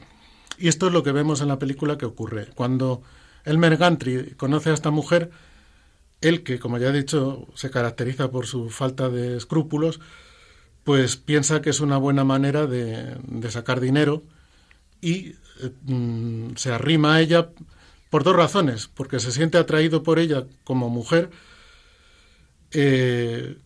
Y 0.57 0.67
esto 0.67 0.87
es 0.87 0.93
lo 0.93 1.03
que 1.03 1.11
vemos 1.11 1.41
en 1.41 1.47
la 1.47 1.59
película 1.59 1.97
que 1.97 2.05
ocurre. 2.05 2.47
Cuando 2.53 3.01
Elmer 3.45 3.77
Gantry 3.77 4.35
conoce 4.35 4.69
a 4.69 4.73
esta 4.73 4.91
mujer, 4.91 5.31
él 6.21 6.43
que, 6.43 6.59
como 6.59 6.77
ya 6.77 6.89
he 6.89 6.93
dicho, 6.93 7.47
se 7.55 7.71
caracteriza 7.71 8.29
por 8.29 8.45
su 8.45 8.69
falta 8.69 9.09
de 9.09 9.37
escrúpulos, 9.37 9.99
pues 10.83 11.15
piensa 11.17 11.61
que 11.61 11.69
es 11.69 11.79
una 11.79 11.97
buena 11.97 12.23
manera 12.23 12.67
de, 12.67 13.17
sacar 13.49 13.79
dinero 13.79 14.23
y 15.01 15.35
eh, 15.61 15.71
mm, 15.83 16.55
se 16.55 16.71
arrima 16.71 17.15
a 17.15 17.21
ella 17.21 17.49
por 18.09 18.23
dos 18.23 18.35
razones, 18.35 18.87
porque 18.87 19.19
se 19.19 19.31
siente 19.31 19.57
atraído 19.57 20.03
por 20.03 20.19
ella 20.19 20.45
como 20.63 20.89
mujer 20.89 21.29
eh, 22.71 23.57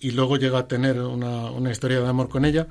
y 0.00 0.10
luego 0.12 0.36
llega 0.36 0.60
a 0.60 0.68
tener 0.68 1.00
una, 1.00 1.70
historia 1.70 2.00
de 2.00 2.08
amor 2.08 2.28
con 2.28 2.44
ella, 2.44 2.66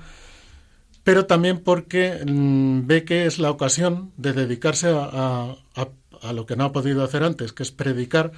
pero 1.04 1.26
también 1.26 1.60
porque 1.60 2.24
mm, 2.26 2.88
ve 2.88 3.04
que 3.06 3.26
es 3.26 3.40
la 3.40 3.52
ocasión 3.52 4.12
de 4.18 4.34
dedicarse 4.34 4.90
a, 4.90 5.56
a 6.22 6.34
lo 6.34 6.46
que 6.46 6.56
no 6.56 6.66
ha 6.66 6.72
podido 6.72 7.04
hacer 7.04 7.24
antes, 7.24 7.54
que 7.54 7.64
es 7.64 7.72
predicar 7.72 8.32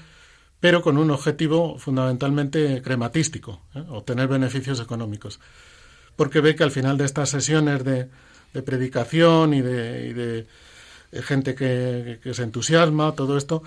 pero 0.59 0.81
con 0.81 0.97
un 0.97 1.11
objetivo 1.11 1.77
fundamentalmente 1.77 2.81
crematístico, 2.81 3.61
¿eh? 3.75 3.83
obtener 3.89 4.27
beneficios 4.27 4.79
económicos. 4.79 5.39
Porque 6.15 6.41
ve 6.41 6.55
que 6.55 6.63
al 6.63 6.71
final 6.71 6.97
de 6.97 7.05
estas 7.05 7.29
sesiones 7.29 7.83
de, 7.85 8.09
predicación 8.63 9.53
y 9.53 9.61
de, 9.61 10.47
gente 11.13 11.55
que, 11.55 12.19
se 12.33 12.43
entusiasma, 12.43 13.13
todo 13.13 13.37
esto, 13.37 13.63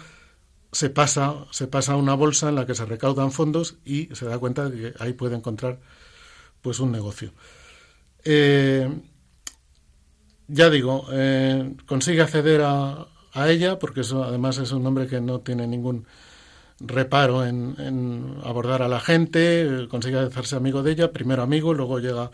se 0.70 0.90
pasa, 0.90 1.46
se 1.50 1.66
pasa 1.66 1.92
a 1.92 1.96
una 1.96 2.14
bolsa 2.14 2.50
en 2.50 2.56
la 2.56 2.66
que 2.66 2.74
se 2.74 2.84
recaudan 2.84 3.32
fondos 3.32 3.76
y 3.84 4.14
se 4.14 4.26
da 4.26 4.38
cuenta 4.38 4.68
de 4.68 4.92
que 4.92 5.02
ahí 5.02 5.14
puede 5.14 5.36
encontrar 5.36 5.80
pues 6.60 6.78
un 6.78 6.92
negocio. 6.92 7.32
Eh, 8.24 8.88
ya 10.48 10.68
digo, 10.68 11.06
eh, 11.10 11.74
consigue 11.86 12.20
acceder 12.20 12.60
a, 12.62 13.06
a 13.32 13.48
ella, 13.48 13.78
porque 13.78 14.02
eso 14.02 14.24
además 14.24 14.58
es 14.58 14.72
un 14.72 14.86
hombre 14.86 15.06
que 15.06 15.20
no 15.20 15.40
tiene 15.40 15.66
ningún 15.66 16.06
reparo 16.84 17.46
en, 17.46 18.36
abordar 18.44 18.82
a 18.82 18.88
la 18.88 19.00
gente, 19.00 19.86
consigue 19.88 20.18
hacerse 20.18 20.56
amigo 20.56 20.82
de 20.82 20.92
ella, 20.92 21.12
primero 21.12 21.42
amigo, 21.42 21.74
luego 21.74 21.98
llega 21.98 22.30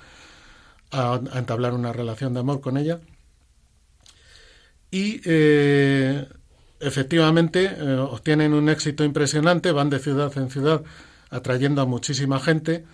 a, 0.91 1.21
entablar 1.35 1.75
una 1.75 1.93
relación 1.93 2.35
de 2.35 2.41
amor 2.41 2.61
con 2.61 2.77
ella. 2.77 3.01
Y 4.91 5.21
eh, 5.25 6.27
efectivamente 6.81 7.65
eh, 7.67 7.97
obtienen 7.97 8.55
un 8.55 8.69
éxito 8.69 9.05
impresionante, 9.05 9.73
van 9.73 9.91
de 9.91 9.99
ciudad 9.99 10.37
en 10.39 10.51
ciudad 10.51 10.83
atrayendo 11.31 11.83
a 11.83 11.87
muchísima 11.87 12.41
gente, 12.41 12.85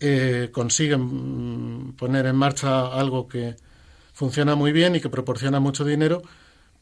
eh, 0.00 0.48
consiguen 0.52 1.00
mm, 1.02 1.92
poner 1.92 2.26
en 2.26 2.36
marcha 2.36 2.88
algo 2.88 3.28
que 3.28 3.56
funciona 4.12 4.54
muy 4.54 4.72
bien 4.72 4.96
y 4.96 5.00
que 5.00 5.10
proporciona 5.10 5.60
mucho 5.60 5.84
dinero, 5.84 6.22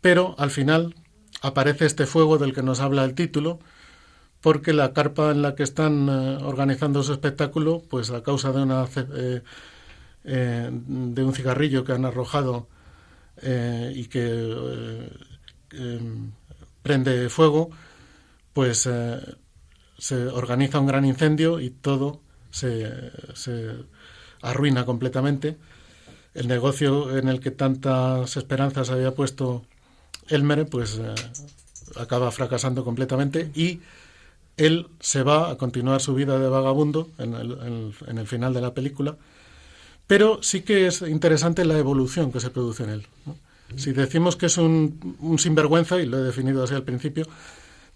pero 0.00 0.34
al 0.38 0.50
final 0.50 0.94
aparece 1.42 1.86
este 1.86 2.06
fuego 2.06 2.38
del 2.38 2.54
que 2.54 2.62
nos 2.62 2.80
habla 2.80 3.04
el 3.04 3.14
título, 3.14 3.58
porque 4.40 4.72
la 4.72 4.92
carpa 4.92 5.30
en 5.30 5.42
la 5.42 5.54
que 5.54 5.62
están 5.62 6.08
eh, 6.08 6.38
organizando 6.42 7.02
su 7.02 7.12
espectáculo, 7.12 7.82
pues 7.88 8.10
a 8.10 8.22
causa 8.22 8.52
de 8.52 8.62
una 8.62 8.86
eh, 9.14 9.42
eh, 10.24 10.70
de 10.70 11.24
un 11.24 11.34
cigarrillo 11.34 11.84
que 11.84 11.92
han 11.92 12.04
arrojado 12.04 12.68
y 13.40 14.06
que 14.06 15.10
prende 16.82 17.28
fuego, 17.28 17.70
pues 18.52 18.88
se 19.98 20.26
organiza 20.26 20.80
un 20.80 20.88
gran 20.88 21.04
incendio 21.04 21.60
y 21.60 21.70
todo 21.70 22.20
se, 22.50 23.12
se 23.34 23.76
arruina 24.42 24.84
completamente. 24.84 25.56
El 26.34 26.48
negocio 26.48 27.16
en 27.16 27.28
el 27.28 27.38
que 27.38 27.52
tantas 27.52 28.36
esperanzas 28.36 28.90
había 28.90 29.14
puesto 29.14 29.64
Elmer 30.28 30.66
pues 30.66 30.98
eh, 30.98 31.14
acaba 31.96 32.30
fracasando 32.30 32.84
completamente 32.84 33.50
y 33.54 33.80
él 34.58 34.88
se 35.00 35.22
va 35.22 35.50
a 35.50 35.56
continuar 35.56 36.00
su 36.00 36.14
vida 36.14 36.38
de 36.38 36.48
vagabundo 36.48 37.08
en 37.18 37.34
el, 37.34 38.26
final 38.26 38.52
de 38.52 38.60
la 38.60 38.74
película, 38.74 39.16
pero 40.06 40.42
sí 40.42 40.62
que 40.62 40.88
es 40.88 41.02
interesante 41.02 41.64
la 41.64 41.78
evolución 41.78 42.32
que 42.32 42.40
se 42.40 42.50
produce 42.50 42.84
en 42.84 42.90
él. 42.90 43.06
Si 43.76 43.92
decimos 43.92 44.36
que 44.36 44.46
es 44.46 44.58
un, 44.58 45.36
sinvergüenza, 45.38 46.00
y 46.00 46.06
lo 46.06 46.18
he 46.18 46.22
definido 46.22 46.64
así 46.64 46.74
al 46.74 46.82
principio, 46.82 47.26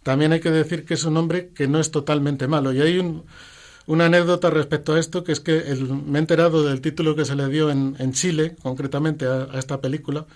también 0.03 0.33
hay 0.33 0.41
que 0.41 0.51
decir 0.51 0.85
que 0.85 0.95
es 0.95 1.05
un 1.05 1.17
hombre 1.17 1.51
que 1.55 1.67
no 1.67 1.81
es 1.81 1.91
totalmente 1.91 2.47
malo. 2.47 2.73
Y 2.73 2.81
hay 2.81 3.23
una 3.87 4.07
anécdota 4.07 4.51
respecto 4.51 4.95
a 4.95 5.01
esto, 5.01 5.25
que 5.25 5.33
es 5.33 5.41
que 5.41 5.65
me 6.07 6.19
he 6.19 6.21
enterado 6.21 6.63
del 6.63 6.81
título 6.81 7.17
que 7.17 7.25
se 7.25 7.35
le 7.35 7.49
dio 7.49 7.71
en, 7.71 8.13
Chile, 8.13 8.55
concretamente 8.63 9.27
a, 9.27 9.49
esta 9.55 9.81
película, 9.81 10.27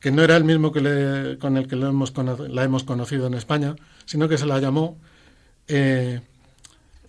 que 0.00 0.10
no 0.10 0.22
era 0.22 0.36
el 0.36 0.44
mismo 0.44 0.72
que 0.72 1.36
con 1.40 1.56
el 1.56 1.68
que 1.68 1.76
hemos 1.76 2.12
la 2.48 2.64
hemos 2.64 2.84
conocido 2.84 3.26
en 3.26 3.34
España, 3.34 3.76
sino 4.06 4.28
que 4.28 4.38
se 4.38 4.46
la 4.46 4.58
llamó 4.58 4.98
eh, 5.68 6.20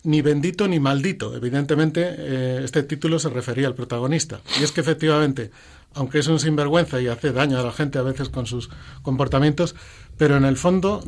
ni 0.03 0.21
bendito 0.21 0.67
ni 0.67 0.79
maldito. 0.79 1.35
Evidentemente, 1.35 2.15
eh, 2.17 2.61
este 2.63 2.83
título 2.83 3.19
se 3.19 3.29
refería 3.29 3.67
al 3.67 3.75
protagonista. 3.75 4.41
Y 4.59 4.63
es 4.63 4.71
que 4.71 4.81
efectivamente, 4.81 5.51
aunque 5.93 6.19
es 6.19 6.27
un 6.27 6.39
sinvergüenza 6.39 6.99
y 7.01 7.07
hace 7.07 7.31
daño 7.31 7.59
a 7.59 7.63
la 7.63 7.71
gente 7.71 7.99
a 7.99 8.03
veces 8.03 8.29
con 8.29 8.45
sus 8.45 8.69
comportamientos, 9.01 9.75
pero 10.17 10.37
en 10.37 10.45
el 10.45 10.57
fondo 10.57 11.03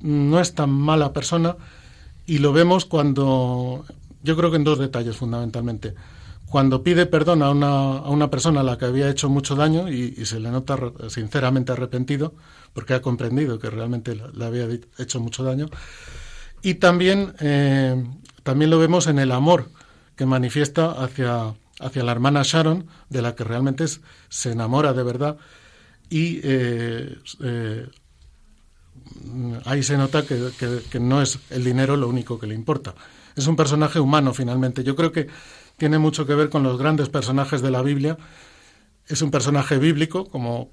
no 0.00 0.40
es 0.40 0.54
tan 0.54 0.70
mala 0.70 1.12
persona 1.12 1.56
y 2.26 2.38
lo 2.38 2.52
vemos 2.52 2.84
cuando, 2.84 3.84
yo 4.22 4.36
creo 4.36 4.50
que 4.50 4.56
en 4.56 4.64
dos 4.64 4.78
detalles 4.78 5.16
fundamentalmente. 5.16 5.94
Cuando 6.52 6.82
pide 6.82 7.06
perdón 7.06 7.42
a 7.42 7.48
una, 7.48 7.96
a 7.96 8.10
una 8.10 8.28
persona 8.28 8.60
a 8.60 8.62
la 8.62 8.76
que 8.76 8.84
había 8.84 9.08
hecho 9.08 9.30
mucho 9.30 9.56
daño 9.56 9.88
y, 9.88 10.26
se 10.26 10.38
le 10.38 10.50
nota 10.50 10.76
sinceramente 11.08 11.72
arrepentido, 11.72 12.34
porque 12.74 12.92
ha 12.92 13.00
comprendido 13.00 13.58
que 13.58 13.70
realmente 13.70 14.14
le 14.14 14.44
había 14.44 14.68
hecho 14.98 15.18
mucho 15.18 15.44
daño. 15.44 15.70
Y 16.60 16.74
también, 16.74 17.32
eh, 17.40 18.04
también 18.42 18.70
lo 18.70 18.78
vemos 18.78 19.06
en 19.06 19.18
el 19.18 19.32
amor 19.32 19.70
que 20.14 20.26
manifiesta 20.26 20.90
hacia, 20.90 21.54
hacia 21.80 22.04
la 22.04 22.12
hermana 22.12 22.42
Sharon, 22.44 22.86
de 23.08 23.22
la 23.22 23.34
que 23.34 23.44
realmente 23.44 23.86
se 24.28 24.52
enamora 24.52 24.92
de 24.92 25.02
verdad. 25.04 25.38
Y 26.10 26.38
eh, 26.42 27.16
eh, 27.40 27.86
ahí 29.64 29.82
se 29.82 29.96
nota 29.96 30.26
que, 30.26 30.50
que, 30.90 31.00
no 31.00 31.22
es 31.22 31.38
el 31.48 31.64
dinero 31.64 31.96
lo 31.96 32.08
único 32.08 32.38
que 32.38 32.46
le 32.46 32.54
importa. 32.54 32.94
Es 33.34 33.46
un 33.46 33.56
personaje 33.56 33.98
humano, 33.98 34.34
finalmente. 34.34 34.84
Yo 34.84 34.94
creo 34.94 35.12
que 35.12 35.28
tiene 35.82 35.98
mucho 35.98 36.26
que 36.26 36.36
ver 36.36 36.48
con 36.48 36.62
los 36.62 36.78
grandes 36.78 37.08
personajes 37.08 37.60
de 37.60 37.72
la 37.72 37.82
Biblia. 37.82 38.16
Es 39.08 39.20
un 39.20 39.32
personaje 39.32 39.78
bíblico, 39.78 40.28
como, 40.28 40.70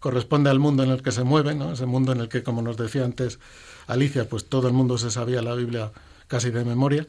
corresponde 0.00 0.50
al 0.50 0.58
mundo 0.58 0.82
en 0.82 0.90
el 0.90 1.02
que 1.02 1.12
se 1.12 1.22
mueve, 1.22 1.54
¿no? 1.54 1.74
ese 1.74 1.86
mundo 1.86 2.10
en 2.10 2.18
el 2.18 2.28
que, 2.28 2.42
como 2.42 2.62
nos 2.62 2.76
decía 2.76 3.04
antes 3.04 3.38
Alicia, 3.86 4.28
pues 4.28 4.46
todo 4.46 4.66
el 4.66 4.74
mundo 4.74 4.98
se 4.98 5.12
sabía 5.12 5.40
la 5.40 5.54
Biblia 5.54 5.92
casi 6.26 6.50
de 6.50 6.64
memoria. 6.64 7.06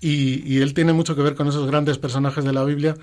Y, 0.00 0.50
y 0.50 0.62
él 0.62 0.72
tiene 0.72 0.94
mucho 0.94 1.14
que 1.14 1.20
ver 1.20 1.34
con 1.34 1.46
esos 1.46 1.66
grandes 1.66 1.98
personajes 1.98 2.42
de 2.42 2.54
la 2.54 2.64
Biblia 2.64 2.96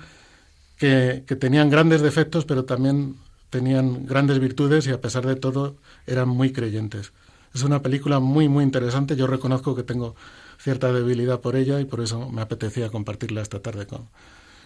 que, 0.76 1.22
que 1.28 1.36
tenían 1.36 1.70
grandes 1.70 2.00
defectos, 2.02 2.44
pero 2.44 2.64
también 2.64 3.14
tenían 3.50 4.04
grandes 4.04 4.40
virtudes 4.40 4.84
y 4.88 4.90
a 4.90 5.00
pesar 5.00 5.24
de 5.24 5.36
todo 5.36 5.76
eran 6.08 6.28
muy 6.28 6.52
creyentes. 6.52 7.12
Es 7.54 7.62
una 7.62 7.82
película 7.82 8.18
muy, 8.18 8.48
muy 8.48 8.64
interesante. 8.64 9.14
Yo 9.14 9.28
reconozco 9.28 9.76
que 9.76 9.84
tengo 9.84 10.16
cierta 10.66 10.92
debilidad 10.92 11.40
por 11.40 11.54
ella 11.54 11.78
y 11.78 11.84
por 11.84 12.00
eso 12.00 12.28
me 12.28 12.42
apetecía 12.42 12.88
compartirla 12.88 13.40
esta 13.40 13.60
tarde 13.60 13.86
con, 13.86 14.08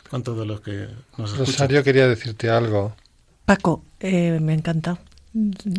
con 0.09 0.22
todos 0.22 0.46
los 0.46 0.62
que 0.62 0.88
nos 1.18 1.32
escuchan. 1.32 1.44
Rosario 1.44 1.84
quería 1.84 2.09
decirte 2.09 2.48
algo. 2.48 2.96
Paco, 3.44 3.84
eh, 4.01 4.38
me 4.40 4.55
encanta. 4.55 4.96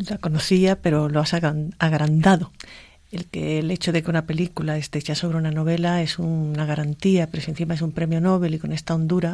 La 0.08 0.20
conocía, 0.20 0.80
pero 0.80 1.10
lo 1.10 1.22
has 1.22 1.34
agrandado. 1.34 2.52
El, 3.12 3.26
que, 3.26 3.58
el 3.58 3.72
hecho 3.72 3.92
de 3.92 4.04
que 4.04 4.12
una 4.12 4.28
película 4.28 4.78
esté 4.78 5.00
hecha 5.00 5.16
sobre 5.16 5.40
una 5.40 5.50
novela 5.50 6.04
es 6.04 6.20
una 6.20 6.68
garantía, 6.68 7.26
pero 7.32 7.42
si 7.42 7.50
encima 7.50 7.74
es 7.74 7.82
un 7.82 7.92
premio 7.92 8.22
Nobel 8.22 8.54
y 8.54 8.60
con 8.60 8.74
esta 8.74 8.94
hondura, 8.94 9.34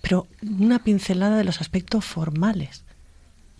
pero 0.00 0.26
una 0.58 0.82
pincelada 0.82 1.36
de 1.36 1.44
los 1.44 1.60
aspectos 1.60 2.02
formales 2.02 2.82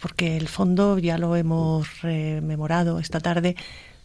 porque 0.05 0.37
el 0.37 0.49
fondo 0.49 0.99
ya 0.99 1.17
lo 1.17 1.35
hemos 1.35 2.03
rememorado 2.03 2.99
esta 2.99 3.21
tarde, 3.21 3.57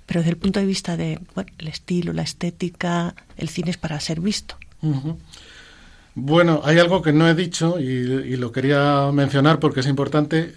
pero 0.09 0.21
desde 0.21 0.31
el 0.31 0.37
punto 0.37 0.59
de 0.59 0.65
vista 0.65 0.97
de 0.97 1.19
el 1.59 1.67
estilo, 1.67 2.13
la 2.13 2.23
estética, 2.23 3.13
el 3.37 3.47
cine 3.47 3.69
es 3.69 3.77
para 3.77 3.99
ser 3.99 4.21
visto. 4.21 4.55
Bueno, 6.15 6.61
hay 6.63 6.79
algo 6.79 7.03
que 7.03 7.13
no 7.13 7.29
he 7.29 7.35
dicho 7.35 7.79
y, 7.79 8.35
lo 8.35 8.51
quería 8.51 9.11
mencionar 9.13 9.59
porque 9.59 9.81
es 9.81 9.85
importante, 9.85 10.55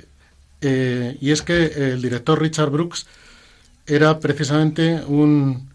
eh, 0.62 1.18
y 1.20 1.32
es 1.32 1.42
que 1.42 1.66
el 1.66 2.00
director 2.00 2.40
Richard 2.40 2.70
Brooks 2.70 3.06
era 3.86 4.20
precisamente 4.20 5.02
un, 5.06 5.68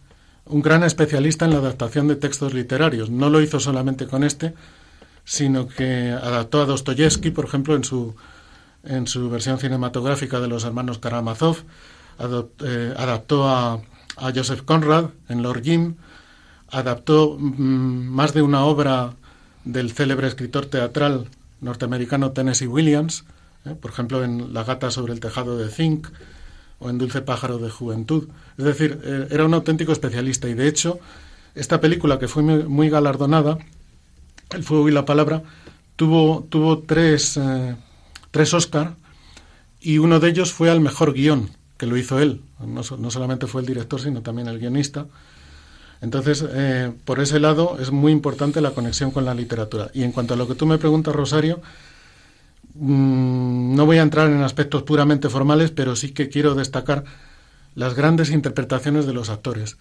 un 0.46 0.62
gran 0.64 0.84
especialista 0.84 1.46
en 1.46 1.52
la 1.52 1.60
adaptación 1.60 2.08
de 2.08 2.16
textos 2.16 2.56
literarios. 2.56 3.12
No 3.12 3.30
lo 3.30 3.42
hizo 3.42 3.60
solamente 3.60 4.08
con 4.08 4.24
este, 4.24 4.56
sino 5.24 5.68
que 5.68 6.10
adaptó 6.10 6.64
a 6.64 6.66
Dostoyevsky, 6.66 7.30
por 7.30 7.46
ejemplo, 7.46 7.76
en 7.76 7.84
su 7.84 8.16
en 8.84 9.06
su 9.06 9.30
versión 9.30 9.60
cinematográfica 9.60 10.40
de 10.40 10.48
los 10.48 10.64
hermanos 10.64 11.00
Karamazov, 11.00 11.58
eh, 12.20 12.94
adaptó 12.98 13.48
a, 13.48 13.82
Joseph 14.34 14.64
Conrad 14.64 15.12
en 15.30 15.44
Lord 15.44 15.62
Jim, 15.64 15.96
adaptó 16.72 17.38
mm, 17.38 18.08
más 18.10 18.34
de 18.34 18.42
una 18.42 18.66
obra 18.66 19.14
del 19.64 19.92
célebre 19.92 20.28
escritor 20.28 20.66
teatral 20.66 21.30
norteamericano 21.62 22.32
Tennessee 22.32 22.68
Williams, 22.68 23.26
eh, 23.66 23.76
por 23.80 23.92
ejemplo 23.92 24.24
en 24.24 24.54
La 24.54 24.64
gata 24.64 24.90
sobre 24.90 25.14
el 25.14 25.20
tejado 25.20 25.58
de 25.58 25.70
Zinc 25.70 26.08
o 26.80 26.90
en 26.90 26.98
Dulce 26.98 27.22
pájaro 27.22 27.60
de 27.60 27.70
juventud. 27.70 28.28
Es 28.58 28.66
decir, 28.66 29.00
eh, 29.04 29.28
era 29.30 29.46
un 29.46 29.54
auténtico 29.54 29.92
especialista 29.92 30.50
y 30.50 30.56
de 30.56 30.68
hecho 30.68 31.00
esta 31.54 31.80
película 31.80 32.18
que 32.18 32.28
fue 32.28 32.42
muy, 32.42 32.90
galardonada, 32.90 33.60
El 34.50 34.64
fuego 34.64 34.90
y 34.90 34.92
la 34.92 35.06
palabra, 35.06 35.44
tuvo, 35.96 36.48
tuvo 36.50 36.80
tres 36.80 37.40
tres 38.32 38.54
Oscar 38.54 38.96
y 39.80 39.98
uno 39.98 40.20
de 40.20 40.30
ellos 40.30 40.54
fue 40.54 40.70
al 40.70 40.80
mejor 40.80 41.14
guion, 41.14 41.50
que 41.78 41.86
lo 41.86 41.98
hizo 41.98 42.20
él. 42.20 42.42
No, 42.66 42.84
solamente 42.84 43.48
fue 43.48 43.62
el 43.62 43.68
director, 43.68 44.02
sino 44.02 44.22
también 44.22 44.48
el 44.48 44.60
guionista. 44.60 45.06
Entonces, 46.02 46.46
eh, 46.48 46.92
por 47.06 47.20
ese 47.20 47.40
lado 47.40 47.78
es 47.80 47.92
muy 47.92 48.12
importante 48.12 48.62
la 48.62 48.72
conexión 48.72 49.12
con 49.12 49.26
la 49.26 49.34
literatura. 49.34 49.90
Y 49.94 50.04
en 50.04 50.12
cuanto 50.12 50.34
a 50.34 50.38
lo 50.38 50.48
que 50.48 50.56
tú 50.56 50.66
me 50.66 50.78
preguntas, 50.78 51.16
Rosario, 51.16 51.62
mm, 52.76 53.76
no 53.76 53.86
voy 53.86 53.98
a 53.98 54.04
entrar 54.04 54.30
en 54.30 54.42
aspectos 54.42 54.84
puramente 54.84 55.30
formales, 55.30 55.72
pero 55.72 55.96
sí 55.96 56.12
que 56.12 56.30
quiero 56.30 56.56
destacar 56.56 57.04
las 57.76 57.94
grandes 57.94 58.32
interpretaciones 58.32 59.06
de 59.06 59.14
los 59.14 59.30
actores. 59.30 59.78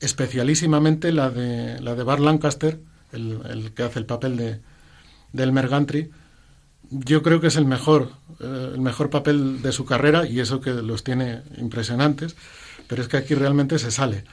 Especialísimamente 0.00 1.12
la 1.12 1.30
de, 1.30 1.80
la 1.80 1.94
de 1.94 2.02
Bart 2.02 2.20
Lancaster, 2.20 2.80
el, 3.12 3.72
que 3.74 3.82
hace 3.82 3.98
el 3.98 4.06
papel 4.06 4.36
de, 4.36 4.60
de 5.32 5.42
Elmer 5.42 5.68
Gantry, 5.68 6.10
yo 6.90 7.22
creo 7.22 7.40
que 7.40 7.46
es 7.46 7.56
el 7.56 7.66
mejor, 7.66 8.10
eh, 8.40 8.70
el 8.74 8.80
mejor 8.80 9.10
papel 9.10 9.62
de 9.62 9.72
su 9.72 9.84
carrera 9.84 10.26
y 10.26 10.40
eso 10.40 10.60
que 10.60 10.70
los 10.70 11.04
tiene 11.04 11.42
impresionantes, 11.58 12.36
pero 12.86 13.02
es 13.02 13.08
que 13.08 13.16
aquí 13.16 13.34
realmente 13.34 13.78
se 13.78 13.90
sale. 13.90 14.24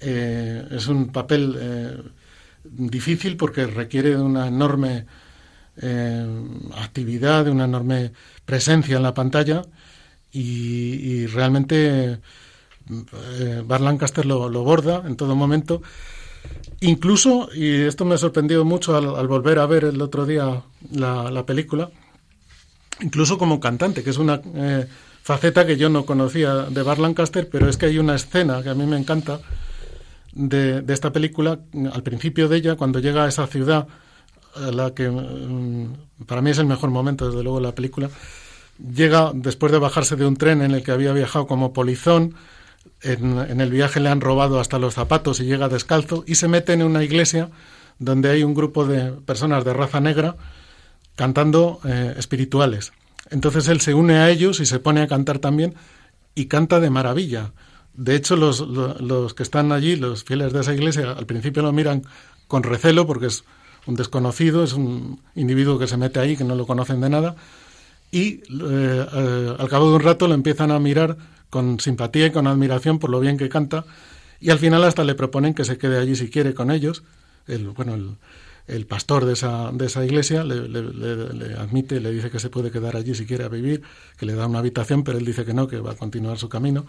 Eh, 0.00 0.66
es 0.70 0.88
un 0.88 1.12
papel 1.12 1.56
eh, 1.58 2.02
difícil 2.64 3.36
porque 3.36 3.66
requiere 3.66 4.10
de 4.10 4.22
una 4.22 4.48
enorme 4.48 5.06
actividad, 6.76 7.46
de 7.46 7.50
una 7.50 7.64
enorme 7.64 8.12
presencia 8.44 8.98
en 8.98 9.02
la 9.02 9.14
pantalla 9.14 9.62
y, 10.30 11.24
realmente 11.28 12.18
Bar 13.64 13.80
Lancaster 13.80 14.26
lo, 14.26 14.50
lo 14.50 14.62
borda 14.62 15.02
en 15.06 15.16
todo 15.16 15.34
momento. 15.34 15.80
Incluso, 16.80 17.50
y 17.54 17.82
esto 17.82 18.04
me 18.04 18.14
ha 18.14 18.18
sorprendido 18.18 18.64
mucho 18.64 18.96
al, 18.96 19.28
volver 19.28 19.58
a 19.58 19.66
ver 19.66 19.84
el 19.84 20.00
otro 20.00 20.24
día 20.24 20.62
la, 20.90 21.44
película, 21.44 21.90
incluso 23.02 23.38
como 23.38 23.60
cantante, 23.60 24.02
que 24.02 24.10
es 24.10 24.18
una 24.18 24.40
eh, 24.54 24.86
faceta 25.22 25.66
que 25.66 25.76
yo 25.76 25.88
no 25.88 26.04
conocía 26.04 26.54
de 26.54 26.82
Bar 26.82 26.98
Lancaster, 26.98 27.48
pero 27.50 27.68
es 27.68 27.76
que 27.76 27.86
hay 27.86 27.98
una 27.98 28.14
escena 28.14 28.62
que 28.62 28.70
a 28.70 28.74
mí 28.74 28.86
me 28.86 28.96
encanta 28.96 29.40
de, 30.32 30.84
esta 30.88 31.12
película, 31.12 31.58
al 31.92 32.02
principio 32.02 32.48
de 32.48 32.56
ella, 32.56 32.76
cuando 32.76 32.98
llega 32.98 33.24
a 33.24 33.28
esa 33.28 33.46
ciudad, 33.46 33.88
la 34.56 34.92
que 34.94 35.08
mm, 35.08 36.24
para 36.26 36.42
mí 36.42 36.50
es 36.50 36.58
el 36.58 36.66
mejor 36.66 36.90
momento, 36.90 37.26
desde 37.26 37.42
luego, 37.42 37.58
de 37.58 37.66
la 37.66 37.74
película, 37.74 38.10
llega 38.94 39.32
después 39.34 39.72
de 39.72 39.78
bajarse 39.78 40.16
de 40.16 40.26
un 40.26 40.36
tren 40.36 40.62
en 40.62 40.72
el 40.72 40.82
que 40.82 40.92
había 40.92 41.12
viajado 41.12 41.46
como 41.46 41.72
polizón, 41.72 42.34
en, 43.02 43.60
el 43.60 43.70
viaje 43.70 44.00
le 44.00 44.08
han 44.08 44.20
robado 44.20 44.60
hasta 44.60 44.78
los 44.78 44.94
zapatos 44.94 45.40
y 45.40 45.44
llega 45.44 45.68
descalzo 45.68 46.24
y 46.26 46.36
se 46.36 46.48
mete 46.48 46.72
en 46.72 46.82
una 46.82 47.02
iglesia 47.02 47.50
donde 47.98 48.30
hay 48.30 48.42
un 48.42 48.54
grupo 48.54 48.86
de 48.86 49.12
personas 49.12 49.64
de 49.64 49.74
raza 49.74 50.00
negra 50.00 50.36
cantando 51.16 51.80
eh, 51.84 52.14
espirituales. 52.16 52.92
Entonces 53.30 53.68
él 53.68 53.80
se 53.80 53.94
une 53.94 54.14
a 54.14 54.30
ellos 54.30 54.60
y 54.60 54.66
se 54.66 54.78
pone 54.80 55.02
a 55.02 55.06
cantar 55.06 55.38
también 55.38 55.74
y 56.34 56.46
canta 56.46 56.80
de 56.80 56.90
maravilla. 56.90 57.52
De 57.94 58.14
hecho, 58.14 58.36
los, 58.36 58.60
los, 58.60 59.34
que 59.34 59.42
están 59.42 59.72
allí, 59.72 59.96
los 59.96 60.24
fieles 60.24 60.52
de 60.52 60.60
esa 60.60 60.74
iglesia, 60.74 61.12
al 61.12 61.26
principio 61.26 61.62
lo 61.62 61.72
miran 61.72 62.04
con 62.48 62.62
recelo 62.62 63.06
porque 63.06 63.26
es 63.26 63.44
un 63.86 63.94
desconocido, 63.94 64.64
es 64.64 64.72
un 64.72 65.20
individuo 65.34 65.78
que 65.78 65.86
se 65.86 65.96
mete 65.96 66.20
ahí, 66.20 66.36
que 66.36 66.44
no 66.44 66.54
lo 66.54 66.66
conocen 66.66 67.00
de 67.00 67.10
nada, 67.10 67.36
y 68.10 68.26
eh, 68.28 68.40
eh, 68.50 69.56
al 69.58 69.68
cabo 69.68 69.90
de 69.90 69.96
un 69.96 70.02
rato 70.02 70.28
lo 70.28 70.34
empiezan 70.34 70.70
a 70.70 70.78
mirar 70.78 71.16
con 71.48 71.80
simpatía 71.80 72.26
y 72.26 72.30
con 72.30 72.46
admiración 72.46 72.98
por 72.98 73.10
lo 73.10 73.20
bien 73.20 73.36
que 73.36 73.48
canta, 73.48 73.84
y 74.40 74.50
al 74.50 74.58
final 74.58 74.84
hasta 74.84 75.04
le 75.04 75.14
proponen 75.14 75.54
que 75.54 75.64
se 75.64 75.78
quede 75.78 75.98
allí 75.98 76.16
si 76.16 76.30
quiere 76.30 76.54
con 76.54 76.70
ellos. 76.70 77.02
El, 77.46 77.68
bueno, 77.68 77.94
el, 77.94 78.16
pastor 78.86 79.24
de 79.24 79.32
esa, 79.32 79.70
de 79.72 79.86
esa 79.86 80.04
iglesia 80.04 80.44
le, 80.44 81.54
admite, 81.54 82.00
le 82.00 82.10
dice 82.10 82.30
que 82.30 82.38
se 82.38 82.50
puede 82.50 82.70
quedar 82.70 82.96
allí 82.96 83.14
si 83.14 83.26
quiere 83.26 83.44
a 83.44 83.48
vivir, 83.48 83.82
que 84.16 84.26
le 84.26 84.34
da 84.34 84.46
una 84.46 84.60
habitación, 84.60 85.02
pero 85.02 85.18
él 85.18 85.24
dice 85.24 85.44
que 85.44 85.54
no, 85.54 85.66
que 85.66 85.80
va 85.80 85.92
a 85.92 85.96
continuar 85.96 86.38
su 86.38 86.48
camino. 86.48 86.86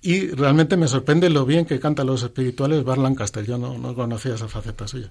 Y 0.00 0.28
realmente 0.28 0.76
me 0.76 0.86
sorprende 0.86 1.28
lo 1.30 1.44
bien 1.44 1.64
que 1.64 1.80
canta 1.80 2.04
los 2.04 2.22
espirituales 2.22 2.84
Bar 2.84 2.98
Lancaster. 2.98 3.44
Yo 3.44 3.58
no, 3.58 3.78
no 3.78 3.94
conocía 3.94 4.34
esa 4.34 4.48
faceta 4.48 4.86
suya. 4.86 5.10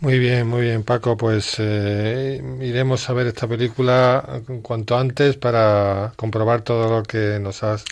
Muy 0.00 0.18
bien, 0.18 0.46
muy 0.46 0.60
bien, 0.60 0.82
Paco. 0.82 1.16
Pues 1.16 1.56
eh, 1.58 2.42
iremos 2.60 3.08
a 3.08 3.14
ver 3.14 3.28
esta 3.28 3.48
película 3.48 4.42
cuanto 4.62 4.96
antes 4.96 5.36
para 5.36 6.12
comprobar 6.16 6.62
todo 6.62 6.98
lo 6.98 7.02
que 7.02 7.38
nos 7.40 7.62
has. 7.62 7.84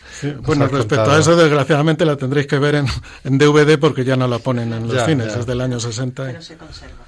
bueno, 0.42 0.66
respecto 0.66 1.10
a 1.10 1.18
eso, 1.18 1.34
desgraciadamente 1.34 2.04
la 2.04 2.16
tendréis 2.16 2.46
que 2.46 2.58
ver 2.58 2.74
en, 2.74 2.86
en, 3.24 3.38
DVD 3.38 3.78
porque 3.78 4.04
ya 4.04 4.16
no 4.16 4.28
la 4.28 4.38
ponen 4.38 4.72
en 4.74 4.86
los 4.86 5.04
cines, 5.06 5.34
es 5.34 5.46
del 5.46 5.62
año 5.62 5.80
60. 5.80 6.24
Pero 6.24 6.42
se 6.42 6.56
conserva, 6.56 7.04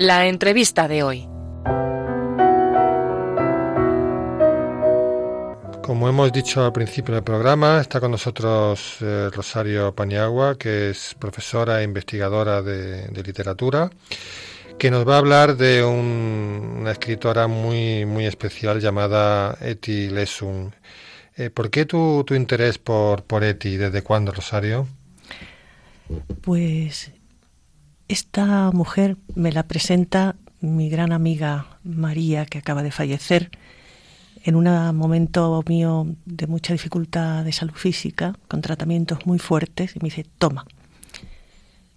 La 0.00 0.26
entrevista 0.26 0.88
de 0.88 1.02
hoy. 1.02 1.28
Como 5.82 6.08
hemos 6.08 6.32
dicho 6.32 6.64
al 6.64 6.72
principio 6.72 7.14
del 7.14 7.22
programa, 7.22 7.82
está 7.82 8.00
con 8.00 8.10
nosotros 8.10 8.96
eh, 9.02 9.28
Rosario 9.30 9.94
Paniagua, 9.94 10.56
que 10.56 10.88
es 10.88 11.14
profesora 11.18 11.82
e 11.82 11.84
investigadora 11.84 12.62
de, 12.62 13.10
literatura, 13.22 13.90
que 14.78 14.90
nos 14.90 15.06
va 15.06 15.16
a 15.16 15.18
hablar 15.18 15.58
de 15.58 15.84
una 15.84 16.92
escritora 16.92 17.46
muy, 17.46 18.06
muy 18.06 18.24
especial 18.24 18.80
llamada 18.80 19.58
Eti 19.60 20.08
Lesung. 20.08 20.72
Eh, 21.36 21.50
¿Por 21.50 21.68
qué 21.68 21.84
tu, 21.84 22.24
tu 22.26 22.34
interés 22.34 22.78
por, 22.78 23.24
por 23.24 23.44
Eti? 23.44 23.76
¿Desde 23.76 24.00
cuándo, 24.00 24.32
Rosario? 24.32 24.88
Pues 26.40 27.12
esta 28.10 28.72
mujer 28.72 29.16
me 29.36 29.52
la 29.52 29.68
presenta 29.68 30.34
mi 30.60 30.90
gran 30.90 31.12
amiga 31.12 31.78
María, 31.84 32.44
que 32.44 32.58
acaba 32.58 32.82
de 32.82 32.90
fallecer, 32.90 33.52
en 34.42 34.56
un 34.56 34.64
momento 34.96 35.62
mío 35.68 36.08
de 36.24 36.48
mucha 36.48 36.72
dificultad 36.72 37.44
de 37.44 37.52
salud 37.52 37.74
física, 37.74 38.36
con 38.48 38.62
tratamientos 38.62 39.26
muy 39.26 39.38
fuertes, 39.38 39.94
y 39.94 40.00
me 40.00 40.08
dice, 40.08 40.26
toma. 40.38 40.66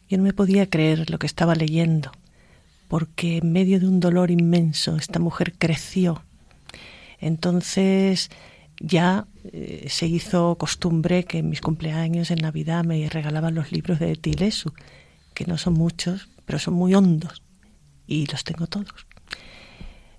Yo 0.08 0.18
no 0.18 0.24
me 0.24 0.34
podía 0.34 0.70
creer 0.70 1.10
lo 1.10 1.18
que 1.18 1.26
estaba 1.26 1.56
leyendo, 1.56 2.12
porque 2.90 3.38
en 3.38 3.52
medio 3.52 3.80
de 3.80 3.88
un 3.88 4.00
dolor 4.00 4.30
inmenso 4.30 4.98
esta 4.98 5.18
mujer 5.18 5.54
creció. 5.58 6.22
Entonces 7.20 8.30
ya 8.80 9.26
eh, 9.46 9.88
se 9.90 10.06
hizo 10.06 10.58
costumbre 10.60 11.24
que 11.24 11.40
en 11.40 11.50
mis 11.50 11.62
cumpleaños, 11.62 12.30
en 12.30 12.40
Navidad, 12.40 12.84
me 12.84 13.10
regalaban 13.10 13.56
los 13.56 13.72
libros 13.72 13.98
de 13.98 14.16
Tilesu 14.16 14.74
que 15.34 15.46
no 15.46 15.58
son 15.58 15.74
muchos, 15.74 16.30
pero 16.46 16.60
son 16.60 16.74
muy 16.76 16.94
hondos 16.94 17.42
y 18.08 18.26
los 18.28 18.44
tengo 18.44 18.68
todos. 18.68 19.08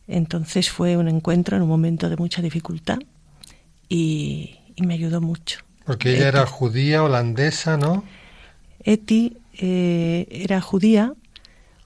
Entonces 0.07 0.71
fue 0.71 0.97
un 0.97 1.09
encuentro 1.09 1.57
en 1.57 1.63
un 1.63 1.69
momento 1.69 2.09
de 2.09 2.17
mucha 2.17 2.43
dificultad 2.43 2.99
y, 3.89 4.59
me 4.79 4.95
ayudó 4.95 5.21
mucho. 5.21 5.61
Porque 5.87 6.17
ella 6.17 6.29
era 6.29 6.47
judía, 6.47 7.05
holandesa, 7.05 7.77
¿no? 7.77 8.05
Eti 8.81 9.37
eh, 9.59 10.27
era 10.31 10.61
judía, 10.61 11.15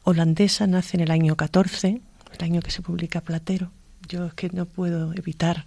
holandesa, 0.05 0.67
nace 0.67 0.97
en 0.97 1.03
el 1.03 1.11
año 1.11 1.37
14, 1.37 2.01
el 2.39 2.45
año 2.45 2.63
que 2.63 2.71
se 2.71 2.83
publica 2.83 3.21
Platero. 3.21 3.71
Yo 4.09 4.27
es 4.27 4.35
que 4.35 4.49
no 4.51 4.65
puedo 4.65 5.13
evitar 5.13 5.67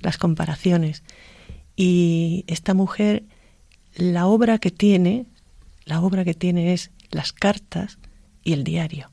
las 0.00 0.18
comparaciones. 0.18 1.02
Y 1.74 2.44
esta 2.48 2.74
mujer, 2.74 3.22
la 3.94 4.26
obra 4.26 4.58
que 4.58 4.70
tiene, 4.70 5.26
la 5.84 6.00
obra 6.00 6.24
que 6.24 6.34
tiene 6.34 6.74
es 6.74 6.90
las 7.10 7.32
cartas 7.32 7.98
y 8.44 8.52
el 8.52 8.64
diario. 8.64 9.10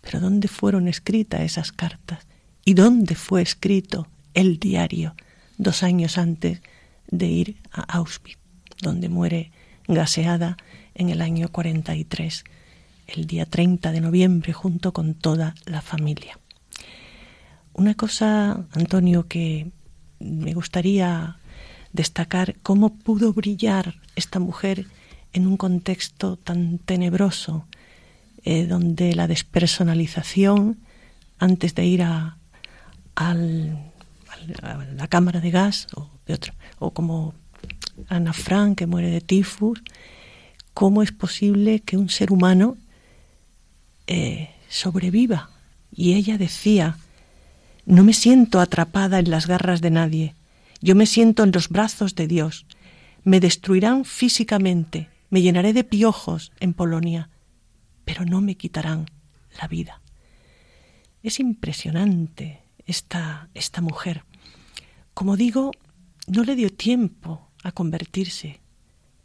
Pero 0.00 0.20
¿dónde 0.20 0.48
fueron 0.48 0.88
escritas 0.88 1.40
esas 1.40 1.72
cartas? 1.72 2.26
¿Y 2.64 2.74
dónde 2.74 3.14
fue 3.14 3.42
escrito 3.42 4.08
el 4.34 4.58
diario 4.58 5.14
dos 5.58 5.82
años 5.82 6.18
antes 6.18 6.60
de 7.08 7.26
ir 7.26 7.56
a 7.72 7.82
Auschwitz, 7.98 8.38
donde 8.82 9.08
muere 9.08 9.50
gaseada 9.88 10.56
en 10.94 11.10
el 11.10 11.22
año 11.22 11.50
43, 11.50 12.44
el 13.08 13.26
día 13.26 13.46
30 13.46 13.92
de 13.92 14.00
noviembre, 14.00 14.52
junto 14.52 14.92
con 14.92 15.14
toda 15.14 15.54
la 15.64 15.80
familia? 15.80 16.38
Una 17.72 17.94
cosa, 17.94 18.66
Antonio, 18.72 19.26
que 19.28 19.70
me 20.18 20.54
gustaría 20.54 21.38
destacar, 21.92 22.56
cómo 22.62 22.94
pudo 22.94 23.32
brillar 23.32 23.96
esta 24.16 24.38
mujer 24.38 24.86
en 25.36 25.46
un 25.46 25.58
contexto 25.58 26.38
tan 26.38 26.78
tenebroso, 26.78 27.66
eh, 28.42 28.66
donde 28.66 29.14
la 29.14 29.28
despersonalización, 29.28 30.78
antes 31.38 31.74
de 31.74 31.84
ir 31.84 32.02
a, 32.02 32.38
la 34.96 35.08
cámara 35.08 35.40
de 35.40 35.50
gas, 35.50 35.88
o, 36.78 36.90
como 36.90 37.34
Ana 38.08 38.32
Frank, 38.32 38.78
que 38.78 38.86
muere 38.86 39.10
de 39.10 39.20
tifus, 39.20 39.82
¿cómo 40.72 41.02
es 41.02 41.12
posible 41.12 41.80
que 41.80 41.98
un 41.98 42.08
ser 42.08 42.32
humano 42.32 42.78
eh, 44.06 44.48
sobreviva? 44.68 45.50
Y 45.92 46.14
ella 46.14 46.38
decía, 46.38 46.96
no 47.84 48.04
me 48.04 48.14
siento 48.14 48.58
atrapada 48.60 49.18
en 49.18 49.30
las 49.30 49.46
garras 49.46 49.82
de 49.82 49.90
nadie, 49.90 50.34
yo 50.80 50.94
me 50.94 51.04
siento 51.04 51.42
en 51.42 51.52
los 51.52 51.68
brazos 51.68 52.14
de 52.14 52.26
Dios. 52.26 52.64
Me 53.22 53.40
destruirán 53.40 54.04
físicamente, 54.04 55.10
me 55.30 55.42
llenaré 55.42 55.72
de 55.72 55.84
piojos 55.84 56.52
en 56.60 56.74
Polonia, 56.74 57.30
pero 58.04 58.24
no 58.24 58.40
me 58.40 58.56
quitarán 58.56 59.06
la 59.60 59.68
vida. 59.68 60.02
Es 61.22 61.40
impresionante 61.40 62.62
esta, 62.86 63.48
esta 63.54 63.80
mujer. 63.80 64.24
Como 65.14 65.36
digo, 65.36 65.72
no 66.26 66.44
le 66.44 66.54
dio 66.54 66.70
tiempo 66.70 67.50
a 67.62 67.72
convertirse, 67.72 68.60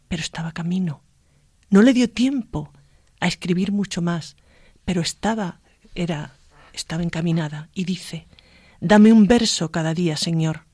pero 0.07 0.21
estaba 0.21 0.51
camino. 0.51 1.03
No 1.69 1.81
le 1.81 1.93
dio 1.93 2.09
tiempo 2.09 2.71
a 3.19 3.27
escribir 3.27 3.71
mucho 3.71 4.01
más, 4.01 4.35
pero 4.83 5.01
estaba 5.01 5.61
era 5.95 6.33
estaba 6.73 7.03
encaminada 7.03 7.69
y 7.73 7.85
dice: 7.85 8.27
"Dame 8.79 9.11
un 9.11 9.27
verso 9.27 9.71
cada 9.71 9.93
día, 9.93 10.17
Señor. 10.17 10.65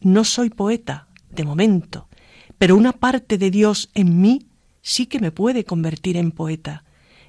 No 0.00 0.24
soy 0.24 0.50
poeta 0.50 1.08
de 1.30 1.44
momento, 1.44 2.05
pero 2.58 2.76
una 2.76 2.92
parte 2.92 3.38
de 3.38 3.50
Dios 3.50 3.90
en 3.94 4.20
mí 4.20 4.46
sí 4.82 5.06
que 5.06 5.20
me 5.20 5.32
puede 5.32 5.64
convertir 5.64 6.16
en 6.16 6.30
poeta. 6.30 6.84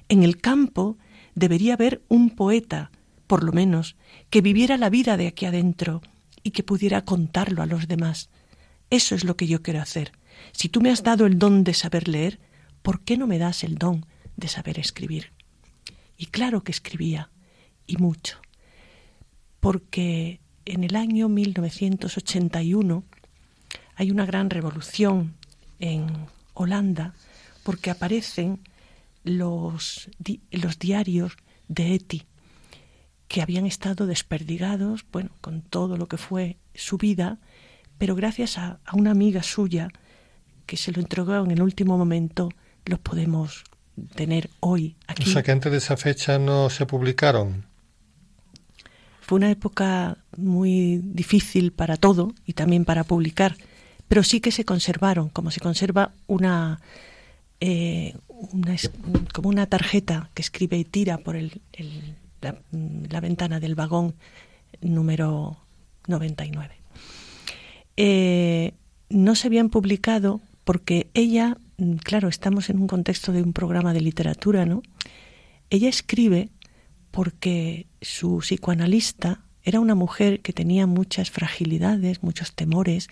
En 0.08 0.22
el 0.22 0.40
campo 0.40 0.96
debería 1.34 1.74
haber 1.74 2.02
un 2.08 2.30
poeta, 2.30 2.90
por 3.26 3.44
lo 3.44 3.52
menos, 3.52 3.96
que 4.30 4.40
viviera 4.40 4.76
la 4.76 4.90
vida 4.90 5.16
de 5.16 5.26
aquí 5.26 5.46
adentro 5.46 6.02
y 6.42 6.52
que 6.52 6.62
pudiera 6.62 7.04
contarlo 7.04 7.62
a 7.62 7.66
los 7.66 7.88
demás. 7.88 8.30
Eso 8.90 9.14
es 9.14 9.24
lo 9.24 9.36
que 9.36 9.46
yo 9.46 9.62
quiero 9.62 9.82
hacer. 9.82 10.12
Si 10.52 10.68
tú 10.68 10.80
me 10.80 10.90
has 10.90 11.02
dado 11.02 11.26
el 11.26 11.38
don 11.38 11.64
de 11.64 11.74
saber 11.74 12.08
leer, 12.08 12.40
¿por 12.82 13.02
qué 13.02 13.18
no 13.18 13.26
me 13.26 13.38
das 13.38 13.64
el 13.64 13.76
don 13.76 14.06
de 14.36 14.48
saber 14.48 14.78
escribir? 14.78 15.32
Y 16.16 16.26
claro 16.26 16.62
que 16.64 16.72
escribía, 16.72 17.30
y 17.86 17.96
mucho, 17.96 18.38
porque 19.60 20.40
en 20.64 20.84
el 20.84 20.96
año 20.96 21.28
1981 21.28 23.04
hay 23.98 24.12
una 24.12 24.24
gran 24.24 24.48
revolución 24.48 25.34
en 25.80 26.06
Holanda 26.54 27.14
porque 27.64 27.90
aparecen 27.90 28.60
los, 29.24 30.08
los 30.52 30.78
diarios 30.78 31.32
de 31.66 31.94
Eti, 31.96 32.22
que 33.26 33.42
habían 33.42 33.66
estado 33.66 34.06
desperdigados, 34.06 35.04
bueno, 35.12 35.30
con 35.40 35.62
todo 35.62 35.96
lo 35.96 36.06
que 36.06 36.16
fue 36.16 36.56
su 36.74 36.96
vida, 36.96 37.38
pero 37.98 38.14
gracias 38.14 38.56
a, 38.56 38.78
a, 38.84 38.94
una 38.94 39.10
amiga 39.10 39.42
suya 39.42 39.88
que 40.64 40.76
se 40.76 40.92
lo 40.92 41.00
entregó 41.00 41.44
en 41.44 41.50
el 41.50 41.60
último 41.60 41.98
momento, 41.98 42.50
los 42.86 43.00
podemos 43.00 43.64
tener 44.14 44.48
hoy 44.60 44.96
aquí. 45.08 45.24
O 45.24 45.32
sea 45.32 45.42
que 45.42 45.50
antes 45.50 45.72
de 45.72 45.78
esa 45.78 45.96
fecha 45.96 46.38
no 46.38 46.70
se 46.70 46.86
publicaron. 46.86 47.64
Fue 49.22 49.36
una 49.36 49.50
época 49.50 50.18
muy 50.36 51.00
difícil 51.02 51.72
para 51.72 51.96
todo 51.96 52.32
y 52.46 52.52
también 52.52 52.84
para 52.84 53.02
publicar 53.02 53.56
pero 54.08 54.22
sí 54.22 54.40
que 54.40 54.50
se 54.50 54.64
conservaron, 54.64 55.28
como 55.28 55.50
se 55.50 55.60
conserva 55.60 56.12
una, 56.26 56.80
eh, 57.60 58.14
como 59.32 59.48
una 59.48 59.66
tarjeta 59.66 60.30
que 60.34 60.42
escribe 60.42 60.78
y 60.78 60.84
tira 60.84 61.18
por 61.18 61.36
el, 61.36 61.60
la, 62.40 63.20
ventana 63.20 63.60
del 63.60 63.74
vagón 63.74 64.14
número 64.80 65.58
99. 66.06 66.74
Eh, 67.96 68.72
no 69.10 69.34
se 69.34 69.48
habían 69.48 69.68
publicado 69.68 70.40
porque 70.64 71.08
ella, 71.14 71.58
claro, 72.02 72.28
estamos 72.28 72.70
en 72.70 72.78
un 72.78 72.86
contexto 72.86 73.32
de 73.32 73.42
un 73.42 73.52
programa 73.52 73.92
de 73.92 74.00
literatura, 74.00 74.66
¿no? 74.66 74.82
Ella 75.70 75.88
escribe 75.88 76.48
porque 77.10 77.86
su 78.00 78.38
psicoanalista 78.38 79.40
era 79.62 79.80
una 79.80 79.94
mujer 79.94 80.40
que 80.40 80.52
tenía 80.52 80.86
muchas 80.86 81.30
fragilidades, 81.30 82.22
muchos 82.22 82.54
temores, 82.54 83.08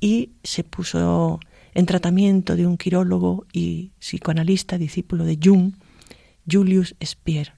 y 0.00 0.30
se 0.42 0.64
puso 0.64 1.40
en 1.74 1.86
tratamiento 1.86 2.56
de 2.56 2.66
un 2.66 2.76
quirólogo 2.76 3.46
y 3.52 3.92
psicoanalista 3.98 4.78
discípulo 4.78 5.24
de 5.24 5.38
Jung, 5.42 5.74
Julius 6.50 6.96
Spier. 7.00 7.52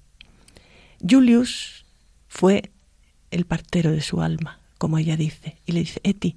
Julius 1.09 1.84
fue 2.28 2.70
el 3.30 3.47
partero 3.47 3.93
de 3.93 4.03
su 4.03 4.20
alma, 4.20 4.59
como 4.78 4.99
ella 4.99 5.16
dice, 5.16 5.57
y 5.66 5.72
le 5.72 5.80
dice, 5.80 6.01
Eti, 6.05 6.36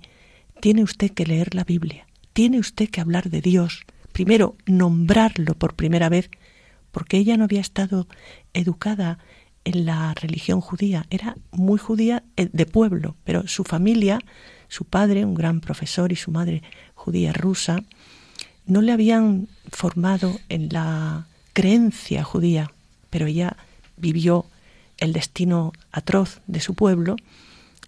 tiene 0.62 0.84
usted 0.84 1.12
que 1.12 1.26
leer 1.26 1.54
la 1.54 1.64
Biblia, 1.64 2.08
tiene 2.34 2.60
usted 2.60 2.90
que 2.90 3.02
hablar 3.02 3.30
de 3.30 3.42
Dios, 3.42 3.82
primero 4.12 4.56
nombrarlo 4.66 5.56
por 5.56 5.76
primera 5.76 6.10
vez, 6.10 6.30
porque 6.92 7.18
ella 7.18 7.38
no 7.38 7.44
había 7.44 7.62
estado 7.62 8.08
educada 8.54 9.20
en 9.66 9.86
la 9.86 10.14
religión 10.14 10.62
judía, 10.62 11.06
era 11.10 11.36
muy 11.52 11.78
judía 11.78 12.24
eh, 12.38 12.50
de 12.52 12.66
pueblo, 12.66 13.18
pero 13.24 13.48
su 13.48 13.64
familia, 13.64 14.20
su 14.68 14.86
padre, 14.86 15.26
un 15.26 15.36
gran 15.36 15.62
profesor, 15.62 16.12
y 16.12 16.16
su 16.16 16.32
madre 16.32 16.64
judía 16.94 17.34
rusa, 17.34 17.84
no 18.66 18.82
le 18.82 18.92
habían 18.92 19.48
formado 19.72 20.40
en 20.50 20.70
la 20.70 21.28
creencia 21.54 22.24
judía, 22.24 22.72
pero 23.10 23.28
ella 23.28 23.58
vivió 23.98 24.46
el 24.98 25.14
destino 25.14 25.74
atroz 25.92 26.42
de 26.48 26.60
su 26.60 26.74
pueblo 26.74 27.16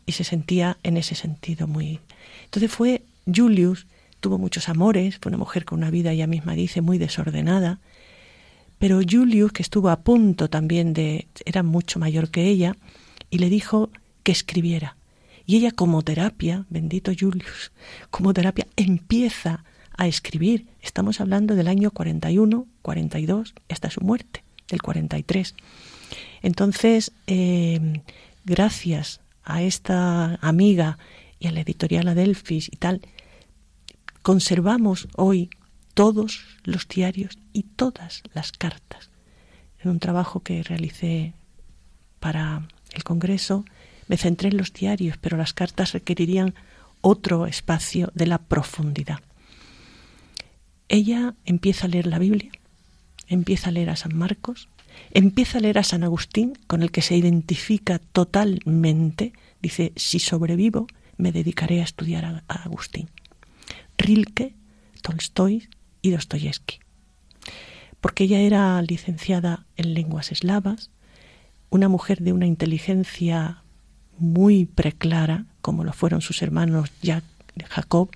y 0.05 0.13
se 0.13 0.23
sentía 0.23 0.77
en 0.83 0.97
ese 0.97 1.15
sentido 1.15 1.67
muy. 1.67 1.99
Entonces 2.45 2.71
fue 2.71 3.03
Julius, 3.33 3.87
tuvo 4.19 4.37
muchos 4.37 4.69
amores, 4.69 5.17
fue 5.19 5.29
una 5.29 5.37
mujer 5.37 5.65
con 5.65 5.79
una 5.79 5.91
vida, 5.91 6.11
ella 6.11 6.27
misma 6.27 6.53
dice, 6.53 6.81
muy 6.81 6.97
desordenada, 6.97 7.79
pero 8.79 8.99
Julius, 9.07 9.51
que 9.51 9.63
estuvo 9.63 9.89
a 9.89 10.01
punto 10.01 10.49
también 10.49 10.93
de, 10.93 11.27
era 11.45 11.63
mucho 11.63 11.99
mayor 11.99 12.29
que 12.29 12.47
ella, 12.47 12.75
y 13.29 13.39
le 13.39 13.49
dijo 13.49 13.89
que 14.23 14.31
escribiera. 14.31 14.96
Y 15.47 15.55
ella 15.55 15.71
como 15.71 16.03
terapia, 16.03 16.65
bendito 16.69 17.13
Julius, 17.17 17.71
como 18.11 18.33
terapia 18.33 18.67
empieza 18.75 19.63
a 19.97 20.05
escribir. 20.05 20.67
Estamos 20.81 21.21
hablando 21.21 21.55
del 21.55 21.69
año 21.69 21.91
41, 21.91 22.67
42, 22.81 23.55
hasta 23.69 23.89
su 23.89 24.01
muerte, 24.01 24.43
del 24.67 24.81
43. 24.81 25.55
Entonces, 26.41 27.13
eh, 27.27 28.01
gracias 28.43 29.21
a 29.45 29.61
esta 29.61 30.35
amiga 30.41 30.97
y 31.39 31.47
a 31.47 31.53
la 31.53 31.61
editorial 31.61 32.09
Adelphis 32.09 32.67
y 32.67 32.75
tal, 32.75 33.01
conservamos 34.23 35.07
hoy 35.15 35.49
todos 35.93 36.43
los 36.65 36.89
diarios 36.89 37.39
y 37.53 37.63
todas 37.63 38.21
las 38.33 38.51
cartas. 38.51 39.11
En 39.79 39.91
un 39.91 39.99
trabajo 39.99 40.41
que 40.41 40.61
realicé 40.61 41.33
para 42.19 42.67
el 42.93 43.05
Congreso, 43.05 43.63
me 44.07 44.17
centré 44.17 44.49
en 44.49 44.57
los 44.57 44.73
diarios, 44.73 45.17
pero 45.17 45.37
las 45.37 45.53
cartas 45.53 45.93
requerirían 45.93 46.55
otro 47.01 47.45
espacio 47.45 48.11
de 48.15 48.27
la 48.27 48.39
profundidad. 48.39 49.19
Ella 50.89 51.35
empieza 51.45 51.85
a 51.85 51.89
leer 51.89 52.07
la 52.07 52.19
Biblia, 52.19 52.51
empieza 53.27 53.69
a 53.69 53.71
leer 53.71 53.89
a 53.89 53.95
San 53.95 54.15
Marcos, 54.15 54.69
empieza 55.11 55.57
a 55.57 55.61
leer 55.61 55.79
a 55.79 55.83
San 55.83 56.03
Agustín, 56.03 56.57
con 56.67 56.81
el 56.81 56.91
que 56.91 57.01
se 57.01 57.15
identifica 57.15 57.99
totalmente. 57.99 59.33
Dice, 59.61 59.91
si 59.95 60.19
sobrevivo, 60.19 60.87
me 61.17 61.31
dedicaré 61.31 61.81
a 61.81 61.83
estudiar 61.83 62.25
a, 62.25 62.43
Agustín. 62.47 63.09
Rilke, 63.97 64.53
Tolstoy 65.01 65.67
y 66.01 66.11
Dostoyevsky. 66.11 66.79
Porque 67.99 68.25
ella 68.25 68.39
era 68.39 68.81
licenciada 68.81 69.65
en 69.75 69.93
lenguas 69.93 70.31
eslavas, 70.31 70.91
una 71.69 71.89
mujer 71.89 72.21
de 72.21 72.31
una 72.31 72.45
inteligencia 72.45 73.63
muy 74.17 74.65
preclara, 74.65 75.45
como 75.61 75.83
lo 75.83 75.93
fueron 75.93 76.21
sus 76.21 76.41
hermanos 76.41 76.91
Jacob 77.69 78.09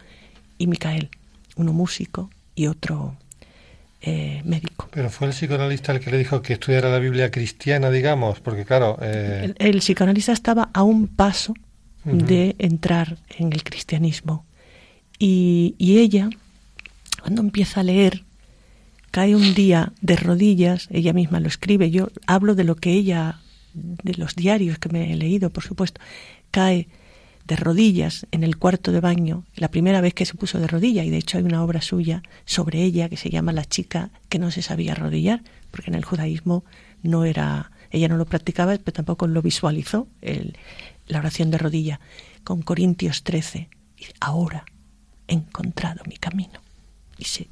y 0.58 0.68
Micael, 0.68 1.10
uno 1.56 1.74
músico 1.74 2.30
y 2.56 2.68
otro 2.68 3.16
eh, 4.02 4.42
médico. 4.46 4.90
Pero 4.92 5.10
fue 5.10 5.28
el 5.28 5.34
psicoanalista 5.34 5.92
el 5.92 6.00
que 6.00 6.12
le 6.12 6.18
dijo 6.18 6.42
que 6.42 6.54
estudiara 6.54 6.90
la 6.90 7.00
Biblia 7.00 7.30
cristiana, 7.30 7.92
digamos, 7.92 8.40
porque 8.40 8.66
claro... 8.66 8.98
Eh, 9.02 9.54
el, 9.58 9.80
psicoanalista 9.80 10.32
estaba 10.32 10.70
a 10.74 10.84
un 10.84 11.08
paso 11.08 11.54
de 12.04 12.56
entrar 12.58 13.18
en 13.38 13.54
el 13.54 13.64
cristianismo. 13.64 14.46
Y, 15.20 15.76
y 15.78 16.00
ella, 16.00 16.30
cuando 17.22 17.42
empieza 17.42 17.82
a 17.82 17.84
leer, 17.84 18.24
cae 19.12 19.36
un 19.36 19.54
día 19.54 19.94
de 20.02 20.16
rodillas, 20.16 20.88
ella 20.90 21.14
misma 21.14 21.40
lo 21.40 21.48
escribe, 21.48 21.92
yo 21.92 22.10
hablo 22.26 22.56
de 22.56 22.64
lo 22.64 22.76
que 22.76 22.94
ella, 22.94 23.40
de 23.74 24.14
los 24.16 24.36
diarios 24.36 24.80
que 24.80 24.90
me 24.90 25.12
he 25.12 25.16
leído, 25.16 25.50
por 25.50 25.64
supuesto, 25.64 26.02
cae 26.52 26.88
de 27.46 27.56
rodillas 27.56 28.28
en 28.32 28.44
el 28.44 28.58
cuarto 28.58 28.92
de 28.92 29.00
baño, 29.00 29.46
la 29.56 29.70
primera 29.70 30.02
vez 30.02 30.14
que 30.14 30.26
se 30.26 30.36
puso 30.36 30.60
de 30.60 30.68
rodilla, 30.68 31.04
y 31.04 31.10
de 31.10 31.18
hecho 31.18 31.38
hay 31.38 31.44
una 31.44 31.64
obra 31.64 31.82
suya 31.82 32.24
sobre 32.46 32.84
ella 32.84 33.10
que 33.10 33.18
se 33.18 33.30
llama 33.30 33.52
La 33.52 33.66
chica 33.66 34.12
que 34.30 34.40
no 34.40 34.52
se 34.52 34.62
sabía 34.62 34.94
arrodillar, 34.94 35.44
porque 35.72 35.90
en 35.90 35.96
el 35.96 36.06
judaísmo 36.06 36.64
no 37.04 37.26
era, 37.26 37.72
ella 37.90 38.08
no 38.08 38.18
lo 38.18 38.26
practicaba, 38.26 38.78
pero 38.78 38.94
tampoco 38.94 39.28
lo 39.28 39.42
visualizó, 39.42 40.08
el, 40.22 40.56
la 41.08 41.20
oración 41.20 41.52
de 41.52 41.58
rodilla, 41.58 42.00
con 42.44 42.62
Corintios 42.62 43.24
13, 43.24 43.70
dice, 43.98 44.14
ahora 44.20 44.66
he 45.28 45.34
encontrado 45.34 46.04
mi 46.08 46.18
camino. 46.18 46.62
Y 47.18 47.26
se 47.26 47.48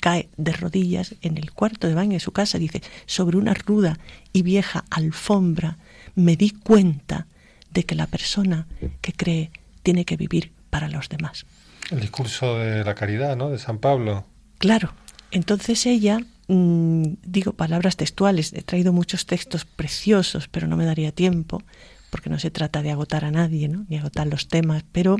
cae 0.00 0.28
de 0.36 0.52
rodillas 0.52 1.14
en 1.22 1.38
el 1.38 1.52
cuarto 1.52 1.86
de 1.86 1.94
baño 1.94 2.14
de 2.14 2.20
su 2.20 2.32
casa, 2.32 2.58
dice, 2.58 2.82
sobre 3.06 3.36
una 3.36 3.54
ruda 3.54 3.98
y 4.32 4.42
vieja 4.42 4.84
alfombra, 4.90 5.76
me 6.14 6.36
di 6.36 6.50
cuenta 6.50 7.26
de 7.70 7.84
que 7.84 7.94
la 7.94 8.06
persona 8.06 8.66
que 9.00 9.12
cree 9.12 9.50
tiene 9.82 10.04
que 10.04 10.16
vivir 10.16 10.52
para 10.70 10.88
los 10.88 11.08
demás. 11.08 11.46
El 11.90 12.00
discurso 12.00 12.58
de 12.58 12.84
la 12.84 12.94
caridad, 12.94 13.36
¿no? 13.36 13.50
De 13.50 13.58
San 13.58 13.78
Pablo. 13.78 14.24
Claro. 14.58 14.92
Entonces 15.30 15.86
ella, 15.86 16.18
mm, 16.48 17.04
digo 17.24 17.52
palabras 17.52 17.96
textuales, 17.96 18.52
he 18.52 18.62
traído 18.62 18.92
muchos 18.92 19.26
textos 19.26 19.64
preciosos, 19.64 20.48
pero 20.48 20.66
no 20.66 20.76
me 20.76 20.84
daría 20.84 21.12
tiempo, 21.12 21.62
porque 22.10 22.30
no 22.30 22.38
se 22.38 22.50
trata 22.50 22.82
de 22.82 22.90
agotar 22.90 23.24
a 23.24 23.30
nadie, 23.30 23.68
¿no? 23.68 23.86
ni 23.88 23.96
agotar 23.96 24.26
los 24.26 24.48
temas, 24.48 24.84
pero 24.92 25.16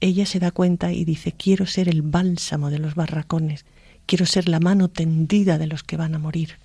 ella 0.00 0.26
se 0.26 0.40
da 0.40 0.50
cuenta 0.50 0.92
y 0.92 1.04
dice, 1.04 1.32
quiero 1.32 1.66
ser 1.66 1.88
el 1.88 2.02
bálsamo 2.02 2.70
de 2.70 2.80
los 2.80 2.96
barracones, 2.96 3.64
quiero 4.06 4.26
ser 4.26 4.48
la 4.48 4.60
mano 4.60 4.88
tendida 4.88 5.58
de 5.58 5.66
los 5.66 5.82
que 5.82 5.96
van 5.96 6.14
a 6.14 6.18
morir. 6.18 6.58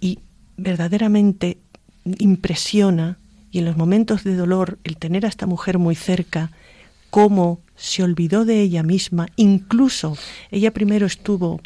Y 0.00 0.18
verdaderamente 0.56 1.58
impresiona 2.18 3.18
y 3.52 3.58
en 3.58 3.66
los 3.66 3.76
momentos 3.76 4.24
de 4.24 4.34
dolor, 4.34 4.78
el 4.82 4.96
tener 4.96 5.26
a 5.26 5.28
esta 5.28 5.46
mujer 5.46 5.78
muy 5.78 5.94
cerca, 5.94 6.50
cómo 7.10 7.60
se 7.76 8.02
olvidó 8.02 8.46
de 8.46 8.62
ella 8.62 8.82
misma, 8.82 9.28
incluso 9.36 10.16
ella 10.50 10.72
primero 10.72 11.04
estuvo, 11.04 11.60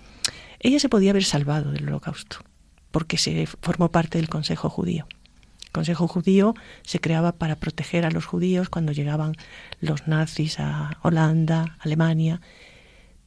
ella 0.59 0.81
se 0.81 0.89
podía 0.89 1.11
haber 1.11 1.23
salvado 1.23 1.71
del 1.71 1.87
holocausto, 1.87 2.39
porque 2.91 3.17
se 3.17 3.47
formó 3.47 3.93
parte 3.93 4.19
del 4.19 4.29
Consejo 4.29 4.69
Judío. 4.69 5.07
El 5.67 5.71
Consejo 5.71 6.09
Judío 6.09 6.55
se 6.83 6.99
creaba 6.99 7.31
para 7.31 7.55
proteger 7.55 8.05
a 8.05 8.11
los 8.11 8.27
judíos 8.27 8.69
cuando 8.69 8.91
llegaban 8.91 9.37
los 9.81 10.09
nazis 10.09 10.59
a 10.59 10.99
Holanda, 11.03 11.77
Alemania, 11.79 12.41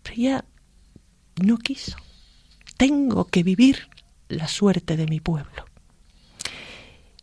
pero 0.03 0.15
ella 0.17 0.45
no 1.39 1.57
quiso. 1.57 1.97
Tengo 2.77 3.25
que 3.25 3.43
vivir 3.43 3.89
la 4.29 4.47
suerte 4.47 4.95
de 4.95 5.07
mi 5.07 5.19
pueblo. 5.19 5.65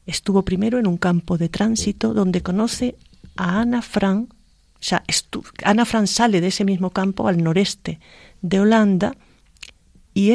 Estuvo 0.06 0.44
primero 0.44 0.78
en 0.78 0.86
un 0.86 0.98
campo 0.98 1.38
de 1.38 1.48
tránsito 1.48 2.14
donde 2.14 2.42
conoce 2.42 2.96
a 3.36 3.60
Ana 3.60 3.82
Frank. 3.82 4.32
O 4.32 4.82
sea, 4.82 5.02
Ana 5.64 5.84
Frank 5.84 6.06
sale 6.06 6.40
de 6.40 6.48
ese 6.48 6.64
mismo 6.64 6.90
campo 6.90 7.28
al 7.28 7.42
noreste 7.42 7.98
de 8.42 8.60
Holanda 8.60 9.16
y 10.14 10.32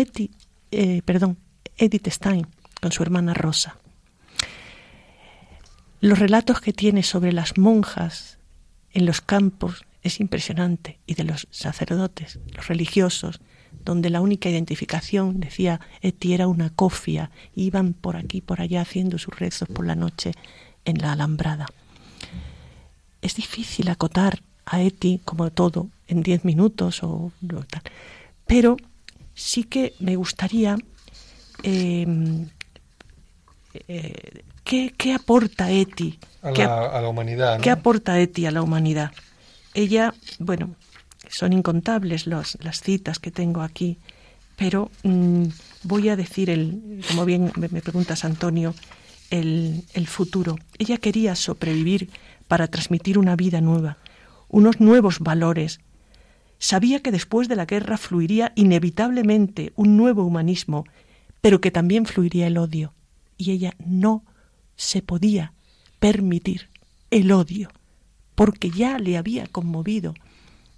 eh, 0.72 1.02
perdón, 1.04 1.38
Edith 1.78 2.08
Stein 2.10 2.48
con 2.82 2.92
su 2.92 3.04
hermana 3.04 3.34
Rosa. 3.34 3.78
Los 6.02 6.20
relatos 6.20 6.62
que 6.62 6.74
tiene 6.74 7.04
sobre 7.04 7.32
las 7.32 7.58
monjas 7.58 8.40
en 8.92 9.06
los 9.06 9.22
campos 9.22 9.86
es 10.02 10.20
impresionante 10.20 11.00
y 11.06 11.14
de 11.14 11.24
los 11.24 11.48
sacerdotes, 11.52 12.40
los 12.56 12.68
religiosos, 12.68 13.40
donde 13.84 14.10
la 14.10 14.22
única 14.22 14.50
identificación, 14.50 15.40
decía 15.40 15.80
Eti, 16.02 16.34
era 16.34 16.48
una 16.48 16.70
cofia, 16.70 17.32
iban 17.56 17.94
por 17.94 18.16
aquí 18.16 18.42
por 18.42 18.62
allá 18.62 18.82
haciendo 18.82 19.18
sus 19.18 19.38
rezos 19.38 19.68
por 19.70 19.86
la 19.86 19.96
noche 19.96 20.34
en 20.86 21.00
la 21.00 21.14
alambrada. 21.14 21.66
Es 23.22 23.36
difícil 23.36 23.90
acotar 23.90 24.42
a 24.66 24.82
Eti, 24.82 25.20
como 25.24 25.50
todo, 25.52 25.90
en 26.08 26.24
diez 26.24 26.46
minutos 26.46 27.04
o 27.04 27.32
tal, 27.70 27.82
pero 28.46 28.78
sí 29.34 29.64
que 29.64 29.94
me 30.00 30.16
gustaría 30.16 30.78
em, 31.64 32.48
eh, 33.88 34.44
¿qué, 34.64 35.14
aporta 35.14 35.72
Eti 35.72 36.20
a 36.42 36.52
la, 36.52 37.08
humanidad. 37.08 37.60
¿Qué 37.60 37.70
aporta 37.70 38.20
Eti 38.20 38.46
a 38.46 38.52
la 38.52 38.62
humanidad? 38.62 39.12
Ella, 39.74 40.14
bueno, 40.40 40.76
son 41.32 41.54
incontables 41.54 42.28
las 42.28 42.82
citas 42.82 43.20
que 43.20 43.32
tengo 43.32 43.62
aquí, 43.62 43.98
pero 44.56 44.92
mm, 45.04 45.46
voy 45.84 46.10
a 46.10 46.16
decir, 46.16 46.50
el, 46.50 47.02
como 47.08 47.26
bien 47.26 47.52
me, 47.56 47.70
preguntas 47.70 48.26
Antonio, 48.26 48.76
el, 49.30 49.84
el 49.94 50.08
futuro. 50.08 50.58
Ella 50.78 50.98
quería 50.98 51.36
sobrevivir 51.36 52.10
para 52.48 52.68
transmitir 52.68 53.18
una 53.18 53.36
vida 53.36 53.62
nueva, 53.62 53.98
unos 54.50 54.80
nuevos 54.80 55.20
valores 55.20 55.80
Sabía 56.62 57.00
que 57.02 57.12
después 57.12 57.48
de 57.48 57.56
la 57.56 57.66
guerra 57.66 57.98
fluiría 57.98 58.54
inevitablemente 58.56 59.74
un 59.76 59.98
nuevo 59.98 60.24
humanismo, 60.24 60.86
pero 61.42 61.60
que 61.60 61.72
también 61.72 62.06
fluiría 62.06 62.46
el 62.46 62.60
odio. 62.60 62.94
Y 63.36 63.50
ella 63.50 63.74
no 63.84 64.24
se 64.76 65.02
podía 65.02 65.54
permitir 66.00 66.70
el 67.10 67.32
odio, 67.32 67.70
porque 68.36 68.70
ya 68.70 69.00
le 69.00 69.18
había 69.18 69.48
conmovido 69.48 70.14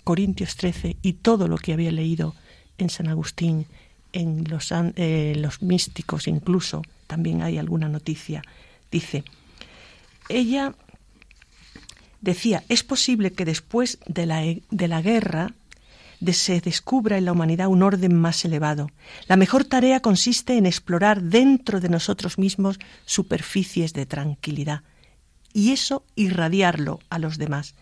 Corintios 0.03 0.55
13 0.55 0.97
y 1.01 1.13
todo 1.13 1.47
lo 1.47 1.57
que 1.57 1.73
había 1.73 1.91
leído 1.91 2.35
en 2.77 2.89
San 2.89 3.07
Agustín, 3.07 3.65
en 4.11 4.43
los, 4.49 4.71
eh, 4.71 5.33
los 5.37 5.61
místicos 5.61 6.27
incluso, 6.27 6.81
también 7.07 7.41
hay 7.41 7.57
alguna 7.57 7.89
noticia. 7.89 8.43
Dice, 8.91 9.23
ella 10.29 10.75
decía, 12.21 12.63
es 12.69 12.83
posible 12.83 13.33
que 13.33 13.45
después 13.45 13.99
de 14.07 14.25
la, 14.25 14.41
de 14.41 14.87
la 14.87 15.01
guerra 15.01 15.53
se 16.31 16.61
descubra 16.61 17.17
en 17.17 17.25
la 17.25 17.33
humanidad 17.33 17.67
un 17.67 17.83
orden 17.83 18.15
más 18.15 18.45
elevado. 18.45 18.89
La 19.27 19.35
mejor 19.35 19.65
tarea 19.65 19.99
consiste 19.99 20.57
en 20.57 20.65
explorar 20.65 21.21
dentro 21.21 21.81
de 21.81 21.89
nosotros 21.89 22.37
mismos 22.37 22.79
superficies 23.05 23.91
de 23.91 24.05
tranquilidad 24.05 24.83
y 25.51 25.71
eso 25.71 26.05
irradiarlo 26.15 26.99
a 27.09 27.19
los 27.19 27.37
demás. 27.37 27.75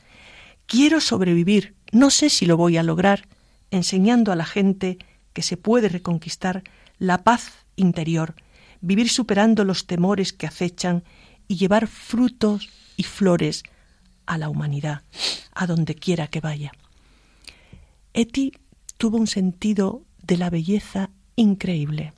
Quiero 0.65 1.01
sobrevivir, 1.01 1.76
no 1.91 2.09
sé 2.09 2.29
si 2.29 2.45
lo 2.45 2.57
voy 2.57 2.77
a 2.77 2.83
lograr, 2.83 3.27
enseñando 3.69 4.31
a 4.31 4.35
la 4.35 4.45
gente 4.45 4.97
que 5.33 5.41
se 5.41 5.57
puede 5.57 5.89
reconquistar 5.89 6.63
la 6.99 7.23
paz 7.23 7.65
interior, 7.75 8.35
vivir 8.81 9.09
superando 9.09 9.63
los 9.65 9.87
temores 9.87 10.33
que 10.33 10.47
acechan 10.47 11.03
y 11.47 11.57
llevar 11.57 11.87
frutos 11.87 12.69
y 12.97 13.03
flores 13.03 13.63
a 14.25 14.37
la 14.37 14.49
humanidad, 14.49 15.03
a 15.53 15.67
donde 15.67 15.95
quiera 15.95 16.27
que 16.27 16.39
vaya. 16.39 16.71
Eti 18.13 18.53
tuvo 18.97 19.17
un 19.17 19.27
sentido 19.27 20.03
de 20.21 20.37
la 20.37 20.49
belleza 20.49 21.09
increíble. 21.35 22.13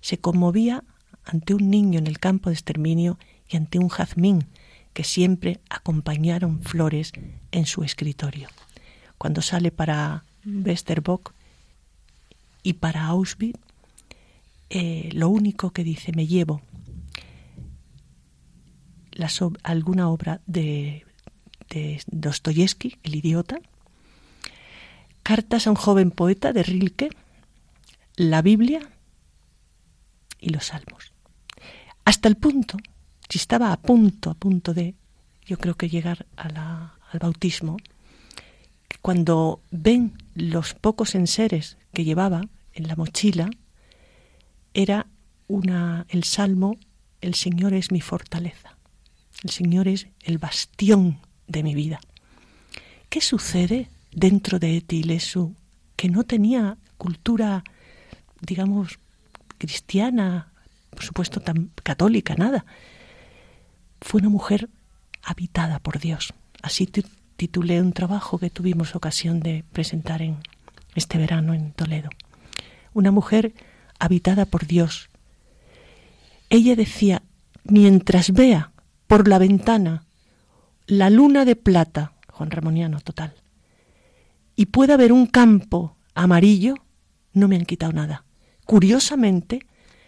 Se 0.00 0.18
conmovía 0.18 0.84
ante 1.24 1.54
un 1.54 1.70
niño 1.70 1.98
en 1.98 2.06
el 2.06 2.18
campo 2.18 2.50
de 2.50 2.54
exterminio 2.54 3.18
y 3.48 3.56
ante 3.56 3.78
un 3.78 3.88
jazmín 3.88 4.46
que 4.92 5.04
siempre 5.04 5.60
acompañaron 5.70 6.62
flores 6.62 7.12
en 7.50 7.66
su 7.66 7.82
escritorio. 7.82 8.48
Cuando 9.22 9.40
sale 9.40 9.70
para 9.70 10.24
Westerbock 10.44 11.32
y 12.64 12.72
para 12.72 13.06
Auschwitz, 13.06 13.56
eh, 14.68 15.10
lo 15.12 15.28
único 15.28 15.70
que 15.70 15.84
dice, 15.84 16.10
me 16.10 16.26
llevo 16.26 16.60
alguna 19.62 20.08
obra 20.08 20.40
de, 20.46 21.06
de 21.70 22.02
Dostoyevsky, 22.08 22.98
El 23.04 23.14
idiota, 23.14 23.60
Cartas 25.22 25.68
a 25.68 25.70
un 25.70 25.76
joven 25.76 26.10
poeta 26.10 26.52
de 26.52 26.64
Rilke, 26.64 27.10
la 28.16 28.42
Biblia 28.42 28.90
y 30.40 30.48
los 30.48 30.66
Salmos. 30.66 31.12
Hasta 32.04 32.26
el 32.26 32.34
punto, 32.34 32.76
si 33.28 33.38
estaba 33.38 33.72
a 33.72 33.80
punto, 33.80 34.30
a 34.30 34.34
punto 34.34 34.74
de, 34.74 34.96
yo 35.46 35.58
creo 35.58 35.76
que 35.76 35.88
llegar 35.88 36.26
al 36.34 37.20
bautismo, 37.20 37.76
cuando 39.00 39.60
ven 39.70 40.12
los 40.34 40.74
pocos 40.74 41.14
enseres 41.14 41.78
que 41.92 42.04
llevaba 42.04 42.42
en 42.72 42.88
la 42.88 42.96
mochila, 42.96 43.50
era 44.74 45.06
una, 45.48 46.06
el 46.08 46.24
salmo, 46.24 46.76
el 47.20 47.34
Señor 47.34 47.74
es 47.74 47.90
mi 47.90 48.00
fortaleza, 48.00 48.76
el 49.42 49.50
Señor 49.50 49.88
es 49.88 50.08
el 50.22 50.38
bastión 50.38 51.18
de 51.46 51.62
mi 51.62 51.74
vida. 51.74 52.00
¿Qué 53.08 53.20
sucede 53.20 53.88
dentro 54.12 54.58
de 54.58 54.76
Etilesu, 54.76 55.54
que 55.96 56.08
no 56.08 56.24
tenía 56.24 56.76
cultura, 56.98 57.64
digamos, 58.40 58.98
cristiana, 59.58 60.52
por 60.90 61.04
supuesto, 61.04 61.40
tan 61.40 61.70
católica, 61.82 62.34
nada. 62.36 62.64
Fue 64.00 64.20
una 64.20 64.28
mujer 64.28 64.68
habitada 65.22 65.78
por 65.78 65.98
Dios. 65.98 66.34
Así 66.62 66.86
titulé 67.42 67.80
un 67.80 67.92
trabajo 67.92 68.38
que 68.38 68.50
tuvimos 68.50 68.94
ocasión 68.94 69.40
de 69.40 69.64
presentar 69.72 70.22
en 70.22 70.36
este 70.94 71.18
verano 71.18 71.54
en 71.54 71.72
Toledo. 71.72 72.08
Una 72.94 73.10
mujer 73.10 73.52
habitada 73.98 74.46
por 74.46 74.64
Dios. 74.68 75.10
Ella 76.50 76.76
decía, 76.76 77.24
mientras 77.64 78.30
vea 78.32 78.70
por 79.08 79.26
la 79.26 79.40
ventana 79.40 80.04
la 80.86 81.10
luna 81.10 81.44
de 81.44 81.56
plata, 81.56 82.12
Juan 82.28 82.52
Ramoniano 82.52 83.00
total, 83.00 83.34
y 84.54 84.66
pueda 84.66 84.96
ver 84.96 85.12
un 85.12 85.26
campo 85.26 85.96
amarillo, 86.14 86.76
no 87.32 87.48
me 87.48 87.56
han 87.56 87.64
quitado 87.64 87.92
nada. 87.92 88.24
Curiosamente, 88.66 89.66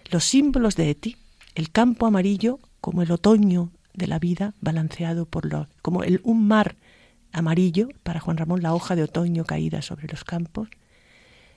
los 0.08 0.24
símbolos 0.24 0.76
de 0.76 0.90
Eti, 0.90 1.16
el 1.56 1.72
campo 1.72 2.06
amarillo 2.06 2.60
como 2.80 3.02
el 3.02 3.10
otoño 3.10 3.72
de 3.92 4.06
la 4.06 4.20
vida 4.20 4.54
balanceado 4.60 5.26
por 5.26 5.46
lo, 5.46 5.66
como 5.82 6.04
el, 6.04 6.20
un 6.22 6.46
mar 6.46 6.76
amarillo, 7.34 7.88
para 8.02 8.20
Juan 8.20 8.36
Ramón 8.36 8.62
la 8.62 8.74
hoja 8.74 8.96
de 8.96 9.02
otoño 9.02 9.44
caída 9.44 9.82
sobre 9.82 10.08
los 10.08 10.24
campos, 10.24 10.68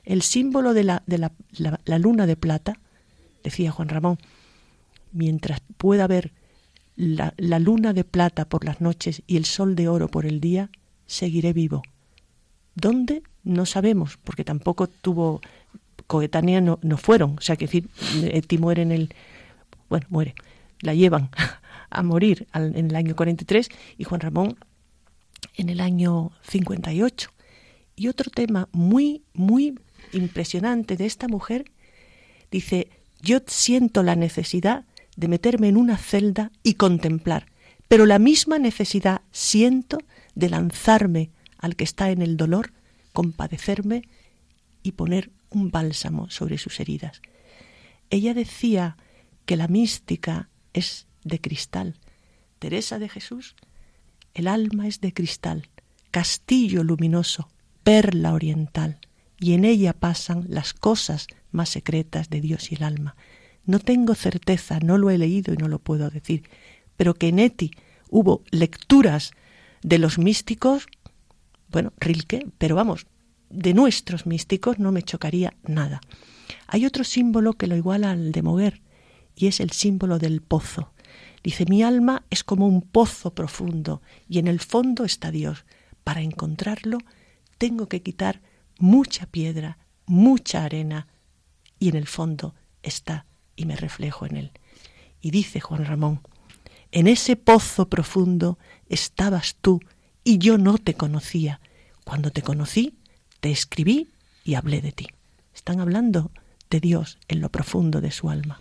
el 0.04 0.22
símbolo 0.22 0.74
de 0.74 0.84
la, 0.84 1.04
de 1.06 1.18
la, 1.18 2.00
luna 2.00 2.26
de 2.26 2.36
plata, 2.36 2.80
decía 3.44 3.72
Juan 3.72 3.90
Ramón, 3.90 4.18
mientras 5.12 5.62
pueda 5.78 6.08
ver 6.08 6.32
la, 6.96 7.34
la 7.38 7.60
luna 7.60 7.94
de 7.94 8.04
plata 8.04 8.46
por 8.46 8.66
las 8.66 8.82
noches 8.82 9.22
y 9.28 9.38
el 9.38 9.46
sol 9.46 9.76
de 9.76 9.88
oro 9.88 10.08
por 10.10 10.26
el 10.26 10.40
día, 10.40 10.70
seguiré 11.06 11.54
vivo 11.54 11.84
¿Dónde? 12.78 13.24
No 13.44 13.66
sabemos, 13.66 14.20
porque 14.24 14.44
tampoco 14.44 14.88
tuvo 14.88 15.42
coetánea, 16.06 16.62
no, 16.62 16.78
no 16.84 16.98
fueron. 16.98 17.36
O 17.40 17.42
sea, 17.42 17.56
que 17.56 17.66
decir, 17.66 17.90
Eti 18.22 18.60
muere 18.60 18.84
en 18.84 18.92
el. 18.92 19.16
Bueno, 19.90 20.06
muere. 20.10 20.36
La 20.82 20.94
llevan 20.94 21.32
a 21.90 22.04
morir 22.04 22.48
en 22.54 22.92
el 22.92 22.96
año 22.96 23.16
43 23.16 23.70
y 23.98 24.04
Juan 24.04 24.22
Ramón 24.22 24.58
en 25.56 25.70
el 25.70 25.80
año 25.80 26.32
58. 26.44 27.32
Y 27.96 28.08
otro 28.08 28.30
tema 28.30 28.70
muy, 28.72 29.24
muy 29.34 29.80
impresionante 30.14 30.98
de 30.98 31.06
esta 31.06 31.28
mujer, 31.28 31.72
dice, 32.52 32.90
yo 33.22 33.40
siento 33.48 34.04
la 34.04 34.16
necesidad 34.16 34.86
de 35.16 35.28
meterme 35.28 35.68
en 35.68 35.78
una 35.78 35.98
celda 35.98 36.52
y 36.64 36.76
contemplar, 36.76 37.48
pero 37.88 38.06
la 38.06 38.20
misma 38.20 38.60
necesidad 38.60 39.22
siento 39.32 39.98
de 40.36 40.50
lanzarme 40.50 41.32
al 41.58 41.76
que 41.76 41.84
está 41.84 42.12
en 42.12 42.22
el 42.22 42.38
dolor, 42.38 42.72
compadecerme 43.14 44.04
y 44.84 44.92
poner 44.92 45.32
un 45.50 45.72
bálsamo 45.72 46.30
sobre 46.30 46.58
sus 46.58 46.80
heridas. 46.80 47.22
Ella 48.10 48.34
decía 48.34 48.98
que 49.46 49.58
la 49.58 49.68
mística 49.68 50.50
es 50.74 51.08
de 51.24 51.42
cristal. 51.42 51.96
Teresa 52.60 53.00
de 53.00 53.10
Jesús, 53.10 53.56
el 54.38 54.48
alma 54.48 54.88
es 54.88 55.02
de 55.02 55.14
cristal, 55.14 55.68
castillo 56.12 56.84
luminoso, 56.84 57.50
perla 57.84 58.34
oriental, 58.34 59.00
y 59.40 59.54
en 59.54 59.66
ella 59.66 59.94
pasan 59.94 60.46
las 60.48 60.74
cosas 60.74 61.28
más 61.52 61.70
secretas 61.70 62.30
de 62.30 62.42
Dios 62.42 62.72
y 62.72 62.76
el 62.76 62.84
alma. 62.84 63.16
No 63.66 63.80
tengo 63.80 64.16
certeza, 64.16 64.80
no 64.80 64.98
lo 64.98 65.10
he 65.10 65.18
leído 65.18 65.54
y 65.54 65.58
no 65.58 65.68
lo 65.68 65.80
puedo 65.80 66.10
decir, 66.10 66.44
pero 66.96 67.14
que 67.14 67.28
en 67.28 67.40
Eti 67.40 67.72
hubo 68.10 68.44
lecturas 68.52 69.32
de 69.82 69.98
los 70.00 70.18
místicos 70.18 70.88
bueno, 71.70 71.94
Rilke, 72.00 72.48
pero 72.58 72.76
vamos, 72.76 73.08
de 73.50 73.74
nuestros 73.74 74.26
místicos 74.26 74.80
no 74.80 74.92
me 74.92 75.04
chocaría 75.04 75.54
nada. 75.64 76.02
Hay 76.68 76.86
otro 76.86 77.04
símbolo 77.04 77.54
que 77.54 77.68
lo 77.68 77.76
iguala 77.76 78.12
al 78.12 78.32
de 78.32 78.42
Moguer, 78.42 78.82
y 79.36 79.48
es 79.48 79.60
el 79.60 79.72
símbolo 79.72 80.18
del 80.18 80.42
pozo. 80.42 80.92
Dice, 81.48 81.64
mi 81.66 81.82
alma 81.82 82.26
es 82.30 82.44
como 82.44 82.68
un 82.68 82.82
pozo 82.82 83.34
profundo, 83.34 84.02
y 84.28 84.40
en 84.40 84.50
el 84.50 84.60
fondo 84.60 85.06
está 85.06 85.32
Dios. 85.32 85.64
Para 86.04 86.20
encontrarlo 86.20 86.98
tengo 87.58 87.88
que 87.88 88.02
quitar 88.02 88.42
mucha 88.80 89.28
piedra, 89.28 89.78
mucha 90.06 90.66
arena, 90.66 91.08
y 91.80 91.88
en 91.88 91.96
el 91.96 92.06
fondo 92.06 92.54
está 92.84 93.26
y 93.56 93.64
me 93.64 93.78
reflejo 93.78 94.26
en 94.26 94.36
él. 94.36 94.52
Y 95.22 95.32
dice 95.32 95.62
Juan 95.62 95.86
Ramón, 95.86 96.20
en 96.92 97.08
ese 97.08 97.38
pozo 97.38 97.88
profundo 97.88 98.60
estabas 98.90 99.56
tú 99.62 99.80
y 100.26 100.40
yo 100.40 100.58
no 100.58 100.78
te 100.78 100.96
conocía. 100.96 101.62
Cuando 102.04 102.30
te 102.30 102.42
conocí, 102.42 102.96
te 103.40 103.52
escribí 103.52 104.10
y 104.44 104.56
hablé 104.56 104.82
de 104.82 104.92
ti. 104.92 105.08
Están 105.56 105.80
hablando 105.80 106.30
de 106.70 106.82
Dios 106.82 107.18
en 107.30 107.40
lo 107.40 107.48
profundo 107.48 108.02
de 108.02 108.12
su 108.12 108.30
alma. 108.30 108.60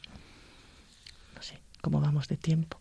¿Cómo 1.86 2.00
vamos 2.00 2.26
de 2.26 2.36
tiempo? 2.36 2.80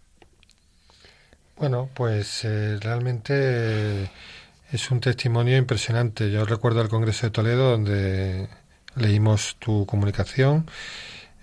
Bueno, 1.57 1.91
pues 1.93 2.43
eh, 2.43 2.79
realmente 2.81 4.09
es 4.71 4.89
un 4.89 4.99
testimonio 4.99 5.57
impresionante. 5.57 6.31
Yo 6.31 6.43
recuerdo 6.43 6.81
el 6.81 6.89
Congreso 6.89 7.27
de 7.27 7.29
Toledo 7.29 7.69
donde 7.69 8.49
leímos 8.95 9.57
tu 9.59 9.85
comunicación, 9.85 10.65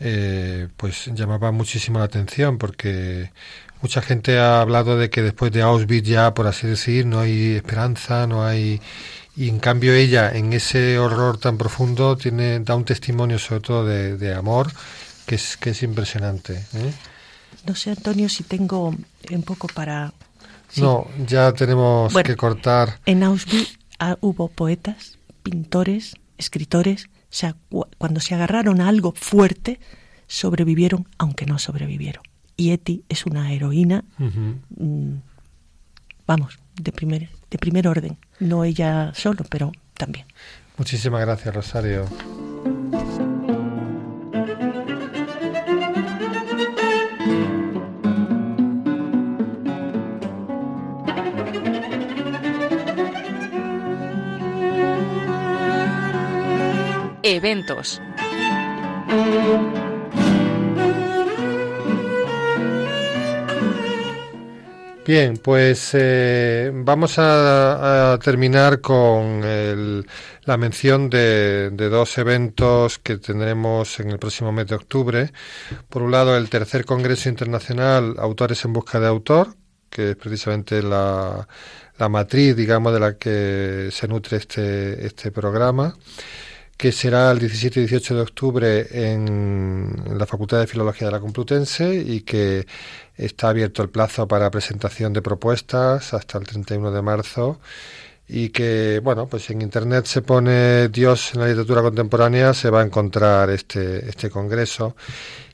eh, 0.00 0.66
pues 0.76 1.06
llamaba 1.14 1.52
muchísimo 1.52 2.00
la 2.00 2.06
atención 2.06 2.58
porque 2.58 3.30
Mucha 3.82 4.00
gente 4.00 4.38
ha 4.38 4.60
hablado 4.60 4.96
de 4.96 5.10
que 5.10 5.22
después 5.22 5.50
de 5.50 5.60
Auschwitz 5.62 6.06
ya, 6.06 6.34
por 6.34 6.46
así 6.46 6.68
decir, 6.68 7.04
no 7.04 7.18
hay 7.18 7.56
esperanza, 7.56 8.28
no 8.28 8.44
hay... 8.44 8.80
y 9.36 9.48
en 9.48 9.58
cambio 9.58 9.92
ella 9.92 10.30
en 10.32 10.52
ese 10.52 11.00
horror 11.00 11.38
tan 11.38 11.58
profundo 11.58 12.16
tiene 12.16 12.60
da 12.60 12.76
un 12.76 12.84
testimonio 12.84 13.40
sobre 13.40 13.60
todo 13.60 13.84
de, 13.84 14.34
amor 14.34 14.70
que 15.26 15.34
es 15.34 15.56
que 15.56 15.70
es 15.70 15.82
impresionante 15.82 16.54
¿eh? 16.74 16.92
No 17.66 17.74
sé 17.74 17.90
Antonio 17.90 18.28
si 18.28 18.42
tengo 18.42 18.94
un 19.30 19.42
poco 19.42 19.68
para 19.68 20.12
no 20.76 21.06
ya 21.26 21.52
tenemos 21.52 22.12
que 22.14 22.36
cortar. 22.36 23.00
en 23.06 23.22
Auschwitz 23.22 23.78
ah, 23.98 24.16
hubo 24.20 24.48
poetas 24.48 25.18
pintores 25.42 26.16
escritores 26.38 27.06
o 27.06 27.08
sea 27.28 27.56
cuando 27.98 28.20
se 28.20 28.34
agarraron 28.34 28.80
a 28.80 28.88
algo 28.88 29.12
fuerte 29.12 29.80
sobrevivieron 30.26 31.06
aunque 31.18 31.46
no 31.46 31.58
sobrevivieron. 31.58 32.22
Y 32.56 32.70
Eti 32.70 33.04
es 33.08 33.26
una 33.26 33.52
heroína 33.52 34.04
mm, 34.18 35.14
vamos 36.26 36.58
de 36.80 36.92
primer 36.92 37.28
de 37.52 37.58
primer 37.58 37.86
orden. 37.86 38.16
No 38.40 38.64
ella 38.64 39.12
solo, 39.14 39.44
pero 39.48 39.72
también. 39.94 40.26
Muchísimas 40.78 41.20
gracias, 41.20 41.54
Rosario. 41.54 42.06
Eventos. 57.32 57.98
Bien, 65.06 65.38
pues 65.38 65.92
eh, 65.94 66.70
vamos 66.74 67.14
a, 67.16 68.18
terminar 68.22 68.82
con 68.82 69.40
la 69.40 70.56
mención 70.58 71.08
de, 71.08 71.70
dos 71.70 72.18
eventos 72.18 72.98
que 72.98 73.16
tendremos 73.16 73.98
en 74.00 74.10
el 74.10 74.18
próximo 74.18 74.52
mes 74.52 74.66
de 74.66 74.74
octubre. 74.74 75.32
Por 75.88 76.02
un 76.02 76.10
lado, 76.10 76.36
el 76.36 76.50
tercer 76.50 76.84
Congreso 76.84 77.30
Internacional 77.30 78.14
Autores 78.18 78.62
en 78.66 78.74
Busca 78.74 79.00
de 79.00 79.06
Autor, 79.06 79.56
que 79.88 80.10
es 80.10 80.16
precisamente 80.16 80.82
la, 80.82 81.48
matriz, 82.10 82.54
digamos, 82.54 82.92
de 82.92 83.00
la 83.00 83.16
que 83.16 83.88
se 83.90 84.06
nutre 84.06 84.36
este, 84.36 85.06
este 85.06 85.32
programa 85.32 85.96
que 86.82 86.90
será 86.90 87.30
el 87.30 87.38
17 87.38 87.78
y 87.78 87.86
18 87.86 88.16
de 88.16 88.20
octubre 88.22 88.88
en 88.90 90.18
la 90.18 90.26
Facultad 90.26 90.58
de 90.58 90.66
Filología 90.66 91.06
de 91.06 91.12
la 91.12 91.20
Complutense 91.20 91.94
y 91.94 92.22
que 92.22 92.66
está 93.16 93.50
abierto 93.50 93.84
el 93.84 93.88
plazo 93.88 94.26
para 94.26 94.50
presentación 94.50 95.12
de 95.12 95.22
propuestas 95.22 96.12
hasta 96.12 96.38
el 96.38 96.44
31 96.44 96.90
de 96.90 97.00
marzo 97.00 97.60
y 98.26 98.48
que, 98.48 99.00
bueno, 99.00 99.28
pues 99.28 99.48
en 99.50 99.62
Internet 99.62 100.06
se 100.06 100.22
pone 100.22 100.88
Dios 100.88 101.32
en 101.34 101.42
la 101.42 101.46
literatura 101.46 101.82
contemporánea, 101.82 102.52
se 102.52 102.68
va 102.68 102.80
a 102.80 102.84
encontrar 102.84 103.50
este, 103.50 104.08
este 104.08 104.28
congreso 104.28 104.96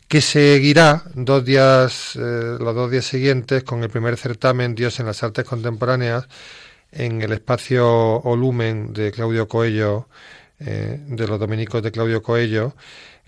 que 0.08 0.22
seguirá 0.22 1.02
dos 1.14 1.44
días, 1.44 2.16
eh, 2.16 2.56
los 2.58 2.74
dos 2.74 2.90
días 2.90 3.04
siguientes 3.04 3.64
con 3.64 3.82
el 3.82 3.90
primer 3.90 4.16
certamen 4.16 4.74
Dios 4.74 4.98
en 4.98 5.04
las 5.04 5.22
artes 5.22 5.44
contemporáneas 5.44 6.26
en 6.90 7.20
el 7.20 7.32
espacio 7.32 7.86
Olumen 7.86 8.94
de 8.94 9.12
Claudio 9.12 9.46
Coello 9.46 10.08
eh, 10.60 10.98
de 11.06 11.28
los 11.28 11.38
dominicos 11.38 11.82
de 11.82 11.92
Claudio 11.92 12.22
Coello, 12.22 12.74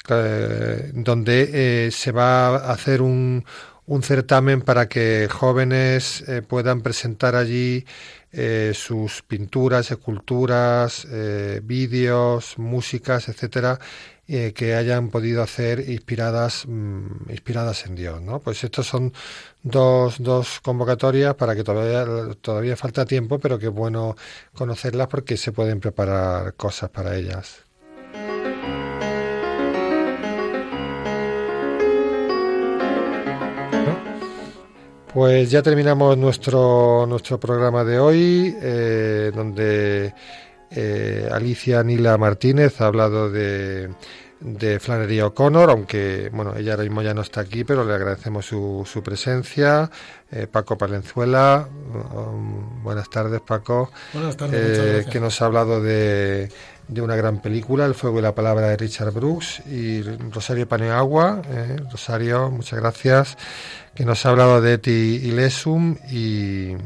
eh, 0.09 0.91
donde 0.95 1.87
eh, 1.87 1.91
se 1.93 2.11
va 2.11 2.49
a 2.57 2.73
hacer 2.73 3.03
un, 3.03 3.45
un 3.87 4.03
certamen 4.03 4.63
para 4.63 4.89
que 4.89 5.29
jóvenes 5.31 6.25
puedan 6.49 6.81
presentar 6.81 7.37
allí 7.37 7.85
sus 8.73 9.23
pinturas, 9.23 9.91
esculturas, 9.91 11.07
vídeos, 11.65 12.59
músicas, 12.59 13.29
etcétera, 13.29 13.81
eh, 14.33 14.53
que 14.53 14.77
hayan 14.77 15.09
podido 15.09 15.43
hacer 15.43 15.91
inspiradas, 15.91 16.65
mm, 16.69 17.31
inspiradas 17.31 17.85
en 17.87 17.97
Dios. 17.97 18.23
¿no? 18.23 18.39
Pues 18.39 18.63
estos 18.63 18.87
son 18.87 19.13
dos, 19.65 20.17
dos 20.21 20.61
convocatorias 20.61 21.35
para 21.35 21.57
que 21.57 21.65
todavía, 21.65 22.35
todavía 22.41 22.77
falta 22.77 23.05
tiempo, 23.05 23.41
pero 23.41 23.59
que 23.59 23.67
es 23.67 23.73
bueno 23.73 24.17
conocerlas 24.55 25.09
porque 25.09 25.37
se 25.37 25.51
pueden 25.51 25.81
preparar 25.81 26.55
cosas 26.55 26.91
para 26.91 27.17
ellas. 27.17 27.65
Pues 35.13 35.51
ya 35.51 35.61
terminamos 35.61 36.17
nuestro, 36.17 37.05
nuestro 37.09 37.41
programa 37.41 37.83
de 37.83 37.99
hoy, 37.99 38.57
eh, 38.63 39.33
donde 39.35 40.15
eh, 40.71 41.29
Alicia 41.31 41.83
Nila 41.83 42.17
Martínez 42.17 42.81
ha 42.81 42.87
hablado 42.87 43.31
de, 43.31 43.91
de 44.41 44.79
Flannery 44.79 45.21
O'Connor, 45.21 45.71
aunque 45.71 46.31
bueno, 46.33 46.55
ella 46.57 46.73
ahora 46.73 46.85
mismo 46.85 47.03
ya 47.03 47.13
no 47.13 47.23
está 47.23 47.41
aquí, 47.41 47.65
pero 47.65 47.85
le 47.85 47.95
agradecemos 47.95 48.47
su, 48.47 48.87
su 48.91 49.03
presencia. 49.03 49.91
Eh, 50.31 50.47
Paco 50.47 50.79
Palenzuela, 50.79 51.69
um, 52.15 52.85
buenas 52.85 53.11
tardes 53.11 53.41
Paco, 53.41 53.91
buenas 54.13 54.37
tardes, 54.37 54.79
eh, 54.79 55.07
que 55.11 55.19
nos 55.19 55.43
ha 55.43 55.47
hablado 55.47 55.83
de, 55.83 56.49
de, 56.87 57.03
una 57.03 57.17
gran 57.17 57.43
película, 57.43 57.85
El 57.85 57.95
fuego 57.95 58.21
y 58.21 58.23
la 58.23 58.33
palabra 58.33 58.69
de 58.69 58.77
Richard 58.77 59.13
Brooks, 59.13 59.67
y 59.67 60.03
Rosario 60.03 60.69
Paneagua, 60.69 61.43
Rosario, 61.91 62.49
muchas 62.49 62.79
gracias, 62.79 63.37
que 63.93 64.05
nos 64.05 64.25
ha 64.25 64.29
hablado 64.29 64.61
de 64.61 64.75
Eti 64.75 65.21
y 65.25 65.33
Lesum 65.33 65.97
y 66.13 66.77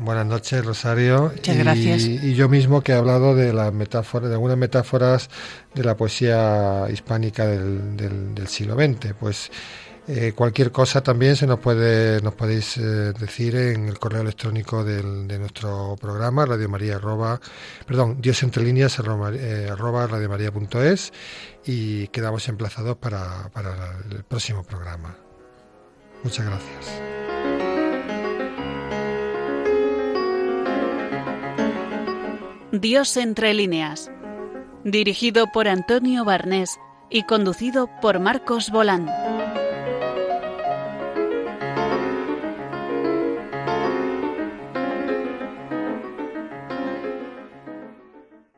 Buenas 0.00 0.24
noches, 0.24 0.64
Rosario. 0.64 1.30
Muchas 1.34 1.58
gracias. 1.58 2.04
Y 2.04 2.34
yo 2.34 2.48
mismo 2.48 2.80
que 2.80 2.92
he 2.92 2.94
hablado 2.94 3.34
de 3.34 3.52
las 3.52 3.70
metáforas, 3.72 4.30
de 4.30 4.34
algunas 4.34 4.56
metáforas 4.56 5.28
de 5.74 5.84
la 5.84 5.94
poesía 5.94 6.86
hispánica 6.90 7.46
del, 7.46 7.96
del, 8.34 8.48
siglo 8.48 8.76
XX. 8.76 9.12
Pues 9.20 9.50
eh, 10.08 10.32
cualquier 10.34 10.72
cosa 10.72 11.02
también 11.02 11.36
se 11.36 11.46
nos 11.46 11.58
puede, 11.58 12.22
nos 12.22 12.34
podéis 12.34 12.78
eh, 12.78 13.12
decir 13.12 13.54
en 13.54 13.88
el 13.88 13.98
correo 13.98 14.22
electrónico 14.22 14.82
del, 14.82 15.28
de 15.28 15.38
nuestro 15.38 15.96
programa, 16.00 16.46
Radio 16.46 16.70
María 16.70 16.96
arroba, 16.96 17.38
perdón, 17.86 18.22
Dios 18.22 18.42
entre 18.42 18.64
líneas 18.64 18.98
arroba, 18.98 19.32
eh, 19.34 19.68
arroba 19.70 20.06
radiomaria.es 20.06 21.12
y 21.66 22.08
quedamos 22.08 22.48
emplazados 22.48 22.96
para, 22.96 23.50
para 23.52 23.98
el 24.10 24.24
próximo 24.24 24.64
programa. 24.64 25.14
Muchas 26.24 26.46
gracias. 26.46 27.29
Dios 32.72 33.16
entre 33.16 33.52
líneas, 33.52 34.12
dirigido 34.84 35.48
por 35.48 35.66
Antonio 35.66 36.24
Barnés 36.24 36.78
y 37.10 37.24
conducido 37.24 37.90
por 38.00 38.20
Marcos 38.20 38.70
Bolán. 38.70 39.10